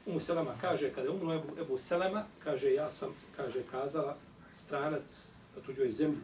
Umu 0.06 0.20
Selema 0.20 0.54
kaže, 0.62 0.94
kada 0.94 1.08
je 1.08 1.14
umro 1.14 1.34
Ebu, 1.34 1.62
Ebu 1.62 1.78
Selema, 1.78 2.26
kaže, 2.44 2.74
ja 2.74 2.92
sam, 2.92 3.10
kaže, 3.36 3.64
kazala, 3.72 4.18
stranac 4.56 5.32
na 5.56 5.62
tuđoj 5.62 5.92
zemlji, 5.92 6.18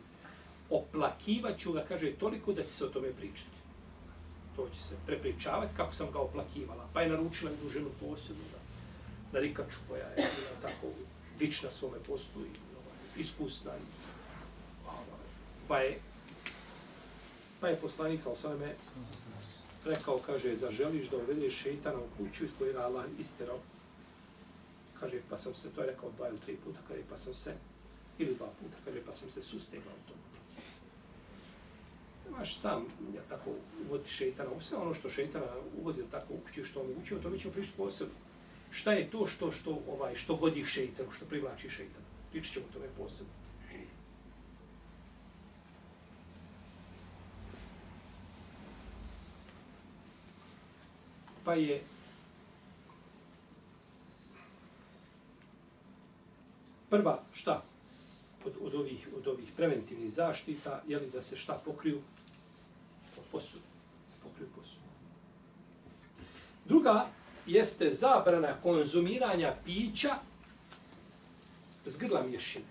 oplakivaću 0.70 1.74
ga, 1.74 1.86
kaže, 1.88 2.12
toliko 2.12 2.54
da 2.54 2.64
će 2.64 2.70
se 2.70 2.86
o 2.86 2.90
tome 2.90 3.12
pričati. 3.12 3.58
To 4.56 4.70
će 4.70 4.84
se 4.84 4.96
prepričavati 5.06 5.74
kako 5.78 5.94
sam 5.94 6.12
ga 6.12 6.20
oplakivala. 6.20 6.88
Pa 6.94 7.02
je 7.02 7.10
naručila 7.10 7.52
jednu 7.52 7.70
ženu 7.70 7.90
posebnu 8.00 8.44
da, 8.52 8.60
na 9.34 9.40
rikaču 9.40 9.78
koja 9.90 10.08
je 10.08 10.16
bila 10.16 10.62
tako 10.62 10.88
vična 11.40 11.72
svome 11.72 11.98
postu 12.08 12.40
i 12.40 12.50
ovaj, 12.74 12.98
iskusna. 13.18 13.72
I, 13.72 13.86
ovaj, 14.88 15.26
pa 15.68 15.80
je 15.80 16.00
pa 17.64 17.70
je 17.70 17.80
poslanik, 17.80 18.22
ali 18.26 18.36
sam 18.36 18.60
me 18.60 18.76
rekao, 19.86 20.18
kaže, 20.26 20.56
zaželiš 20.56 21.10
da 21.10 21.18
uvedeš 21.18 21.62
šeitana 21.62 22.00
u 22.00 22.08
kuću 22.18 22.46
iz 22.46 22.52
kojega 22.60 22.80
Allah 22.80 23.06
istirao 23.20 23.60
kaže, 25.00 25.22
pa 25.30 25.38
sam 25.38 25.56
se, 25.56 25.70
to 25.76 25.82
je 25.82 25.88
rekao 25.88 26.12
dva 26.18 26.28
ili 26.30 26.40
tri 26.40 26.56
puta, 26.64 26.80
kaže, 26.88 27.02
pa 27.10 27.18
sam 27.18 27.34
se, 27.34 27.54
ili 28.18 28.36
dva 28.36 28.48
puta, 28.60 28.78
kaže, 28.86 29.02
pa 29.06 29.14
sam 29.14 29.32
se 29.32 29.42
sustegao 29.42 29.94
u 29.94 30.08
tom. 30.08 30.18
Imaš 32.28 32.58
sam, 32.60 32.86
ja 33.16 33.22
tako, 33.30 33.56
uvodi 33.88 34.10
šeitana, 34.10 34.50
sve 34.62 34.78
ono 34.78 34.94
što 34.94 35.10
šeitana 35.10 35.48
uvodi 35.80 36.04
tako 36.12 36.34
u 36.34 36.38
kuću, 36.46 36.66
što 36.66 36.82
on 36.82 36.88
učio, 37.02 37.20
to 37.20 37.30
mi 37.30 37.40
ćemo 37.40 37.54
pričati 37.54 37.78
posebno. 37.78 38.14
Šta 38.72 38.94
je 38.94 39.10
to 39.12 39.28
što, 39.28 39.52
što, 39.52 39.80
ovaj, 39.88 40.16
što 40.16 40.36
godi 40.36 40.66
šeitanu, 40.66 41.12
što 41.12 41.26
privlači 41.26 41.70
šeitanu? 41.70 42.06
Pričat 42.32 42.54
ćemo 42.54 42.66
tome 42.74 42.88
posebno. 42.98 43.43
Pa 51.46 51.54
je 51.54 51.84
prva 56.90 57.24
šta? 57.34 57.64
Od, 58.46 58.54
od 58.62 58.76
ovih 58.76 59.08
od 59.18 59.28
ovih 59.28 59.52
preventivnih 59.58 60.14
zaštita 60.14 60.82
je 60.88 61.00
li 61.00 61.10
da 61.10 61.22
se 61.22 61.38
šta 61.38 61.62
pokriju? 61.66 62.02
Od 63.34 63.42
se 63.42 63.58
pokriju 64.24 64.48
posude 64.56 64.84
druga 66.66 67.08
jeste 67.46 67.92
zabrana 67.92 68.62
konzumiranja 68.64 69.56
pića 69.66 70.16
s 71.86 71.98
grla 71.98 72.24
mješine. 72.24 72.66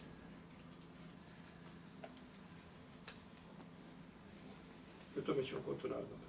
I 5.17 5.19
o 5.19 5.23
tome 5.23 5.47
ćemo 5.47 5.61
kod 5.67 5.83
to 5.83 5.89
naravno 5.89 6.22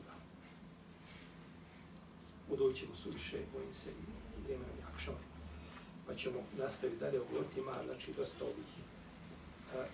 udoćemo 2.50 2.96
suviše, 2.96 3.38
bojim 3.54 3.74
se 3.74 3.90
i 3.90 4.42
vrijeme 4.44 4.66
nam 4.68 4.80
jakšava. 4.88 5.18
Pa 6.08 6.16
ćemo 6.16 6.40
nastaviti 6.58 7.00
dalje 7.00 7.22
o 7.22 7.26
gortima, 7.34 7.74
znači 7.86 8.14
dosta 8.14 8.46
ovih 8.46 8.72